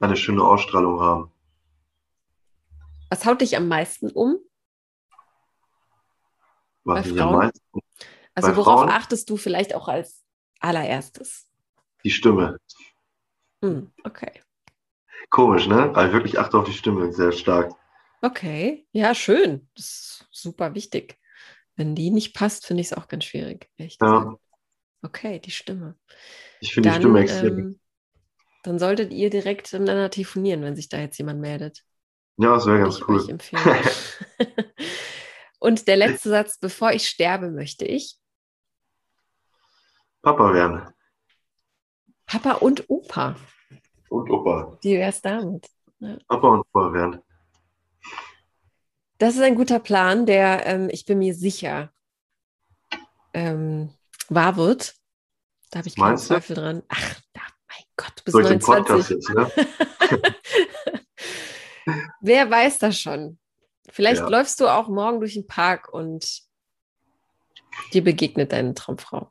Eine 0.00 0.16
schöne 0.16 0.42
Ausstrahlung 0.42 0.98
haben. 0.98 1.30
Was 3.10 3.26
haut 3.26 3.42
dich 3.42 3.54
am 3.54 3.68
meisten 3.68 4.10
um? 4.10 4.38
Was 6.84 7.08
Bei 7.08 7.14
Frauen? 7.16 7.50
Also 8.34 8.50
Bei 8.50 8.56
worauf 8.56 8.80
Frauen? 8.80 8.88
achtest 8.90 9.30
du 9.30 9.36
vielleicht 9.36 9.74
auch 9.74 9.88
als 9.88 10.22
allererstes? 10.60 11.46
Die 12.04 12.10
Stimme. 12.10 12.58
Hm, 13.62 13.90
okay. 14.04 14.40
Komisch, 15.30 15.66
ne? 15.66 15.90
Aber 15.94 16.12
wirklich 16.12 16.38
achte 16.38 16.58
auf 16.58 16.64
die 16.64 16.72
Stimme, 16.72 17.12
sehr 17.12 17.32
stark. 17.32 17.72
Okay, 18.22 18.86
ja, 18.92 19.14
schön. 19.14 19.68
Das 19.74 19.84
ist 19.84 20.26
super 20.30 20.74
wichtig. 20.74 21.18
Wenn 21.76 21.94
die 21.94 22.10
nicht 22.10 22.34
passt, 22.34 22.66
finde 22.66 22.80
ich 22.82 22.88
es 22.88 22.92
auch 22.92 23.08
ganz 23.08 23.24
schwierig. 23.24 23.68
ehrlich 23.76 23.98
Ja. 24.00 24.34
Okay, 25.02 25.38
die 25.40 25.50
Stimme. 25.50 25.96
Ich 26.60 26.72
finde 26.72 26.88
die 26.90 26.94
Stimme 26.96 27.20
extrem. 27.20 27.58
ähm, 27.58 27.80
dann 28.62 28.78
solltet 28.78 29.12
ihr 29.12 29.28
direkt 29.28 29.72
miteinander 29.72 30.10
telefonieren, 30.10 30.62
wenn 30.62 30.76
sich 30.76 30.88
da 30.88 30.98
jetzt 30.98 31.18
jemand 31.18 31.40
meldet. 31.40 31.84
ja, 32.38 32.54
das 32.54 32.66
wäre 32.66 32.78
ganz 32.80 32.96
ich 32.96 33.08
cool. 33.08 33.20
euch 33.20 33.28
empfehlen. 33.28 33.62
Und 35.64 35.88
der 35.88 35.96
letzte 35.96 36.28
Satz, 36.28 36.58
bevor 36.58 36.92
ich 36.92 37.08
sterbe, 37.08 37.50
möchte 37.50 37.86
ich 37.86 38.18
Papa 40.20 40.52
werden. 40.52 40.86
Papa 42.26 42.52
und 42.56 42.90
Opa. 42.90 43.34
Und 44.10 44.28
Opa. 44.28 44.76
Wie 44.82 44.98
wär's 44.98 45.22
damit? 45.22 45.70
Papa 46.28 46.48
und 46.48 46.60
Opa 46.60 46.92
werden. 46.92 47.22
Das 49.16 49.36
ist 49.36 49.40
ein 49.40 49.54
guter 49.54 49.78
Plan, 49.78 50.26
der, 50.26 50.66
ähm, 50.66 50.90
ich 50.92 51.06
bin 51.06 51.18
mir 51.18 51.34
sicher, 51.34 51.90
ähm, 53.32 53.88
wahr 54.28 54.58
wird. 54.58 54.94
Da 55.70 55.78
habe 55.78 55.88
ich 55.88 55.96
keinen 55.96 56.08
Meinst 56.08 56.24
du? 56.24 56.34
Zweifel 56.34 56.56
dran. 56.56 56.82
Ach, 56.88 57.20
da, 57.32 57.40
mein 57.68 57.84
Gott, 57.96 58.12
du 58.16 58.24
bist 58.24 58.34
Durch 58.34 58.48
den 58.48 58.58
Podcast 58.58 59.10
29. 59.10 59.16
jetzt, 59.16 59.30
ne? 61.86 62.04
Wer 62.20 62.50
weiß 62.50 62.80
das 62.80 63.00
schon? 63.00 63.38
Vielleicht 63.94 64.22
Ja. 64.22 64.28
läufst 64.28 64.58
du 64.58 64.66
auch 64.66 64.88
morgen 64.88 65.20
durch 65.20 65.34
den 65.34 65.46
Park 65.46 65.88
und 65.88 66.42
dir 67.92 68.02
begegnet 68.02 68.50
deine 68.50 68.74
Traumfrau. 68.74 69.30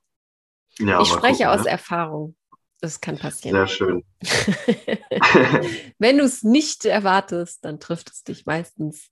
Ja, 0.79 1.01
ich 1.01 1.09
spreche 1.09 1.43
gucken, 1.43 1.59
aus 1.59 1.65
ne? 1.65 1.71
Erfahrung. 1.71 2.37
Das 2.79 3.01
kann 3.01 3.19
passieren. 3.19 3.57
Sehr 3.57 3.67
schön. 3.67 4.05
Wenn 5.99 6.17
du 6.17 6.23
es 6.23 6.43
nicht 6.43 6.85
erwartest, 6.85 7.65
dann 7.65 7.81
trifft 7.81 8.09
es 8.11 8.23
dich 8.23 8.45
meistens. 8.45 9.09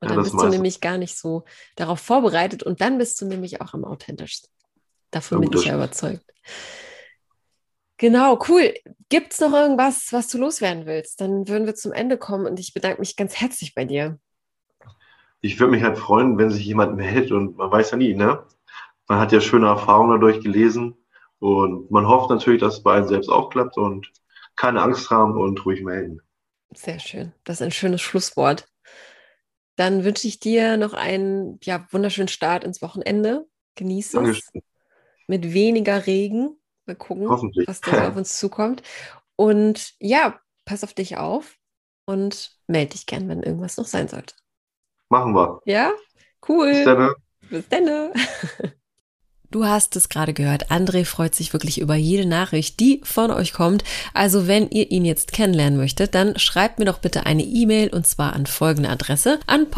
Und 0.00 0.08
Ja, 0.08 0.14
dann 0.14 0.24
bist 0.24 0.34
du 0.34 0.48
nämlich 0.48 0.80
gar 0.80 0.96
nicht 0.96 1.18
so 1.18 1.44
darauf 1.76 2.00
vorbereitet 2.00 2.62
und 2.62 2.80
dann 2.80 2.96
bist 2.96 3.20
du 3.20 3.26
nämlich 3.26 3.60
auch 3.60 3.74
am 3.74 3.84
authentischsten. 3.84 4.50
Davon 5.10 5.42
bin 5.42 5.52
ich 5.52 5.66
ja 5.66 5.74
überzeugt. 5.74 6.24
Genau, 7.98 8.38
cool. 8.48 8.72
Gibt 9.10 9.34
es 9.34 9.40
noch 9.40 9.52
irgendwas, 9.52 10.10
was 10.10 10.28
du 10.28 10.38
loswerden 10.38 10.86
willst? 10.86 11.20
Dann 11.20 11.48
würden 11.48 11.66
wir 11.66 11.74
zum 11.74 11.92
Ende 11.92 12.16
kommen 12.16 12.46
und 12.46 12.58
ich 12.58 12.72
bedanke 12.72 13.00
mich 13.00 13.14
ganz 13.16 13.36
herzlich 13.36 13.74
bei 13.74 13.84
dir. 13.84 14.18
Ich 15.40 15.58
würde 15.60 15.70
mich 15.72 15.82
halt 15.82 15.98
freuen, 15.98 16.38
wenn 16.38 16.50
sich 16.50 16.64
jemand 16.64 16.96
meldet 16.96 17.32
und 17.32 17.56
man 17.56 17.70
weiß 17.70 17.92
ja 17.92 17.96
nie, 17.96 18.14
ne? 18.14 18.44
Man 19.08 19.18
hat 19.20 19.32
ja 19.32 19.40
schöne 19.40 19.66
Erfahrungen 19.66 20.12
dadurch 20.12 20.40
gelesen 20.42 20.96
und 21.38 21.90
man 21.90 22.08
hofft 22.08 22.30
natürlich, 22.30 22.60
dass 22.60 22.74
es 22.74 22.82
bei 22.82 22.96
einem 22.96 23.08
selbst 23.08 23.28
auch 23.28 23.50
klappt 23.50 23.76
und 23.76 24.10
keine 24.56 24.82
Angst 24.82 25.10
haben 25.10 25.36
und 25.36 25.64
ruhig 25.64 25.82
melden. 25.82 26.20
Sehr 26.74 26.98
schön. 26.98 27.32
Das 27.44 27.60
ist 27.60 27.62
ein 27.62 27.70
schönes 27.70 28.00
Schlusswort. 28.02 28.68
Dann 29.76 30.04
wünsche 30.04 30.26
ich 30.26 30.40
dir 30.40 30.76
noch 30.76 30.94
einen 30.94 31.58
ja, 31.62 31.86
wunderschönen 31.90 32.28
Start 32.28 32.64
ins 32.64 32.80
Wochenende. 32.82 33.46
Genieße 33.74 34.18
es 34.18 34.24
Dankeschön. 34.24 34.62
mit 35.28 35.52
weniger 35.52 36.06
Regen. 36.06 36.56
Mal 36.86 36.96
gucken, 36.96 37.28
was 37.28 37.80
da 37.80 38.08
auf 38.08 38.16
uns 38.16 38.38
zukommt. 38.38 38.82
Und 39.36 39.94
ja, 40.00 40.40
pass 40.64 40.82
auf 40.82 40.94
dich 40.94 41.18
auf 41.18 41.56
und 42.06 42.56
melde 42.66 42.92
dich 42.92 43.06
gern, 43.06 43.28
wenn 43.28 43.42
irgendwas 43.42 43.76
noch 43.76 43.86
sein 43.86 44.08
sollte. 44.08 44.34
Machen 45.08 45.34
wir. 45.34 45.60
Ja? 45.64 45.92
Cool. 46.48 46.70
Bis 46.72 46.84
dann. 46.84 46.98
ne? 46.98 47.14
Bis 47.50 47.68
dann. 47.68 48.10
Du 49.52 49.64
hast 49.64 49.94
es 49.96 50.08
gerade 50.08 50.34
gehört. 50.34 50.70
André 50.70 51.04
freut 51.04 51.34
sich 51.34 51.52
wirklich 51.52 51.80
über 51.80 51.94
jede 51.94 52.28
Nachricht, 52.28 52.80
die 52.80 53.00
von 53.04 53.30
euch 53.30 53.52
kommt. 53.52 53.84
Also 54.12 54.48
wenn 54.48 54.68
ihr 54.70 54.90
ihn 54.90 55.04
jetzt 55.04 55.32
kennenlernen 55.32 55.78
möchtet, 55.78 56.14
dann 56.14 56.38
schreibt 56.38 56.78
mir 56.78 56.84
doch 56.84 56.98
bitte 56.98 57.26
eine 57.26 57.44
E-Mail 57.44 57.94
und 57.94 58.06
zwar 58.06 58.32
an 58.32 58.46
folgende 58.46 58.90
Adresse 58.90 59.38
an 59.46 59.70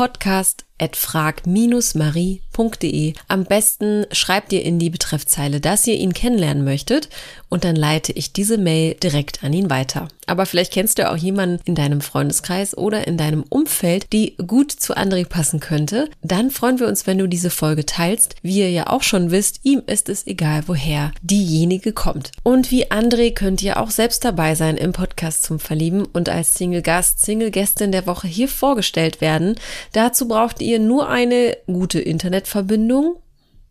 podcast.frag-marie.de. 0.78 3.14
Am 3.28 3.44
besten 3.44 4.06
schreibt 4.12 4.52
ihr 4.52 4.64
in 4.64 4.78
die 4.78 4.90
Betreffzeile, 4.90 5.60
dass 5.60 5.86
ihr 5.86 5.96
ihn 5.96 6.12
kennenlernen 6.12 6.64
möchtet 6.64 7.08
und 7.48 7.64
dann 7.64 7.76
leite 7.76 8.12
ich 8.12 8.32
diese 8.32 8.58
Mail 8.58 8.94
direkt 8.94 9.44
an 9.44 9.52
ihn 9.52 9.70
weiter. 9.70 10.08
Aber 10.26 10.44
vielleicht 10.44 10.74
kennst 10.74 10.98
du 10.98 11.10
auch 11.10 11.16
jemanden 11.16 11.60
in 11.64 11.74
deinem 11.74 12.02
Freundeskreis 12.02 12.76
oder 12.76 13.06
in 13.06 13.16
deinem 13.16 13.44
Umfeld, 13.48 14.12
die 14.12 14.36
gut 14.36 14.72
zu 14.72 14.94
André 14.94 15.26
passen 15.26 15.58
könnte. 15.58 16.10
Dann 16.22 16.50
freuen 16.50 16.80
wir 16.80 16.86
uns, 16.86 17.06
wenn 17.06 17.16
du 17.16 17.26
diese 17.26 17.48
Folge 17.48 17.86
teilst. 17.86 18.34
Wie 18.42 18.58
ihr 18.58 18.70
ja 18.70 18.88
auch 18.88 19.02
schon 19.02 19.30
wisst, 19.30 19.60
ihm 19.62 19.82
ist 19.86 20.10
es 20.10 20.26
egal, 20.26 20.64
woher 20.66 21.12
diejenige 21.22 21.92
kommt. 21.92 22.32
Und 22.42 22.70
wie 22.70 22.90
André 22.90 23.32
könnt 23.32 23.62
ihr 23.62 23.80
auch 23.80 23.90
selbst 23.90 24.24
dabei 24.24 24.54
sein 24.54 24.76
im 24.76 24.92
Podcast 24.92 25.44
zum 25.44 25.58
Verlieben 25.58 26.04
und 26.04 26.28
als 26.28 26.54
Single-Gast, 26.54 27.24
Single-Gästin 27.24 27.92
der 27.92 28.06
Woche 28.06 28.28
hier 28.28 28.48
vorgestellt 28.48 29.22
werden. 29.22 29.54
Dazu 29.92 30.28
braucht 30.28 30.60
ihr 30.60 30.67
nur 30.76 31.08
eine 31.08 31.56
gute 31.66 32.00
Internetverbindung, 32.00 33.16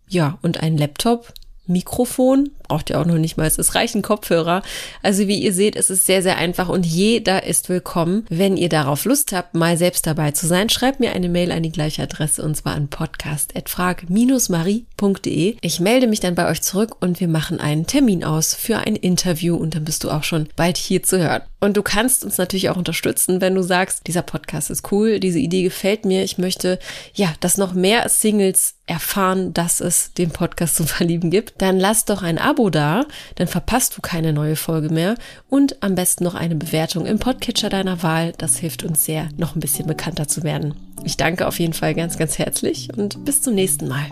ja, 0.08 0.40
und 0.42 0.62
ein 0.62 0.78
Laptop, 0.78 1.34
Mikrofon, 1.68 2.50
braucht 2.68 2.90
ihr 2.90 3.00
auch 3.00 3.06
noch 3.06 3.18
nicht 3.18 3.38
mal, 3.38 3.48
es 3.48 3.76
reichen 3.76 4.02
Kopfhörer. 4.02 4.62
Also 5.04 5.28
wie 5.28 5.40
ihr 5.40 5.54
seht, 5.54 5.76
es 5.76 5.90
ist 5.90 6.06
sehr, 6.06 6.22
sehr 6.22 6.38
einfach 6.38 6.70
und 6.70 6.86
jeder 6.86 7.44
ist 7.44 7.68
willkommen. 7.70 8.26
Wenn 8.30 8.56
ihr 8.58 8.70
darauf 8.70 9.06
Lust 9.06 9.32
habt, 9.32 9.56
mal 9.56 9.78
selbst 9.78 10.06
dabei 10.08 10.32
zu 10.32 10.48
sein, 10.48 10.70
schreibt 10.70 11.00
mir 11.00 11.14
eine 11.14 11.30
Mail 11.30 11.52
an 11.52 11.64
die 11.64 11.72
gleiche 11.72 12.04
Adresse 12.04 12.44
und 12.44 12.56
zwar 12.56 12.76
an 12.76 12.90
podcast.frag-marie.de. 12.90 15.58
Ich 15.62 15.80
melde 15.80 16.08
mich 16.08 16.20
dann 16.20 16.36
bei 16.36 16.48
euch 16.50 16.62
zurück 16.62 16.98
und 17.00 17.20
wir 17.20 17.28
machen 17.28 17.60
einen 17.60 17.88
Termin 17.88 18.24
aus 18.24 18.54
für 18.54 18.78
ein 18.78 18.96
Interview 18.96 19.56
und 19.56 19.74
dann 19.76 19.86
bist 19.86 20.04
du 20.04 20.12
auch 20.12 20.24
schon 20.24 20.50
bald 20.56 20.78
hier 20.78 21.02
zu 21.04 21.20
hören. 21.20 21.42
Und 21.60 21.76
du 21.76 21.82
kannst 21.82 22.24
uns 22.24 22.38
natürlich 22.38 22.70
auch 22.70 22.78
unterstützen, 22.78 23.42
wenn 23.42 23.56
du 23.56 23.64
sagst, 23.64 24.06
dieser 24.08 24.22
Podcast 24.22 24.70
ist 24.70 24.92
cool, 24.92 25.20
diese 25.20 25.40
Idee 25.40 25.64
gefällt 25.64 26.06
mir, 26.06 26.24
ich 26.24 26.38
möchte, 26.38 26.78
ja, 27.14 27.34
dass 27.40 27.58
noch 27.58 27.74
mehr 27.74 28.08
Singles 28.10 28.76
erfahren, 28.88 29.54
dass 29.54 29.80
es 29.82 30.14
den 30.14 30.32
Podcast 30.32 30.78
zum 30.78 30.88
Verlieben 30.88 31.30
gibt, 31.30 31.62
dann 31.62 31.80
lass 31.80 32.06
doch 32.06 32.24
ein 32.24 32.38
Abo 32.38 32.70
da, 32.70 33.06
dann 33.36 33.48
verpasst 33.48 33.96
du 33.98 34.02
keine 34.02 34.34
neue 34.34 34.56
Folge 34.56 34.90
mehr 34.90 35.16
und 35.50 35.84
am 35.84 35.96
besten 35.96 36.24
noch 36.24 36.36
eine 36.36 36.56
Bewertung 36.56 37.06
im 37.06 37.20
Podcatcher 37.20 37.70
deiner 37.70 38.02
Wahl. 38.02 38.34
Das 38.38 38.58
hilft 38.58 38.84
uns 38.84 39.06
sehr, 39.06 39.30
noch 39.38 39.56
ein 39.56 39.60
bisschen 39.60 39.88
bekannter 39.88 40.28
zu 40.28 40.44
werden. 40.44 40.74
Ich 41.04 41.18
danke 41.18 41.48
auf 41.48 41.60
jeden 41.60 41.74
Fall 41.74 41.94
ganz, 41.94 42.18
ganz 42.18 42.40
herzlich 42.40 42.90
und 42.98 43.24
bis 43.26 43.42
zum 43.42 43.54
nächsten 43.54 43.88
Mal. 43.88 44.08